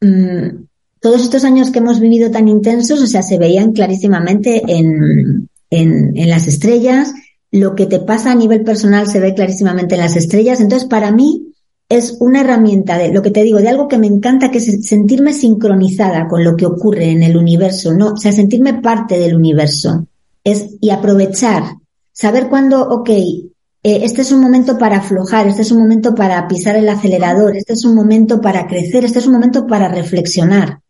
Mm, 0.00 0.66
todos 1.00 1.22
estos 1.22 1.44
años 1.44 1.70
que 1.70 1.78
hemos 1.78 2.00
vivido 2.00 2.30
tan 2.30 2.48
intensos, 2.48 3.00
o 3.00 3.06
sea, 3.06 3.22
se 3.22 3.38
veían 3.38 3.72
clarísimamente 3.72 4.62
en, 4.66 5.48
en, 5.70 6.16
en, 6.16 6.30
las 6.30 6.46
estrellas, 6.46 7.12
lo 7.50 7.74
que 7.74 7.86
te 7.86 8.00
pasa 8.00 8.32
a 8.32 8.34
nivel 8.34 8.62
personal 8.64 9.08
se 9.08 9.20
ve 9.20 9.34
clarísimamente 9.34 9.94
en 9.94 10.00
las 10.02 10.16
estrellas. 10.16 10.60
Entonces, 10.60 10.88
para 10.88 11.10
mí 11.10 11.49
es 11.90 12.16
una 12.20 12.42
herramienta 12.42 12.96
de 12.96 13.12
lo 13.12 13.20
que 13.20 13.32
te 13.32 13.42
digo, 13.42 13.58
de 13.58 13.68
algo 13.68 13.88
que 13.88 13.98
me 13.98 14.06
encanta, 14.06 14.52
que 14.52 14.58
es 14.58 14.86
sentirme 14.86 15.32
sincronizada 15.32 16.28
con 16.28 16.44
lo 16.44 16.56
que 16.56 16.64
ocurre 16.64 17.10
en 17.10 17.24
el 17.24 17.36
universo, 17.36 17.92
¿no? 17.92 18.12
O 18.12 18.16
sea, 18.16 18.30
sentirme 18.30 18.74
parte 18.74 19.18
del 19.18 19.34
universo. 19.34 20.06
Es, 20.44 20.76
y 20.80 20.90
aprovechar, 20.90 21.64
saber 22.12 22.48
cuándo, 22.48 22.80
ok, 22.80 23.10
eh, 23.10 23.44
este 23.82 24.22
es 24.22 24.30
un 24.30 24.40
momento 24.40 24.78
para 24.78 24.98
aflojar, 24.98 25.48
este 25.48 25.62
es 25.62 25.72
un 25.72 25.80
momento 25.80 26.14
para 26.14 26.46
pisar 26.46 26.76
el 26.76 26.88
acelerador, 26.88 27.56
este 27.56 27.72
es 27.72 27.84
un 27.84 27.96
momento 27.96 28.40
para 28.40 28.68
crecer, 28.68 29.04
este 29.04 29.18
es 29.18 29.26
un 29.26 29.32
momento 29.32 29.66
para 29.66 29.88
reflexionar. 29.88 30.80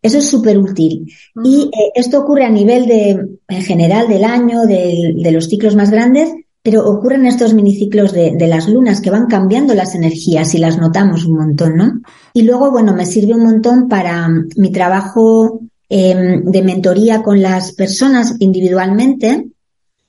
Eso 0.00 0.18
es 0.18 0.28
súper 0.28 0.56
útil. 0.58 1.10
Y 1.42 1.62
eh, 1.64 1.90
esto 1.96 2.20
ocurre 2.20 2.44
a 2.44 2.50
nivel 2.50 2.86
de, 2.86 3.26
en 3.48 3.62
general 3.62 4.06
del 4.06 4.22
año, 4.22 4.66
de, 4.66 5.14
de, 5.16 5.32
los 5.32 5.46
ciclos 5.48 5.74
más 5.74 5.90
grandes, 5.90 6.32
pero 6.64 6.88
ocurre 6.88 7.16
en 7.16 7.26
estos 7.26 7.52
miniciclos 7.52 8.12
de, 8.12 8.32
de, 8.34 8.46
las 8.48 8.68
lunas 8.68 9.02
que 9.02 9.10
van 9.10 9.26
cambiando 9.26 9.74
las 9.74 9.94
energías 9.94 10.54
y 10.54 10.58
las 10.58 10.78
notamos 10.78 11.26
un 11.26 11.36
montón, 11.36 11.76
¿no? 11.76 12.00
Y 12.32 12.42
luego, 12.42 12.70
bueno, 12.70 12.94
me 12.94 13.04
sirve 13.04 13.34
un 13.34 13.44
montón 13.44 13.86
para 13.86 14.28
mi 14.56 14.72
trabajo 14.72 15.60
eh, 15.90 16.40
de 16.42 16.62
mentoría 16.62 17.22
con 17.22 17.42
las 17.42 17.72
personas 17.72 18.36
individualmente, 18.38 19.50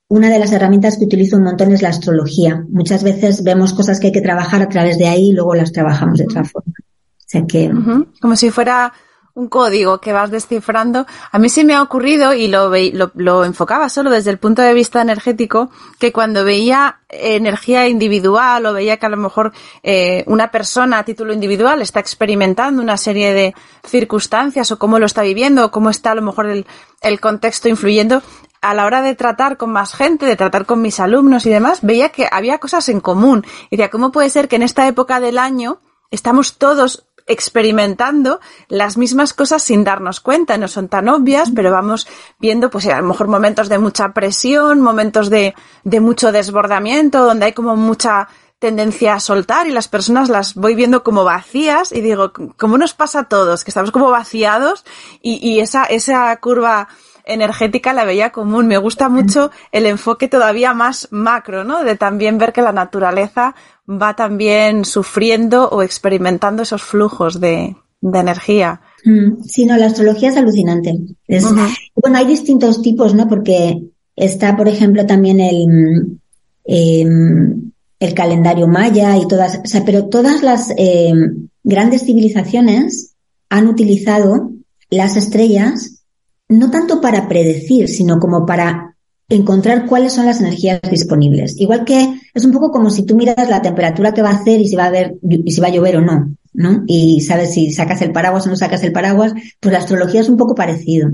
una 0.07 0.29
de 0.29 0.39
las 0.39 0.53
herramientas 0.53 0.97
que 0.97 1.03
utilizo 1.03 1.35
un 1.35 1.43
montón 1.43 1.73
es 1.73 1.81
la 1.81 1.89
astrología. 1.89 2.65
Muchas 2.69 3.03
veces 3.03 3.43
vemos 3.43 3.73
cosas 3.73 3.99
que 3.99 4.07
hay 4.07 4.13
que 4.13 4.21
trabajar 4.21 4.61
a 4.61 4.69
través 4.69 4.97
de 4.97 5.07
ahí 5.07 5.29
y 5.29 5.33
luego 5.33 5.55
las 5.55 5.73
trabajamos 5.73 6.19
de 6.19 6.23
otra 6.23 6.45
forma. 6.45 6.73
O 6.79 7.27
sea 7.27 7.45
que... 7.45 7.69
Como 8.21 8.35
si 8.37 8.49
fuera 8.49 8.93
un 9.35 9.49
código 9.49 9.99
que 9.99 10.13
vas 10.13 10.31
descifrando. 10.31 11.05
A 11.31 11.39
mí 11.39 11.49
sí 11.49 11.65
me 11.65 11.73
ha 11.75 11.81
ocurrido, 11.81 12.33
y 12.33 12.47
lo, 12.47 12.69
lo, 12.69 13.11
lo, 13.15 13.43
enfocaba 13.43 13.89
solo 13.89 14.09
desde 14.09 14.31
el 14.31 14.37
punto 14.37 14.61
de 14.61 14.73
vista 14.73 15.01
energético, 15.01 15.69
que 15.99 16.13
cuando 16.13 16.45
veía 16.45 16.99
energía 17.09 17.87
individual 17.87 18.65
o 18.65 18.73
veía 18.73 18.97
que 18.97 19.05
a 19.05 19.09
lo 19.09 19.17
mejor 19.17 19.51
eh, 19.83 20.23
una 20.27 20.51
persona 20.51 20.99
a 20.99 21.05
título 21.05 21.33
individual 21.33 21.81
está 21.81 21.99
experimentando 21.99 22.81
una 22.81 22.95
serie 22.95 23.33
de 23.33 23.53
circunstancias 23.85 24.71
o 24.71 24.79
cómo 24.79 24.99
lo 24.99 25.05
está 25.05 25.21
viviendo 25.21 25.65
o 25.65 25.71
cómo 25.71 25.89
está 25.89 26.11
a 26.11 26.15
lo 26.15 26.21
mejor 26.21 26.47
el, 26.47 26.65
el 27.01 27.19
contexto 27.19 27.67
influyendo, 27.67 28.23
a 28.61 28.73
la 28.73 28.85
hora 28.85 29.01
de 29.01 29.15
tratar 29.15 29.57
con 29.57 29.71
más 29.71 29.93
gente, 29.93 30.25
de 30.25 30.37
tratar 30.37 30.65
con 30.65 30.81
mis 30.81 31.01
alumnos 31.01 31.45
y 31.45 31.49
demás, 31.49 31.79
veía 31.81 32.09
que 32.09 32.27
había 32.31 32.57
cosas 32.57 32.87
en 32.87 33.01
común. 33.01 33.45
Y 33.69 33.75
decía, 33.75 33.91
¿cómo 33.91 34.11
puede 34.13 34.29
ser 34.29 34.47
que 34.47 34.55
en 34.55 34.63
esta 34.63 34.87
época 34.87 35.19
del 35.19 35.37
año 35.37 35.81
estamos 36.09 36.57
todos 36.57 37.05
experimentando 37.27 38.39
las 38.67 38.97
mismas 38.97 39.33
cosas 39.33 39.63
sin 39.63 39.83
darnos 39.83 40.19
cuenta. 40.19 40.57
No 40.57 40.67
son 40.67 40.87
tan 40.87 41.09
obvias, 41.09 41.51
pero 41.55 41.71
vamos 41.71 42.07
viendo, 42.39 42.69
pues 42.69 42.87
a 42.87 43.01
lo 43.01 43.07
mejor 43.07 43.27
momentos 43.27 43.69
de 43.69 43.79
mucha 43.79 44.13
presión, 44.13 44.81
momentos 44.81 45.29
de, 45.29 45.55
mucho 45.83 46.31
desbordamiento, 46.31 47.25
donde 47.25 47.47
hay 47.47 47.53
como 47.53 47.75
mucha 47.75 48.27
tendencia 48.59 49.15
a 49.15 49.19
soltar 49.19 49.67
y 49.67 49.71
las 49.71 49.87
personas 49.87 50.29
las 50.29 50.55
voy 50.55 50.75
viendo 50.75 51.03
como 51.03 51.23
vacías 51.23 51.91
y 51.91 52.01
digo, 52.01 52.31
¿cómo 52.57 52.77
nos 52.77 52.93
pasa 52.93 53.19
a 53.19 53.29
todos? 53.29 53.63
Que 53.63 53.71
estamos 53.71 53.91
como 53.91 54.09
vaciados 54.09 54.85
y, 55.21 55.45
y 55.45 55.59
esa, 55.59 55.83
esa 55.85 56.35
curva 56.37 56.87
energética 57.25 57.93
la 57.93 58.05
veía 58.05 58.31
común. 58.31 58.67
Me 58.67 58.77
gusta 58.77 59.09
mucho 59.09 59.51
el 59.71 59.85
enfoque 59.85 60.27
todavía 60.27 60.73
más 60.73 61.07
macro, 61.11 61.63
¿no? 61.63 61.83
De 61.83 61.95
también 61.95 62.37
ver 62.37 62.53
que 62.53 62.61
la 62.61 62.71
naturaleza 62.71 63.55
va 63.87 64.15
también 64.15 64.85
sufriendo 64.85 65.69
o 65.69 65.81
experimentando 65.81 66.63
esos 66.63 66.83
flujos 66.83 67.39
de, 67.39 67.75
de 68.01 68.19
energía. 68.19 68.81
Mm, 69.03 69.43
sí, 69.43 69.65
no, 69.65 69.77
la 69.77 69.87
astrología 69.87 70.29
es 70.29 70.37
alucinante. 70.37 70.97
Es, 71.27 71.43
uh 71.43 71.55
-huh. 71.55 71.77
Bueno, 71.95 72.17
hay 72.17 72.25
distintos 72.25 72.81
tipos, 72.81 73.13
¿no? 73.13 73.27
Porque 73.27 73.81
está, 74.15 74.55
por 74.55 74.67
ejemplo, 74.67 75.05
también 75.05 75.39
el, 75.39 76.19
eh, 76.65 77.05
el 77.99 78.13
calendario 78.13 78.67
maya 78.67 79.17
y 79.17 79.27
todas, 79.27 79.59
o 79.63 79.67
sea, 79.67 79.83
pero 79.85 80.05
todas 80.05 80.43
las 80.43 80.73
eh, 80.77 81.13
grandes 81.63 82.05
civilizaciones 82.05 83.15
han 83.49 83.67
utilizado 83.67 84.51
las 84.89 85.15
estrellas 85.15 85.94
no 86.49 86.71
tanto 86.71 87.01
para 87.01 87.27
predecir, 87.27 87.87
sino 87.87 88.19
como 88.19 88.45
para 88.45 88.95
encontrar 89.29 89.87
cuáles 89.87 90.13
son 90.13 90.25
las 90.25 90.39
energías 90.39 90.79
disponibles. 90.89 91.59
Igual 91.59 91.83
que 91.83 92.19
es 92.33 92.45
un 92.45 92.51
poco 92.51 92.71
como 92.71 92.89
si 92.89 93.05
tú 93.05 93.15
miras 93.15 93.49
la 93.49 93.61
temperatura 93.61 94.13
que 94.13 94.21
va 94.21 94.29
a 94.29 94.35
hacer 94.35 94.61
y 94.61 94.67
si 94.67 94.75
va 94.75 94.83
a 94.83 94.87
haber, 94.87 95.15
y 95.23 95.51
si 95.51 95.61
va 95.61 95.67
a 95.67 95.71
llover 95.71 95.97
o 95.97 96.01
no, 96.01 96.35
¿no? 96.53 96.83
Y 96.85 97.21
sabes 97.21 97.53
si 97.53 97.71
sacas 97.71 98.01
el 98.01 98.11
paraguas 98.11 98.45
o 98.45 98.49
no 98.49 98.55
sacas 98.55 98.83
el 98.83 98.91
paraguas, 98.91 99.33
pues 99.59 99.73
la 99.73 99.79
astrología 99.79 100.21
es 100.21 100.29
un 100.29 100.37
poco 100.37 100.53
parecido. 100.53 101.09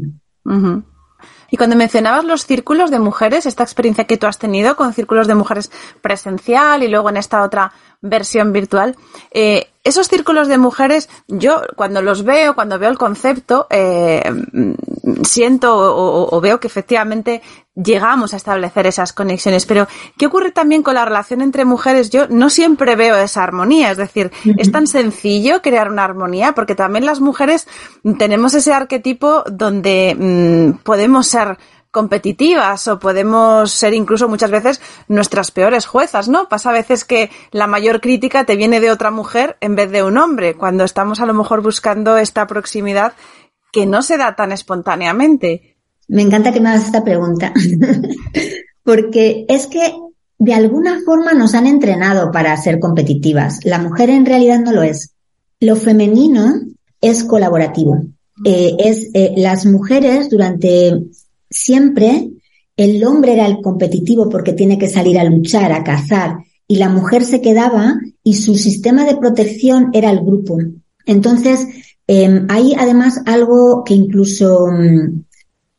Y 1.49 1.57
cuando 1.57 1.75
mencionabas 1.75 2.23
los 2.23 2.45
círculos 2.45 2.91
de 2.91 2.99
mujeres, 2.99 3.45
esta 3.45 3.63
experiencia 3.63 4.05
que 4.05 4.17
tú 4.17 4.27
has 4.27 4.39
tenido 4.39 4.75
con 4.75 4.93
círculos 4.93 5.27
de 5.27 5.35
mujeres 5.35 5.69
presencial 6.01 6.83
y 6.83 6.87
luego 6.87 7.09
en 7.09 7.17
esta 7.17 7.43
otra 7.43 7.73
versión 8.01 8.51
virtual, 8.53 8.95
eh, 9.31 9.67
esos 9.83 10.07
círculos 10.07 10.47
de 10.47 10.57
mujeres, 10.57 11.09
yo 11.27 11.61
cuando 11.75 12.01
los 12.01 12.23
veo, 12.23 12.53
cuando 12.53 12.77
veo 12.77 12.89
el 12.89 12.97
concepto, 12.97 13.65
eh, 13.71 14.21
siento 15.23 15.75
o, 15.75 16.35
o, 16.35 16.41
veo 16.41 16.59
que 16.59 16.67
efectivamente 16.67 17.41
llegamos 17.73 18.33
a 18.33 18.37
establecer 18.37 18.85
esas 18.85 19.11
conexiones. 19.11 19.65
Pero, 19.65 19.87
¿qué 20.17 20.27
ocurre 20.27 20.51
también 20.51 20.83
con 20.83 20.93
la 20.93 21.05
relación 21.05 21.41
entre 21.41 21.65
mujeres? 21.65 22.11
Yo 22.11 22.27
no 22.27 22.49
siempre 22.49 22.95
veo 22.95 23.17
esa 23.17 23.43
armonía. 23.43 23.91
Es 23.91 23.97
decir, 23.97 24.31
uh 24.45 24.49
-huh. 24.49 24.55
es 24.59 24.71
tan 24.71 24.85
sencillo 24.85 25.61
crear 25.61 25.89
una 25.89 26.03
armonía 26.03 26.53
porque 26.53 26.75
también 26.75 27.05
las 27.05 27.19
mujeres 27.19 27.67
tenemos 28.19 28.53
ese 28.53 28.73
arquetipo 28.73 29.43
donde 29.49 30.15
mmm, 30.17 30.83
podemos 30.83 31.27
ser 31.27 31.57
competitivas 31.91 32.87
o 32.87 32.99
podemos 32.99 33.71
ser 33.71 33.93
incluso 33.93 34.27
muchas 34.27 34.49
veces 34.49 34.81
nuestras 35.07 35.51
peores 35.51 35.85
juezas, 35.85 36.29
¿no? 36.29 36.47
Pasa 36.47 36.69
a 36.69 36.73
veces 36.73 37.05
que 37.05 37.29
la 37.51 37.67
mayor 37.67 38.01
crítica 38.01 38.45
te 38.45 38.55
viene 38.55 38.79
de 38.79 38.91
otra 38.91 39.11
mujer 39.11 39.57
en 39.61 39.75
vez 39.75 39.91
de 39.91 40.03
un 40.03 40.17
hombre, 40.17 40.55
cuando 40.55 40.83
estamos 40.83 41.19
a 41.19 41.25
lo 41.25 41.33
mejor 41.33 41.61
buscando 41.61 42.17
esta 42.17 42.47
proximidad 42.47 43.13
que 43.71 43.85
no 43.85 44.01
se 44.01 44.17
da 44.17 44.35
tan 44.35 44.51
espontáneamente. 44.51 45.77
Me 46.07 46.21
encanta 46.21 46.51
que 46.51 46.61
me 46.61 46.69
hagas 46.69 46.85
esta 46.85 47.03
pregunta, 47.03 47.53
porque 48.83 49.45
es 49.47 49.67
que 49.67 49.93
de 50.39 50.53
alguna 50.53 50.99
forma 51.05 51.33
nos 51.33 51.53
han 51.53 51.67
entrenado 51.67 52.31
para 52.31 52.57
ser 52.57 52.79
competitivas. 52.79 53.59
La 53.63 53.77
mujer 53.77 54.09
en 54.09 54.25
realidad 54.25 54.59
no 54.59 54.71
lo 54.71 54.81
es. 54.81 55.13
Lo 55.59 55.75
femenino 55.75 56.53
es 56.99 57.23
colaborativo. 57.23 58.01
Eh, 58.43 58.75
es 58.79 59.09
eh, 59.13 59.33
las 59.37 59.67
mujeres 59.67 60.29
durante 60.31 60.99
siempre 61.51 62.31
el 62.77 63.03
hombre 63.03 63.33
era 63.33 63.45
el 63.45 63.61
competitivo 63.61 64.29
porque 64.29 64.53
tiene 64.53 64.79
que 64.79 64.89
salir 64.89 65.19
a 65.19 65.23
luchar, 65.23 65.71
a 65.71 65.83
cazar, 65.83 66.37
y 66.67 66.77
la 66.77 66.89
mujer 66.89 67.25
se 67.25 67.41
quedaba 67.41 67.99
y 68.23 68.35
su 68.35 68.55
sistema 68.55 69.05
de 69.05 69.17
protección 69.17 69.89
era 69.93 70.09
el 70.09 70.21
grupo. 70.21 70.57
Entonces, 71.05 71.67
em, 72.07 72.47
hay 72.49 72.73
además 72.77 73.21
algo 73.25 73.83
que 73.83 73.93
incluso 73.93 74.67
mm, 74.67 75.23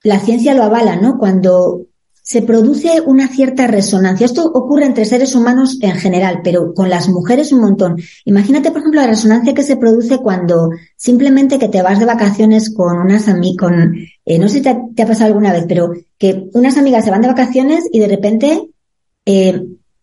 la 0.05 0.21
ciencia 0.21 0.55
lo 0.55 0.65
avala, 0.65 0.97
¿no? 0.97 1.19
Cuando 1.19 1.87
se 2.23 2.41
produce 2.41 3.01
una 3.05 3.27
cierta 3.27 3.67
resonancia. 3.67 4.25
Esto 4.25 4.47
ocurre 4.47 4.87
entre 4.87 5.05
seres 5.05 5.35
humanos 5.35 5.79
en 5.81 5.97
general, 5.97 6.41
pero 6.45 6.73
con 6.73 6.89
las 6.89 7.09
mujeres 7.09 7.53
un 7.53 7.61
montón. 7.61 7.97
Imagínate, 8.25 8.71
por 8.71 8.81
ejemplo, 8.81 9.01
la 9.01 9.09
resonancia 9.09 9.55
que 9.55 9.65
se 9.65 9.77
produce 9.77 10.19
cuando 10.19 10.71
simplemente 10.97 11.59
que 11.59 11.69
te 11.69 11.83
vas 11.83 11.99
de 11.99 12.07
vacaciones 12.07 12.73
con 12.73 12.97
unas 12.97 13.29
amigas, 13.29 13.57
con, 13.59 13.97
eh, 14.25 14.39
no 14.39 14.49
sé 14.49 14.59
si 14.59 14.63
te 14.63 15.03
ha, 15.03 15.07
pasado 15.07 15.27
alguna 15.27 15.53
vez, 15.53 15.65
pero 15.69 15.93
que 16.17 16.49
unas 16.55 16.79
amigas 16.79 17.05
se 17.05 17.11
van 17.11 17.23
de 17.23 17.29
vacaciones 17.29 17.89
y 17.91 17.99
de 17.99 18.09
repente 18.09 18.71
eh, 19.27 19.61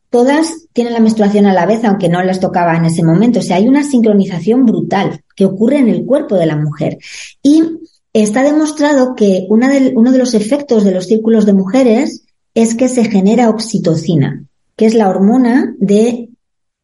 todas 0.10 0.68
tienen 0.74 0.94
la 0.94 1.00
menstruación 1.00 1.46
a 1.46 1.54
la 1.54 1.66
vez, 1.66 1.86
aunque 1.86 2.10
no 2.10 2.22
les 2.22 2.42
tocaba 2.42 2.76
en 2.76 2.84
ese 2.84 3.04
momento. 3.04 3.40
O 3.40 3.44
sea, 3.44 3.56
hay 3.56 3.68
una 3.70 3.84
sincronización 3.84 4.66
brutal 4.66 5.24
que 5.36 5.46
ocurre 5.46 5.78
en 5.78 5.88
el 5.88 6.06
cuerpo 6.06 6.36
de 6.36 6.48
la 6.48 6.58
mujer. 6.58 6.98
Y 7.42 7.64
Está 8.14 8.44
demostrado 8.44 9.16
que 9.16 9.46
uno 9.50 9.70
de 10.12 10.18
los 10.18 10.34
efectos 10.34 10.84
de 10.84 10.92
los 10.92 11.06
círculos 11.06 11.46
de 11.46 11.54
mujeres 11.54 12.24
es 12.56 12.76
que 12.76 12.90
se 12.90 13.06
genera 13.06 13.50
oxitocina, 13.50 14.46
que 14.76 14.86
es 14.86 14.96
la 14.96 15.10
hormona 15.10 15.76
de 15.80 16.30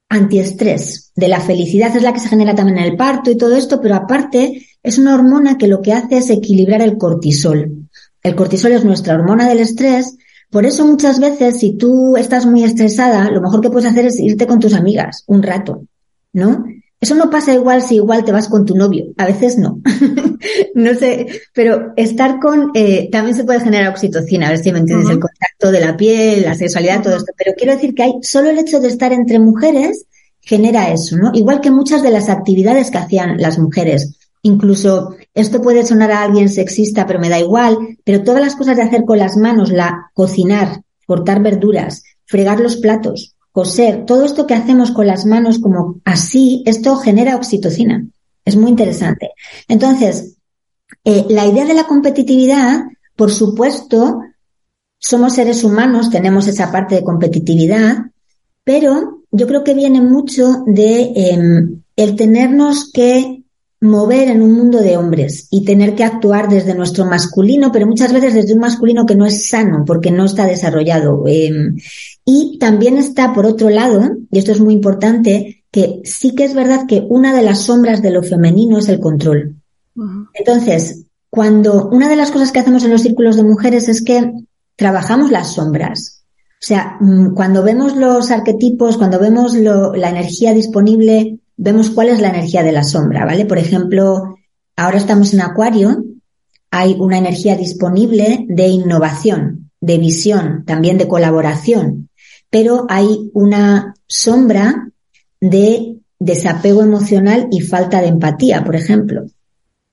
antiestrés, 0.09 1.11
de 1.15 1.27
la 1.27 1.39
felicidad, 1.39 1.95
es 1.95 2.03
la 2.03 2.13
que 2.13 2.19
se 2.19 2.29
genera 2.29 2.53
también 2.53 2.77
en 2.77 2.85
el 2.85 2.95
parto 2.95 3.31
y 3.31 3.37
todo 3.37 3.55
esto, 3.55 3.81
pero 3.81 3.95
aparte 3.95 4.67
es 4.83 4.97
una 4.97 5.15
hormona 5.15 5.57
que 5.57 5.67
lo 5.67 5.81
que 5.81 5.93
hace 5.93 6.17
es 6.17 6.29
equilibrar 6.29 6.81
el 6.81 6.97
cortisol. 6.97 7.89
El 8.21 8.35
cortisol 8.35 8.73
es 8.73 8.85
nuestra 8.85 9.15
hormona 9.15 9.47
del 9.47 9.59
estrés, 9.59 10.17
por 10.51 10.65
eso 10.65 10.85
muchas 10.85 11.19
veces 11.19 11.59
si 11.59 11.73
tú 11.73 12.15
estás 12.17 12.45
muy 12.45 12.63
estresada, 12.63 13.29
lo 13.31 13.41
mejor 13.41 13.61
que 13.61 13.69
puedes 13.69 13.89
hacer 13.89 14.05
es 14.05 14.19
irte 14.19 14.45
con 14.45 14.59
tus 14.59 14.73
amigas 14.73 15.23
un 15.27 15.41
rato, 15.41 15.85
¿no? 16.33 16.65
Eso 17.01 17.15
no 17.15 17.29
pasa 17.29 17.53
igual 17.53 17.81
si 17.81 17.95
igual 17.95 18.23
te 18.23 18.31
vas 18.31 18.47
con 18.47 18.65
tu 18.65 18.75
novio. 18.75 19.05
A 19.17 19.25
veces 19.25 19.57
no. 19.57 19.81
no 20.75 20.93
sé, 20.95 21.41
pero 21.53 21.93
estar 21.95 22.39
con, 22.39 22.71
eh, 22.73 23.09
también 23.11 23.35
se 23.35 23.43
puede 23.43 23.59
generar 23.59 23.89
oxitocina, 23.89 24.47
a 24.47 24.51
ver 24.51 24.59
si 24.59 24.71
me 24.71 24.79
entiendes, 24.79 25.09
el 25.09 25.19
contacto 25.19 25.71
de 25.71 25.81
la 25.81 25.97
piel, 25.97 26.43
la 26.43 26.55
sexualidad, 26.55 27.03
todo 27.03 27.17
esto. 27.17 27.33
Pero 27.37 27.53
quiero 27.55 27.73
decir 27.73 27.93
que 27.93 28.03
hay, 28.03 28.13
solo 28.21 28.49
el 28.49 28.59
hecho 28.59 28.79
de 28.79 28.87
estar 28.87 29.11
entre 29.13 29.39
mujeres 29.39 30.05
genera 30.41 30.91
eso, 30.91 31.17
¿no? 31.17 31.31
Igual 31.33 31.59
que 31.59 31.71
muchas 31.71 32.01
de 32.01 32.11
las 32.11 32.29
actividades 32.29 32.91
que 32.91 32.99
hacían 32.99 33.37
las 33.37 33.59
mujeres. 33.59 34.17
Incluso 34.43 35.15
esto 35.33 35.61
puede 35.61 35.85
sonar 35.85 36.11
a 36.11 36.21
alguien 36.21 36.49
sexista, 36.49 37.07
pero 37.07 37.19
me 37.19 37.29
da 37.29 37.39
igual, 37.39 37.77
pero 38.03 38.23
todas 38.23 38.41
las 38.41 38.55
cosas 38.55 38.77
de 38.77 38.83
hacer 38.83 39.03
con 39.03 39.17
las 39.17 39.37
manos, 39.37 39.71
la 39.71 40.11
cocinar, 40.13 40.81
cortar 41.07 41.41
verduras, 41.41 42.03
fregar 42.25 42.59
los 42.59 42.77
platos, 42.77 43.34
coser, 43.55 44.05
todo 44.05 44.25
esto 44.25 44.45
que 44.45 44.53
hacemos 44.53 44.91
con 44.91 45.07
las 45.07 45.25
manos 45.25 45.59
como 45.59 46.01
así, 46.03 46.61
esto 46.65 46.97
genera 46.97 47.37
oxitocina. 47.37 48.05
Es 48.43 48.57
muy 48.57 48.69
interesante. 48.69 49.29
Entonces, 49.69 50.35
eh, 51.05 51.25
la 51.29 51.47
idea 51.47 51.63
de 51.63 51.73
la 51.73 51.87
competitividad, 51.87 52.83
por 53.15 53.31
supuesto, 53.31 54.19
somos 54.99 55.35
seres 55.35 55.63
humanos, 55.63 56.09
tenemos 56.09 56.47
esa 56.47 56.69
parte 56.69 56.95
de 56.95 57.05
competitividad, 57.05 58.07
pero 58.65 59.21
yo 59.31 59.47
creo 59.47 59.63
que 59.63 59.73
viene 59.73 60.01
mucho 60.01 60.65
de 60.65 61.13
em, 61.15 61.81
el 61.95 62.17
tenernos 62.17 62.91
que 62.91 63.44
mover 63.85 64.29
en 64.29 64.41
un 64.41 64.53
mundo 64.53 64.79
de 64.79 64.97
hombres 64.97 65.47
y 65.51 65.63
tener 65.63 65.95
que 65.95 66.03
actuar 66.03 66.49
desde 66.49 66.75
nuestro 66.75 67.05
masculino, 67.05 67.71
pero 67.71 67.87
muchas 67.87 68.11
veces 68.11 68.33
desde 68.33 68.53
un 68.53 68.59
masculino 68.59 69.05
que 69.05 69.15
no 69.15 69.25
es 69.25 69.47
sano 69.47 69.83
porque 69.85 70.11
no 70.11 70.25
está 70.25 70.45
desarrollado. 70.45 71.23
Em, 71.27 71.77
y 72.25 72.57
también 72.59 72.97
está, 72.97 73.33
por 73.33 73.45
otro 73.45 73.69
lado, 73.69 74.17
y 74.31 74.39
esto 74.39 74.51
es 74.51 74.59
muy 74.59 74.73
importante, 74.73 75.63
que 75.71 76.01
sí 76.03 76.35
que 76.35 76.45
es 76.45 76.53
verdad 76.53 76.85
que 76.87 77.05
una 77.09 77.35
de 77.35 77.41
las 77.41 77.61
sombras 77.61 78.01
de 78.01 78.11
lo 78.11 78.23
femenino 78.23 78.77
es 78.79 78.89
el 78.89 78.99
control. 78.99 79.55
Entonces, 80.33 81.05
cuando 81.29 81.89
una 81.89 82.09
de 82.09 82.15
las 82.15 82.31
cosas 82.31 82.51
que 82.51 82.59
hacemos 82.59 82.83
en 82.83 82.91
los 82.91 83.01
círculos 83.01 83.35
de 83.35 83.43
mujeres 83.43 83.89
es 83.89 84.01
que 84.01 84.31
trabajamos 84.75 85.31
las 85.31 85.53
sombras. 85.53 86.23
O 86.53 86.67
sea, 86.67 86.97
mm, 86.99 87.33
cuando 87.33 87.61
vemos 87.61 87.95
los 87.95 88.31
arquetipos, 88.31 88.97
cuando 88.97 89.19
vemos 89.19 89.53
la 89.53 90.09
energía 90.09 90.53
disponible, 90.53 91.34
vemos 91.57 91.89
cuál 91.89 92.09
es 92.09 92.19
la 92.19 92.29
energía 92.29 92.63
de 92.63 92.71
la 92.71 92.83
sombra, 92.83 93.25
¿vale? 93.25 93.45
Por 93.45 93.57
ejemplo, 93.57 94.35
ahora 94.75 94.97
estamos 94.97 95.33
en 95.33 95.41
Acuario, 95.41 96.03
hay 96.71 96.95
una 96.99 97.17
energía 97.17 97.55
disponible 97.55 98.45
de 98.49 98.67
innovación, 98.67 99.71
de 99.79 99.97
visión, 99.97 100.63
también 100.65 100.97
de 100.97 101.07
colaboración, 101.07 102.09
pero 102.49 102.85
hay 102.89 103.29
una 103.33 103.95
sombra 104.07 104.91
de 105.39 105.97
desapego 106.19 106.81
emocional 106.81 107.47
y 107.51 107.61
falta 107.61 108.01
de 108.01 108.07
empatía, 108.07 108.63
por 108.63 108.75
ejemplo. 108.75 109.25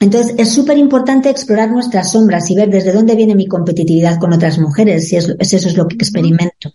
Entonces, 0.01 0.35
es 0.37 0.51
súper 0.51 0.79
importante 0.79 1.31
explorar 1.31 1.71
nuestras 1.71 2.11
sombras 2.11 2.51
y 2.51 2.57
ver 2.57 2.71
desde 2.71 2.93
dónde 2.93 3.15
viene 3.15 3.37
mi 3.37 3.47
competitividad 3.47 4.19
con 4.19 4.33
otras 4.33 4.59
mujeres, 4.59 5.09
si, 5.09 5.17
eso 5.17 5.37
es 5.39 5.77
lo 5.77 5.87
que 5.87 5.95
experimento. 5.95 6.75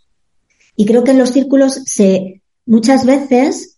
Y 0.78 0.86
creo 0.86 1.04
que 1.04 1.12
en 1.12 1.18
los 1.18 1.32
círculos 1.32 1.82
se, 1.86 2.42
muchas 2.66 3.06
veces 3.06 3.77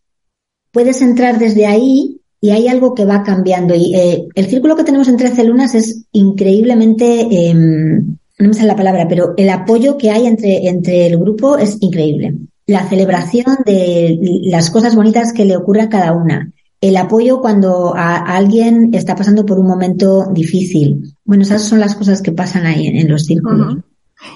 puedes 0.71 1.01
entrar 1.01 1.39
desde 1.39 1.65
ahí 1.65 2.19
y 2.41 2.51
hay 2.51 2.67
algo 2.67 2.93
que 2.93 3.05
va 3.05 3.23
cambiando. 3.23 3.75
Y 3.75 3.95
eh, 3.95 4.27
el 4.35 4.47
círculo 4.47 4.75
que 4.75 4.83
tenemos 4.83 5.07
entre 5.07 5.27
13 5.27 5.43
lunas 5.45 5.75
es 5.75 6.05
increíblemente, 6.11 7.27
em, 7.49 8.17
no 8.39 8.47
me 8.47 8.53
sale 8.53 8.67
la 8.67 8.75
palabra, 8.75 9.07
pero 9.07 9.33
el 9.35 9.49
apoyo 9.49 9.97
que 9.97 10.11
hay 10.11 10.25
entre, 10.25 10.67
entre 10.67 11.07
el 11.07 11.17
grupo 11.17 11.57
es 11.57 11.77
increíble. 11.81 12.35
La 12.65 12.87
celebración 12.87 13.57
de 13.65 14.19
las 14.43 14.69
cosas 14.69 14.95
bonitas 14.95 15.33
que 15.33 15.45
le 15.45 15.57
ocurre 15.57 15.81
a 15.81 15.89
cada 15.89 16.13
una. 16.13 16.51
El 16.81 16.95
apoyo 16.95 17.41
cuando 17.41 17.93
a, 17.93 18.15
alguien 18.17 18.91
está 18.93 19.15
pasando 19.15 19.45
por 19.45 19.59
un 19.59 19.67
momento 19.67 20.27
difícil. 20.31 21.13
Bueno, 21.25 21.43
esas 21.43 21.63
son 21.63 21.81
las 21.81 21.95
cosas 21.95 22.21
que 22.21 22.31
pasan 22.31 22.65
ahí 22.65 22.87
en, 22.87 23.09
los 23.09 23.25
círculos. 23.25 23.77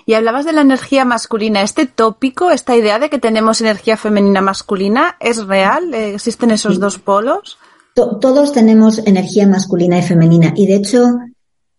Y 0.05 0.13
hablabas 0.13 0.45
de 0.45 0.53
la 0.53 0.61
energía 0.61 1.05
masculina. 1.05 1.61
¿Este 1.61 1.85
tópico, 1.85 2.51
esta 2.51 2.75
idea 2.75 2.99
de 2.99 3.09
que 3.09 3.19
tenemos 3.19 3.61
energía 3.61 3.97
femenina 3.97 4.41
masculina, 4.41 5.15
es 5.19 5.45
real? 5.45 5.93
¿Existen 5.93 6.51
esos 6.51 6.79
dos 6.79 6.97
polos? 6.97 7.57
todos 7.95 8.53
tenemos 8.53 9.05
energía 9.05 9.47
masculina 9.47 9.99
y 9.99 10.01
femenina. 10.01 10.53
Y 10.55 10.65
de 10.65 10.75
hecho, 10.75 11.15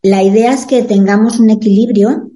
la 0.03 0.23
idea 0.23 0.53
es 0.53 0.67
que 0.67 0.85
tengamos 0.85 1.41
un 1.41 1.51
equilibrio. 1.51 2.31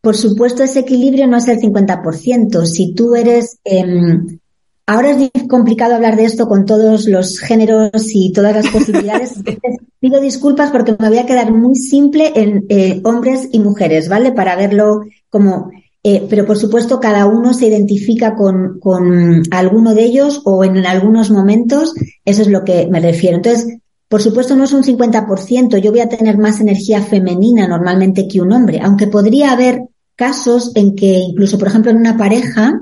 Por 0.00 0.16
supuesto, 0.16 0.64
ese 0.64 0.80
equilibrio 0.80 1.28
no 1.28 1.36
es 1.36 1.46
el 1.46 1.60
50%. 1.60 2.64
Si 2.64 2.94
tú 2.94 3.14
eres 3.14 3.58
em, 3.64 4.40
Ahora 4.86 5.10
es 5.10 5.30
complicado 5.48 5.94
hablar 5.94 6.16
de 6.16 6.24
esto 6.24 6.48
con 6.48 6.66
todos 6.66 7.06
los 7.06 7.38
géneros 7.38 7.90
y 8.12 8.32
todas 8.32 8.54
las 8.54 8.68
posibilidades. 8.68 9.34
Pido 10.00 10.20
disculpas 10.20 10.70
porque 10.70 10.96
me 10.98 11.08
voy 11.08 11.18
a 11.18 11.26
quedar 11.26 11.52
muy 11.52 11.76
simple 11.76 12.32
en 12.34 12.66
eh, 12.68 13.00
hombres 13.04 13.48
y 13.52 13.60
mujeres, 13.60 14.08
¿vale? 14.08 14.32
Para 14.32 14.56
verlo 14.56 15.02
como... 15.28 15.70
Eh, 16.04 16.26
pero 16.28 16.44
por 16.44 16.58
supuesto 16.58 16.98
cada 16.98 17.26
uno 17.26 17.54
se 17.54 17.68
identifica 17.68 18.34
con, 18.34 18.80
con 18.80 19.44
alguno 19.52 19.94
de 19.94 20.02
ellos 20.02 20.42
o 20.44 20.64
en 20.64 20.84
algunos 20.84 21.30
momentos, 21.30 21.94
eso 22.24 22.42
es 22.42 22.48
lo 22.48 22.64
que 22.64 22.88
me 22.88 22.98
refiero. 22.98 23.36
Entonces, 23.36 23.78
por 24.08 24.20
supuesto 24.20 24.56
no 24.56 24.64
es 24.64 24.72
un 24.72 24.82
50%, 24.82 25.78
yo 25.78 25.92
voy 25.92 26.00
a 26.00 26.08
tener 26.08 26.38
más 26.38 26.60
energía 26.60 27.02
femenina 27.02 27.68
normalmente 27.68 28.26
que 28.26 28.40
un 28.40 28.52
hombre, 28.52 28.80
aunque 28.82 29.06
podría 29.06 29.52
haber 29.52 29.84
casos 30.16 30.72
en 30.74 30.96
que 30.96 31.06
incluso, 31.06 31.56
por 31.56 31.68
ejemplo, 31.68 31.92
en 31.92 31.98
una 31.98 32.16
pareja, 32.16 32.80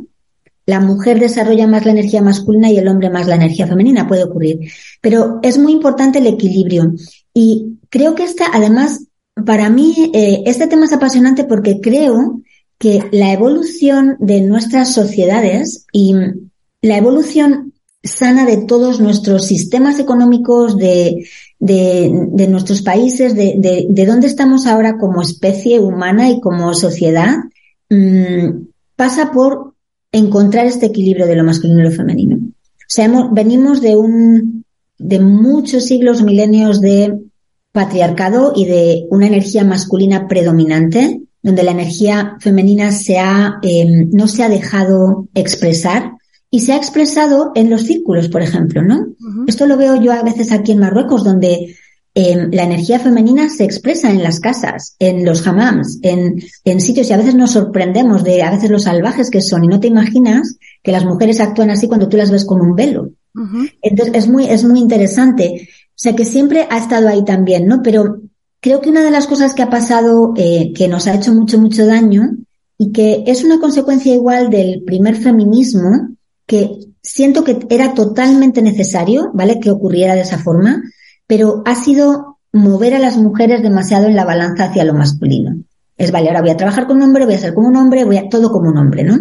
la 0.66 0.80
mujer 0.80 1.18
desarrolla 1.18 1.66
más 1.66 1.84
la 1.84 1.92
energía 1.92 2.22
masculina 2.22 2.70
y 2.70 2.78
el 2.78 2.88
hombre 2.88 3.11
más 3.11 3.26
la 3.26 3.34
energía 3.34 3.66
femenina, 3.66 4.06
puede 4.06 4.24
ocurrir. 4.24 4.61
Pero 5.00 5.38
es 5.42 5.58
muy 5.58 5.72
importante 5.72 6.18
el 6.18 6.26
equilibrio. 6.26 6.92
Y 7.34 7.78
creo 7.88 8.14
que 8.14 8.24
esta, 8.24 8.46
además, 8.52 9.06
para 9.46 9.70
mí, 9.70 10.11
eh, 10.14 10.42
este 10.46 10.66
tema 10.66 10.84
es 10.84 10.92
apasionante 10.92 11.44
porque 11.44 11.80
creo 11.80 12.42
que 12.78 13.08
la 13.12 13.32
evolución 13.32 14.16
de 14.20 14.40
nuestras 14.40 14.94
sociedades 14.94 15.86
y 15.92 16.14
la 16.82 16.96
evolución 16.96 17.74
sana 18.02 18.46
de 18.46 18.58
todos 18.58 19.00
nuestros 19.00 19.46
sistemas 19.46 19.98
económicos, 19.98 20.78
de, 20.78 21.26
de, 21.58 22.48
nuestros 22.48 22.80
países, 22.80 23.34
de, 23.34 23.86
de, 23.88 24.06
dónde 24.06 24.26
estamos 24.26 24.66
ahora 24.66 24.96
como 24.96 25.20
especie 25.20 25.78
humana 25.78 26.30
y 26.30 26.40
como 26.40 26.72
sociedad, 26.74 27.36
mm, 27.90 28.64
pasa 28.96 29.30
por 29.32 29.69
encontrar 30.12 30.66
este 30.66 30.86
equilibrio 30.86 31.26
de 31.26 31.36
lo 31.36 31.44
masculino 31.44 31.80
y 31.80 31.84
lo 31.84 31.90
femenino. 31.90 32.36
O 32.36 32.92
sea, 32.92 33.08
venimos 33.30 33.80
de 33.80 33.96
un, 33.96 34.64
de 34.98 35.20
muchos 35.20 35.84
siglos, 35.84 36.22
milenios 36.22 36.80
de 36.80 37.18
patriarcado 37.72 38.52
y 38.54 38.64
de 38.64 39.06
una 39.11 39.26
energía 39.26 39.64
masculina 39.64 40.26
predominante, 40.26 41.22
donde 41.42 41.62
la 41.62 41.70
energía 41.70 42.36
femenina 42.40 42.92
se 42.92 43.18
ha, 43.18 43.58
eh, 43.62 44.06
no 44.12 44.26
se 44.26 44.42
ha 44.42 44.48
dejado 44.48 45.28
expresar 45.34 46.12
y 46.50 46.61
se 46.61 46.72
ha 46.72 46.76
expresado 46.76 47.52
en 47.54 47.70
los 47.70 47.82
círculos, 47.82 48.28
por 48.28 48.42
ejemplo, 48.42 48.82
¿no? 48.82 49.06
Esto 49.46 49.66
lo 49.66 49.76
veo 49.76 50.02
yo 50.02 50.12
a 50.12 50.22
veces 50.24 50.50
aquí 50.50 50.72
en 50.72 50.80
Marruecos, 50.80 51.22
donde 51.22 51.76
eh, 52.14 52.48
la 52.50 52.64
energía 52.64 52.98
femenina 52.98 53.48
se 53.48 53.64
expresa 53.64 54.11
en 54.11 54.22
las 54.22 54.40
casas, 54.40 54.96
en 54.98 55.24
los 55.24 55.46
hammams, 55.46 55.98
en, 56.02 56.42
en 56.64 56.80
sitios 56.80 57.08
y 57.08 57.12
a 57.12 57.16
veces 57.16 57.36
nos 57.36 57.52
sorprendemos 57.52 58.24
de 58.24 58.42
a 58.42 58.50
veces 58.50 58.70
los 58.70 58.82
salvajes 58.84 59.30
que 59.30 59.40
son 59.40 59.64
y 59.64 59.68
no 59.68 59.78
te 59.78 59.86
imaginas 59.86 60.56
que 60.82 60.92
las 60.92 61.04
mujeres 61.04 61.40
actúan 61.40 61.70
así 61.70 61.86
cuando 61.86 62.08
tú 62.08 62.16
las 62.16 62.30
ves 62.30 62.44
con 62.44 62.61
un 62.61 62.74
velo. 62.74 63.11
Entonces 63.80 64.14
es 64.14 64.28
muy, 64.28 64.46
es 64.46 64.64
muy 64.64 64.80
interesante. 64.80 65.68
O 65.90 66.02
sea 66.02 66.16
que 66.16 66.24
siempre 66.24 66.66
ha 66.68 66.78
estado 66.78 67.08
ahí 67.08 67.24
también, 67.24 67.66
¿no? 67.66 67.80
Pero 67.82 68.22
creo 68.61 68.80
que 68.80 68.90
una 68.90 69.04
de 69.04 69.11
las 69.11 69.26
cosas 69.26 69.54
que 69.54 69.62
ha 69.62 69.70
pasado 69.70 70.32
eh, 70.36 70.72
que 70.74 70.88
nos 70.88 71.06
ha 71.06 71.14
hecho 71.14 71.32
mucho, 71.32 71.58
mucho 71.58 71.86
daño 71.86 72.30
y 72.76 72.90
que 72.90 73.22
es 73.26 73.44
una 73.44 73.61
consecuencia 73.61 74.12
igual 74.12 74.50
del 74.50 74.82
primer 74.84 75.14
feminismo, 75.14 76.16
que 76.46 76.70
siento 77.02 77.44
que 77.44 77.58
era 77.68 77.94
totalmente 77.94 78.62
necesario, 78.62 79.30
¿vale? 79.32 79.61
Que 79.61 79.70
ocurriera 79.70 80.14
de 80.14 80.22
esa 80.22 80.38
forma, 80.38 80.82
pero 81.30 81.62
ha 81.64 81.76
sido 81.76 82.38
mover 82.52 82.92
a 82.92 82.98
las 82.98 83.16
mujeres 83.16 83.62
demasiado 83.62 84.08
en 84.08 84.16
la 84.16 84.24
balanza 84.24 84.64
hacia 84.64 84.82
lo 84.82 84.94
masculino. 84.94 85.62
Es, 85.96 86.10
vale, 86.10 86.26
ahora 86.26 86.40
voy 86.40 86.50
a 86.50 86.56
trabajar 86.56 86.88
con 86.88 86.96
un 86.96 87.04
hombre, 87.04 87.24
voy 87.24 87.34
a 87.34 87.38
ser 87.38 87.54
como 87.54 87.68
un 87.68 87.76
hombre, 87.76 88.02
voy 88.02 88.16
a 88.16 88.28
todo 88.28 88.50
como 88.50 88.68
un 88.68 88.76
hombre, 88.76 89.04
¿no? 89.04 89.14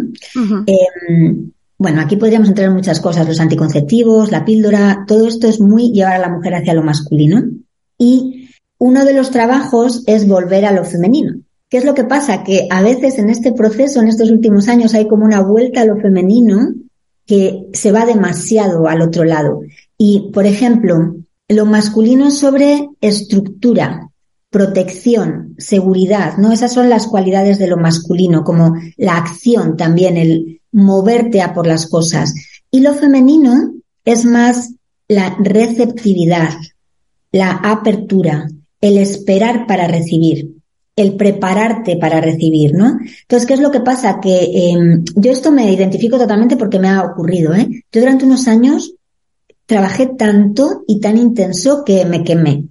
Em, 0.66 1.52
bueno, 1.78 2.00
aquí 2.00 2.16
podríamos 2.16 2.48
entrar 2.48 2.66
en 2.66 2.74
muchas 2.74 2.98
cosas, 2.98 3.28
los 3.28 3.38
anticonceptivos, 3.38 4.32
la 4.32 4.44
píldora, 4.44 5.04
todo 5.06 5.28
esto 5.28 5.46
es 5.46 5.60
muy 5.60 5.92
llevar 5.92 6.14
a 6.14 6.18
la 6.18 6.30
mujer 6.30 6.56
hacia 6.56 6.74
lo 6.74 6.82
masculino. 6.82 7.44
Y 7.96 8.50
uno 8.78 9.04
de 9.04 9.14
los 9.14 9.30
trabajos 9.30 10.02
es 10.08 10.26
volver 10.26 10.64
a 10.64 10.72
lo 10.72 10.84
femenino. 10.84 11.34
¿Qué 11.68 11.76
es 11.76 11.84
lo 11.84 11.94
que 11.94 12.02
pasa? 12.02 12.42
Que 12.42 12.66
a 12.70 12.82
veces 12.82 13.20
en 13.20 13.30
este 13.30 13.52
proceso, 13.52 14.00
en 14.00 14.08
estos 14.08 14.32
últimos 14.32 14.66
años, 14.66 14.94
hay 14.94 15.06
como 15.06 15.26
una 15.26 15.42
vuelta 15.42 15.82
a 15.82 15.84
lo 15.84 15.94
femenino 16.00 16.74
que 17.24 17.68
se 17.72 17.92
va 17.92 18.04
demasiado 18.04 18.88
al 18.88 19.00
otro 19.00 19.22
lado. 19.22 19.60
Y, 19.96 20.32
por 20.32 20.46
ejemplo, 20.46 21.19
lo 21.50 21.66
masculino 21.66 22.28
es 22.28 22.38
sobre 22.38 22.90
estructura, 23.00 24.08
protección, 24.50 25.56
seguridad, 25.58 26.36
¿no? 26.38 26.52
Esas 26.52 26.72
son 26.72 26.88
las 26.88 27.08
cualidades 27.08 27.58
de 27.58 27.66
lo 27.66 27.76
masculino, 27.76 28.44
como 28.44 28.76
la 28.96 29.16
acción 29.16 29.76
también, 29.76 30.16
el 30.16 30.60
moverte 30.70 31.42
a 31.42 31.52
por 31.52 31.66
las 31.66 31.88
cosas. 31.88 32.34
Y 32.70 32.80
lo 32.80 32.94
femenino 32.94 33.74
es 34.04 34.24
más 34.24 34.74
la 35.08 35.36
receptividad, 35.40 36.50
la 37.32 37.50
apertura, 37.50 38.48
el 38.80 38.96
esperar 38.98 39.66
para 39.66 39.88
recibir, 39.88 40.54
el 40.94 41.16
prepararte 41.16 41.96
para 41.96 42.20
recibir, 42.20 42.74
¿no? 42.74 42.96
Entonces, 43.22 43.46
¿qué 43.46 43.54
es 43.54 43.60
lo 43.60 43.72
que 43.72 43.80
pasa? 43.80 44.20
Que 44.20 44.70
em, 44.70 45.02
yo 45.16 45.32
esto 45.32 45.50
me 45.50 45.72
identifico 45.72 46.16
totalmente 46.16 46.56
porque 46.56 46.78
me 46.78 46.90
ha 46.90 47.02
ocurrido, 47.02 47.54
¿eh? 47.54 47.84
Yo 47.90 48.00
durante 48.00 48.24
unos 48.24 48.46
años 48.46 48.94
trabajé 49.70 50.06
tanto 50.18 50.82
y 50.88 50.98
tan 50.98 51.16
intenso 51.16 51.84
que 51.84 52.04
me 52.04 52.24
quemé. 52.24 52.64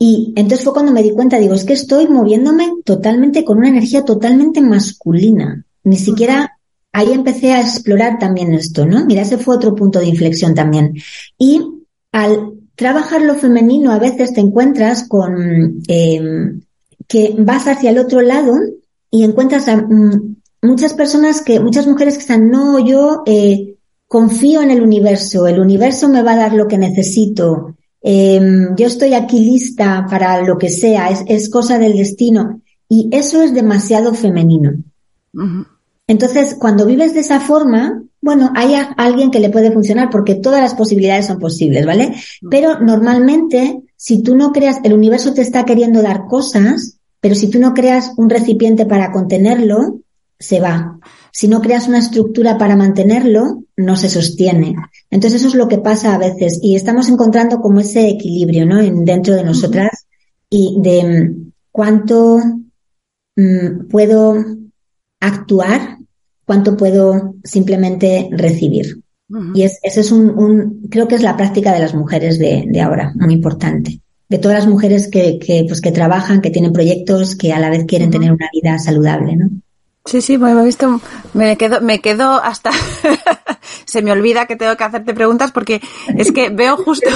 Y 0.00 0.32
entonces 0.34 0.64
fue 0.64 0.72
cuando 0.72 0.90
me 0.90 1.00
di 1.00 1.12
cuenta, 1.12 1.38
digo, 1.38 1.54
es 1.54 1.62
que 1.62 1.74
estoy 1.74 2.08
moviéndome 2.08 2.72
totalmente 2.84 3.44
con 3.44 3.58
una 3.58 3.68
energía 3.68 4.04
totalmente 4.04 4.60
masculina. 4.60 5.64
Ni 5.84 5.96
siquiera 5.96 6.58
ahí 6.92 7.12
empecé 7.12 7.52
a 7.52 7.60
explorar 7.60 8.18
también 8.18 8.52
esto, 8.52 8.84
¿no? 8.84 9.06
Mira, 9.06 9.22
ese 9.22 9.38
fue 9.38 9.54
otro 9.54 9.76
punto 9.76 10.00
de 10.00 10.08
inflexión 10.08 10.52
también. 10.56 10.94
Y 11.38 11.62
al 12.10 12.54
trabajar 12.74 13.22
lo 13.22 13.36
femenino, 13.36 13.92
a 13.92 14.00
veces 14.00 14.32
te 14.32 14.40
encuentras 14.40 15.06
con 15.06 15.80
em, 15.86 16.62
que 17.06 17.36
vas 17.38 17.68
hacia 17.68 17.90
el 17.90 17.98
otro 17.98 18.22
lado 18.22 18.54
y 19.08 19.22
encuentras 19.22 19.68
a 19.68 19.76
mm, 19.76 20.34
muchas 20.62 20.94
personas 20.94 21.42
que, 21.42 21.60
muchas 21.60 21.86
mujeres 21.86 22.14
que 22.14 22.22
están, 22.22 22.50
no, 22.50 22.84
yo 22.84 23.22
eh, 23.24 23.76
confío 24.10 24.60
en 24.60 24.72
el 24.72 24.82
universo, 24.82 25.46
el 25.46 25.60
universo 25.60 26.08
me 26.08 26.24
va 26.24 26.32
a 26.32 26.36
dar 26.36 26.52
lo 26.52 26.66
que 26.66 26.76
necesito, 26.76 27.76
em, 28.02 28.74
yo 28.74 28.88
estoy 28.88 29.14
aquí 29.14 29.38
lista 29.38 30.04
para 30.10 30.42
lo 30.42 30.58
que 30.58 30.68
sea, 30.68 31.10
es, 31.10 31.22
es, 31.28 31.48
cosa 31.48 31.78
del 31.78 31.96
destino. 31.96 32.60
Y 32.88 33.08
eso 33.12 33.40
es 33.40 33.54
demasiado 33.54 34.12
femenino. 34.12 34.72
Entonces, 36.08 36.56
cuando 36.58 36.86
vives 36.86 37.14
de 37.14 37.20
esa 37.20 37.38
forma, 37.38 38.02
bueno, 38.20 38.50
hay 38.56 38.74
alguien 38.96 39.30
que 39.30 39.38
le 39.38 39.48
puede 39.48 39.70
funcionar 39.70 40.10
porque 40.10 40.34
todas 40.34 40.60
las 40.60 40.74
posibilidades 40.74 41.26
son 41.26 41.38
posibles, 41.38 41.86
¿vale? 41.86 42.16
Pero 42.50 42.80
normalmente, 42.80 43.80
si 43.94 44.24
tú 44.24 44.34
no 44.34 44.50
creas, 44.50 44.78
el 44.82 44.92
universo 44.92 45.34
te 45.34 45.42
está 45.42 45.64
queriendo 45.64 46.02
dar 46.02 46.26
cosas, 46.26 46.98
pero 47.20 47.36
si 47.36 47.48
tú 47.48 47.60
no 47.60 47.74
creas 47.74 48.12
un 48.16 48.28
recipiente 48.28 48.86
para 48.86 49.12
contenerlo, 49.12 50.00
se 50.36 50.58
va. 50.58 50.98
Si 51.32 51.48
no 51.48 51.60
creas 51.60 51.88
una 51.88 51.98
estructura 51.98 52.58
para 52.58 52.76
mantenerlo, 52.76 53.64
no 53.76 53.96
se 53.96 54.08
sostiene. 54.08 54.76
Entonces 55.10 55.40
eso 55.40 55.48
es 55.48 55.54
lo 55.54 55.68
que 55.68 55.78
pasa 55.78 56.14
a 56.14 56.18
veces 56.18 56.58
y 56.62 56.76
estamos 56.76 57.08
encontrando 57.08 57.60
como 57.60 57.80
ese 57.80 58.08
equilibrio, 58.08 58.66
¿no? 58.66 58.80
En, 58.80 59.04
dentro 59.04 59.34
de 59.34 59.44
nosotras 59.44 60.06
y 60.48 60.80
de 60.80 61.04
mm, 61.04 61.52
cuánto 61.70 62.38
mm, 63.36 63.88
puedo 63.88 64.44
actuar 65.20 66.00
cuánto 66.50 66.76
puedo 66.76 67.36
simplemente 67.44 68.28
recibir. 68.32 69.04
Y 69.54 69.62
es, 69.62 69.78
ese 69.84 70.00
es 70.00 70.10
un, 70.10 70.88
creo 70.90 71.06
que 71.06 71.14
es 71.14 71.22
la 71.22 71.36
práctica 71.36 71.72
de 71.72 71.78
las 71.78 71.94
mujeres 71.94 72.40
de, 72.40 72.80
ahora, 72.80 73.12
muy 73.14 73.34
importante. 73.34 74.00
De 74.28 74.38
todas 74.38 74.58
las 74.58 74.66
mujeres 74.66 75.06
que, 75.06 75.38
que, 75.38 75.64
pues, 75.68 75.80
que 75.80 75.92
trabajan, 75.92 76.40
que 76.40 76.50
tienen 76.50 76.72
proyectos, 76.72 77.36
que 77.36 77.52
a 77.52 77.60
la 77.60 77.70
vez 77.70 77.84
quieren 77.84 78.10
tener 78.10 78.32
una 78.32 78.48
vida 78.52 78.76
saludable, 78.80 79.36
¿no? 79.36 79.48
Sí, 80.04 80.22
sí, 80.22 80.38
pues 80.38 80.54
me 80.54 80.62
he 80.62 80.64
visto, 80.64 81.00
me 81.34 81.56
quedo, 81.56 81.80
me 81.82 82.00
quedo 82.00 82.42
hasta, 82.42 82.70
se 83.84 84.02
me 84.02 84.12
olvida 84.12 84.46
que 84.46 84.56
tengo 84.56 84.76
que 84.76 84.84
hacerte 84.84 85.12
preguntas 85.12 85.52
porque 85.52 85.82
es 86.16 86.32
que 86.32 86.48
veo 86.48 86.76
justo 86.84 87.08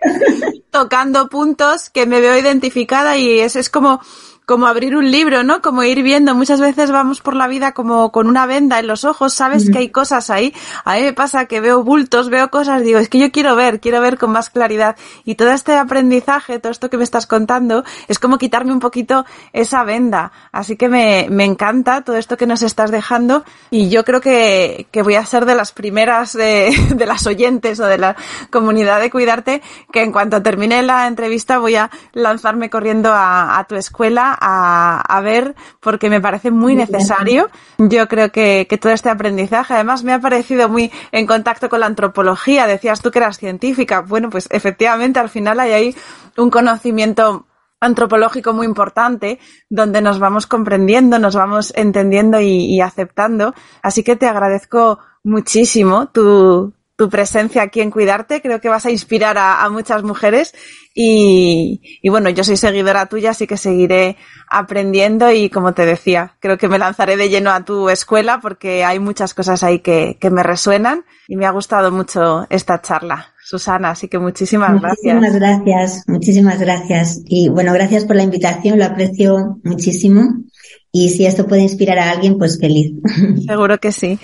tocando 0.70 1.28
puntos 1.28 1.88
que 1.88 2.04
me 2.04 2.20
veo 2.20 2.36
identificada 2.36 3.16
y 3.16 3.38
es, 3.38 3.54
es 3.54 3.70
como, 3.70 4.00
como 4.46 4.68
abrir 4.68 4.96
un 4.96 5.10
libro, 5.10 5.42
¿no? 5.42 5.60
Como 5.60 5.82
ir 5.82 6.04
viendo. 6.04 6.36
Muchas 6.36 6.60
veces 6.60 6.92
vamos 6.92 7.20
por 7.20 7.34
la 7.34 7.48
vida 7.48 7.72
como 7.72 8.12
con 8.12 8.28
una 8.28 8.46
venda 8.46 8.78
en 8.78 8.86
los 8.86 9.04
ojos, 9.04 9.34
sabes 9.34 9.68
que 9.68 9.78
hay 9.78 9.88
cosas 9.90 10.30
ahí. 10.30 10.54
A 10.84 10.94
mí 10.94 11.02
me 11.02 11.12
pasa 11.12 11.46
que 11.46 11.60
veo 11.60 11.82
bultos, 11.82 12.30
veo 12.30 12.48
cosas, 12.48 12.82
digo, 12.82 13.00
es 13.00 13.08
que 13.08 13.18
yo 13.18 13.32
quiero 13.32 13.56
ver, 13.56 13.80
quiero 13.80 14.00
ver 14.00 14.18
con 14.18 14.30
más 14.30 14.48
claridad. 14.48 14.96
Y 15.24 15.34
todo 15.34 15.50
este 15.50 15.76
aprendizaje, 15.76 16.60
todo 16.60 16.70
esto 16.70 16.88
que 16.88 16.96
me 16.96 17.02
estás 17.02 17.26
contando, 17.26 17.82
es 18.06 18.20
como 18.20 18.38
quitarme 18.38 18.72
un 18.72 18.78
poquito 18.78 19.26
esa 19.52 19.82
venda. 19.82 20.30
Así 20.52 20.76
que 20.76 20.88
me, 20.88 21.26
me 21.28 21.44
encanta 21.44 22.02
todo 22.02 22.14
esto 22.14 22.36
que 22.36 22.46
nos 22.46 22.62
estás 22.62 22.92
dejando 22.92 23.44
y 23.70 23.90
yo 23.90 24.04
creo 24.04 24.20
que, 24.20 24.86
que 24.92 25.02
voy 25.02 25.16
a 25.16 25.26
ser 25.26 25.44
de 25.44 25.56
las 25.56 25.72
primeras 25.72 26.34
de, 26.34 26.72
de 26.94 27.06
las 27.06 27.26
oyentes 27.26 27.80
o 27.80 27.86
de 27.86 27.98
la 27.98 28.14
comunidad 28.50 29.00
de 29.00 29.10
Cuidarte 29.10 29.60
que 29.90 30.02
en 30.02 30.12
cuanto 30.12 30.40
termine 30.40 30.84
la 30.84 31.08
entrevista 31.08 31.58
voy 31.58 31.74
a 31.74 31.90
lanzarme 32.12 32.70
corriendo 32.70 33.12
a, 33.12 33.58
a 33.58 33.64
tu 33.64 33.74
escuela 33.74 34.35
a, 34.40 35.20
ver 35.22 35.54
porque 35.80 36.10
me 36.10 36.20
parece 36.20 36.50
muy 36.50 36.74
necesario. 36.74 37.48
Yo 37.78 38.08
creo 38.08 38.30
que, 38.30 38.66
que 38.68 38.78
todo 38.78 38.92
este 38.92 39.10
aprendizaje, 39.10 39.74
además 39.74 40.04
me 40.04 40.12
ha 40.12 40.20
parecido 40.20 40.68
muy 40.68 40.92
en 41.12 41.26
contacto 41.26 41.68
con 41.68 41.80
la 41.80 41.86
antropología. 41.86 42.66
Decías 42.66 43.00
tú 43.00 43.10
que 43.10 43.18
eras 43.18 43.38
científica. 43.38 44.00
Bueno, 44.00 44.30
pues 44.30 44.48
efectivamente 44.50 45.18
al 45.18 45.28
final 45.28 45.60
hay 45.60 45.72
ahí 45.72 45.96
un 46.36 46.50
conocimiento 46.50 47.46
antropológico 47.80 48.52
muy 48.52 48.66
importante 48.66 49.38
donde 49.68 50.00
nos 50.00 50.18
vamos 50.18 50.46
comprendiendo, 50.46 51.18
nos 51.18 51.34
vamos 51.34 51.72
entendiendo 51.76 52.40
y, 52.40 52.80
aceptando. 52.80 53.54
Así 53.82 54.02
que 54.02 54.16
te 54.16 54.26
agradezco 54.26 54.98
muchísimo 55.24 56.08
tu, 56.08 56.72
tu 56.96 57.10
presencia 57.10 57.62
aquí 57.62 57.80
en 57.80 57.90
Cuidarte. 57.90 58.40
Creo 58.40 58.60
que 58.60 58.68
vas 58.68 58.86
a 58.86 58.90
inspirar 58.90 59.36
a, 59.38 59.68
muchas 59.68 60.02
mujeres 60.02 60.54
y, 60.94 61.98
y, 62.02 62.08
bueno, 62.08 62.30
yo 62.30 62.42
soy 62.42 62.56
seguidora 62.56 63.06
tuya, 63.06 63.30
así 63.30 63.46
que 63.46 63.56
seguiré 63.56 64.16
aprendiendo 64.48 65.30
y 65.30 65.50
como 65.50 65.74
te 65.74 65.84
decía, 65.84 66.34
creo 66.40 66.56
que 66.56 66.68
me 66.68 66.78
lanzaré 66.78 67.16
de 67.16 67.28
lleno 67.28 67.50
a 67.50 67.64
tu 67.64 67.90
escuela 67.90 68.40
porque 68.40 68.84
hay 68.84 68.98
muchas 68.98 69.34
cosas 69.34 69.62
ahí 69.62 69.80
que, 69.80 70.16
que 70.20 70.30
me 70.30 70.42
resuenan 70.42 71.04
y 71.28 71.36
me 71.36 71.46
ha 71.46 71.50
gustado 71.50 71.90
mucho 71.92 72.46
esta 72.48 72.80
charla. 72.80 73.32
Susana, 73.44 73.90
así 73.90 74.08
que 74.08 74.18
muchísimas, 74.18 74.80
gracias. 74.80 75.14
Muchísimas 75.14 75.34
gracias, 75.36 76.04
muchísimas 76.08 76.58
gracias. 76.58 77.22
Y 77.26 77.48
bueno, 77.48 77.72
gracias 77.72 78.04
por 78.04 78.16
la 78.16 78.24
invitación, 78.24 78.78
lo 78.78 78.86
aprecio 78.86 79.60
muchísimo. 79.62 80.22
Y 80.92 81.10
si 81.10 81.26
esto 81.26 81.46
puede 81.46 81.62
inspirar 81.62 81.98
a 81.98 82.10
alguien, 82.10 82.38
pues 82.38 82.58
feliz. 82.58 82.92
Seguro 83.46 83.78
que 83.78 83.92
sí. 83.92 84.18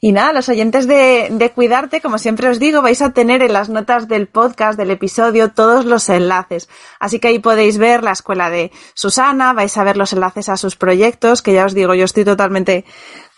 Y 0.00 0.12
nada, 0.12 0.32
los 0.32 0.48
oyentes 0.48 0.88
de, 0.88 1.52
Cuidarte, 1.54 2.00
como 2.00 2.18
siempre 2.18 2.48
os 2.48 2.58
digo, 2.58 2.82
vais 2.82 3.00
a 3.00 3.12
tener 3.12 3.42
en 3.42 3.52
las 3.52 3.68
notas 3.68 4.08
del 4.08 4.26
podcast, 4.26 4.76
del 4.76 4.90
episodio, 4.90 5.52
todos 5.52 5.84
los 5.84 6.08
enlaces. 6.08 6.68
Así 6.98 7.20
que 7.20 7.28
ahí 7.28 7.38
podéis 7.38 7.78
ver 7.78 8.02
la 8.02 8.10
escuela 8.10 8.50
de 8.50 8.72
Susana, 8.94 9.52
vais 9.52 9.76
a 9.76 9.84
ver 9.84 9.96
los 9.96 10.12
enlaces 10.12 10.48
a 10.48 10.56
sus 10.56 10.74
proyectos, 10.74 11.42
que 11.42 11.52
ya 11.52 11.64
os 11.64 11.74
digo, 11.74 11.94
yo 11.94 12.04
estoy 12.04 12.24
totalmente 12.24 12.84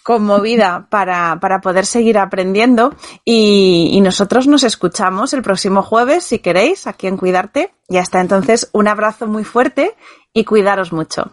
conmovida 0.03 0.87
para, 0.89 1.39
para 1.41 1.61
poder 1.61 1.85
seguir 1.85 2.17
aprendiendo 2.17 2.95
y, 3.27 3.91
y 3.93 4.01
nosotros 4.01 4.47
nos 4.47 4.63
escuchamos 4.63 5.35
el 5.35 5.43
próximo 5.43 5.83
jueves, 5.83 6.25
si 6.25 6.39
queréis, 6.39 6.87
aquí 6.87 7.07
en 7.07 7.19
Cuidarte. 7.19 7.75
Y 7.87 7.99
hasta 7.99 8.21
entonces, 8.23 8.71
un 8.73 8.89
abrazo 8.89 9.27
muy 9.27 9.45
fuerte 9.45 9.95
y 10.33 10.45
cuidaros 10.45 10.95
mucho. 10.95 11.33